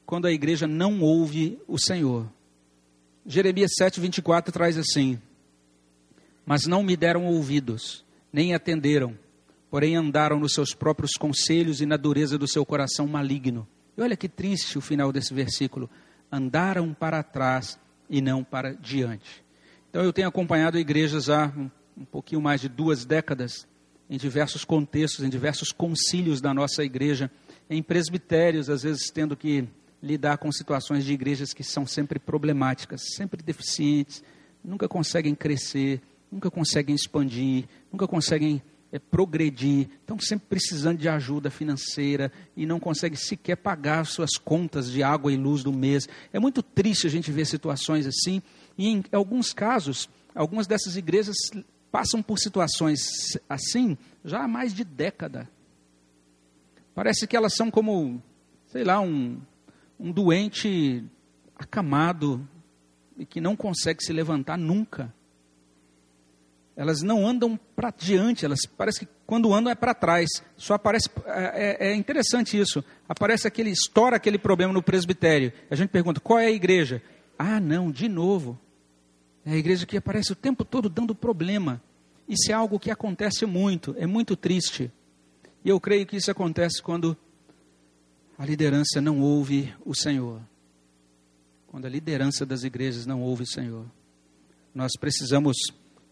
quando 0.05 0.27
a 0.27 0.33
igreja 0.33 0.67
não 0.67 1.01
ouve 1.01 1.59
o 1.67 1.79
Senhor. 1.79 2.31
Jeremias 3.25 3.71
7, 3.79 4.01
24 4.01 4.53
traz 4.53 4.77
assim: 4.77 5.19
Mas 6.45 6.67
não 6.67 6.83
me 6.83 6.97
deram 6.97 7.25
ouvidos, 7.27 8.05
nem 8.33 8.55
atenderam, 8.55 9.17
porém 9.71 9.97
andaram 9.97 10.39
nos 10.39 10.53
seus 10.53 10.75
próprios 10.75 11.13
conselhos 11.13 11.81
e 11.81 11.87
na 11.87 11.97
dureza 11.97 12.37
do 12.37 12.49
seu 12.49 12.67
coração 12.67 13.07
maligno. 13.07 13.67
E 13.97 14.03
olha 14.03 14.17
que 14.17 14.29
triste 14.29 14.77
o 14.77 14.81
final 14.81 15.13
desse 15.13 15.33
versículo. 15.33 15.89
Andaram 16.31 16.93
para 16.93 17.23
trás 17.23 17.79
e 18.13 18.21
não 18.21 18.45
para 18.45 18.75
diante. 18.75 19.43
Então 19.89 20.03
eu 20.03 20.13
tenho 20.13 20.29
acompanhado 20.29 20.79
igrejas 20.79 21.31
há 21.31 21.47
um, 21.57 21.71
um 21.97 22.05
pouquinho 22.05 22.43
mais 22.43 22.61
de 22.61 22.69
duas 22.69 23.07
décadas, 23.07 23.67
em 24.09 24.19
diversos 24.19 24.67
contextos, 24.67 25.25
em 25.25 25.31
diversos 25.31 25.73
concílios 25.73 26.39
da 26.39 26.53
nossa 26.53 26.85
igreja, 26.85 27.31
em 27.71 27.83
presbitérios, 27.83 28.69
às 28.69 28.83
vezes 28.83 29.11
tendo 29.11 29.35
que 29.35 29.67
lidar 30.03 30.37
com 30.37 30.53
situações 30.53 31.05
de 31.05 31.15
igrejas 31.15 31.55
que 31.55 31.65
são 31.65 31.87
sempre 31.87 32.19
problemáticas, 32.19 33.01
sempre 33.17 33.43
deficientes, 33.43 34.23
nunca 34.63 34.87
conseguem 34.87 35.35
crescer, 35.35 36.03
nunca 36.31 36.51
conseguem 36.51 36.95
expandir, 36.95 37.65
nunca 37.91 38.07
conseguem 38.07 38.63
é, 38.93 38.99
progredir, 38.99 39.89
estão 40.01 40.19
sempre 40.21 40.47
precisando 40.49 40.99
de 40.99 41.09
ajuda 41.09 41.51
financeira 41.51 42.31
e 42.55 42.67
não 42.67 42.79
conseguem 42.79 43.17
sequer 43.17 43.57
pagar 43.57 44.05
suas 44.05 44.33
contas 44.37 44.91
de 44.91 45.03
água 45.03 45.33
e 45.33 45.37
luz 45.37 45.65
do 45.65 45.73
mês. 45.73 46.07
É 46.31 46.39
muito 46.39 46.63
triste 46.63 47.07
a 47.07 47.11
gente 47.11 47.33
ver 47.33 47.47
situações 47.47 48.07
assim, 48.07 48.43
e 48.77 48.89
em 48.89 49.03
alguns 49.11 49.55
casos, 49.55 50.11
algumas 50.35 50.67
dessas 50.67 50.97
igrejas 50.97 51.37
passam 51.91 52.23
por 52.23 52.39
situações 52.39 53.01
assim 53.49 53.97
já 54.23 54.45
há 54.45 54.49
mais 54.49 54.75
de 54.75 54.85
década. 54.85 55.49
Parece 56.95 57.27
que 57.27 57.35
elas 57.35 57.55
são 57.55 57.71
como, 57.71 58.23
sei 58.67 58.85
lá, 58.85 59.01
um, 59.01 59.41
um 59.99 60.13
doente 60.13 61.03
acamado 61.57 62.47
e 63.17 63.25
que 63.25 63.41
não 63.41 63.57
consegue 63.57 64.05
se 64.05 64.13
levantar 64.13 64.59
nunca 64.59 65.13
elas 66.77 67.03
não 67.03 67.27
andam 67.27 67.59
para 67.77 67.91
diante, 67.91 68.45
elas 68.45 68.61
parece 68.77 69.01
que 69.01 69.09
quando 69.27 69.53
andam 69.53 69.71
é 69.71 69.75
para 69.75 69.95
trás. 69.95 70.29
Só 70.57 70.75
aparece 70.75 71.09
é, 71.27 71.87
é, 71.87 71.89
é, 71.91 71.95
interessante 71.95 72.59
isso. 72.59 72.83
Aparece 73.09 73.47
aquele 73.47 73.71
estoura 73.71 74.17
aquele 74.17 74.39
problema 74.39 74.73
no 74.73 74.83
presbitério. 74.83 75.53
A 75.71 75.75
gente 75.75 75.91
pergunta 75.91 76.21
qual 76.21 76.39
é 76.39 76.47
a 76.47 76.51
igreja? 76.51 77.03
Ah, 77.39 77.61
não, 77.61 77.91
de 77.91 78.09
novo. 78.09 78.59
É 79.45 79.53
a 79.53 79.57
igreja 79.57 79.85
que 79.85 79.97
aparece 79.97 80.33
o 80.33 80.37
tempo 80.37 80.65
todo 80.65 80.89
dando 80.89 81.15
problema. 81.15 81.83
Isso 82.29 82.51
é 82.51 82.55
algo 82.55 82.79
que 82.79 82.91
acontece 82.91 83.45
muito, 83.45 83.95
é 83.99 84.07
muito 84.07 84.37
triste. 84.37 84.91
E 85.65 85.69
eu 85.69 85.79
creio 85.79 86.07
que 86.07 86.17
isso 86.17 86.31
acontece 86.31 86.81
quando 86.83 87.17
a 88.39 88.47
liderança 88.47 89.01
não 89.01 89.21
ouve 89.21 89.75
o 89.85 89.95
Senhor. 89.95 90.41
Quando 91.67 91.87
a 91.87 91.89
liderança 91.89 92.47
das 92.47 92.65
igrejas 92.65 93.05
não 93.05 93.21
ouve 93.21 93.43
o 93.43 93.47
Senhor. 93.47 93.85
Nós 94.75 94.93
precisamos 94.99 95.57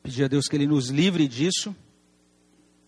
Pedir 0.02 0.24
a 0.24 0.28
Deus 0.28 0.46
que 0.46 0.56
Ele 0.56 0.66
nos 0.66 0.88
livre 0.88 1.28
disso, 1.28 1.74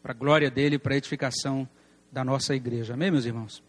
para 0.02 0.12
a 0.12 0.14
glória 0.14 0.50
dele, 0.50 0.78
para 0.78 0.94
a 0.94 0.96
edificação 0.96 1.68
da 2.10 2.24
nossa 2.24 2.54
igreja. 2.54 2.94
Amém, 2.94 3.10
meus 3.10 3.24
irmãos? 3.24 3.62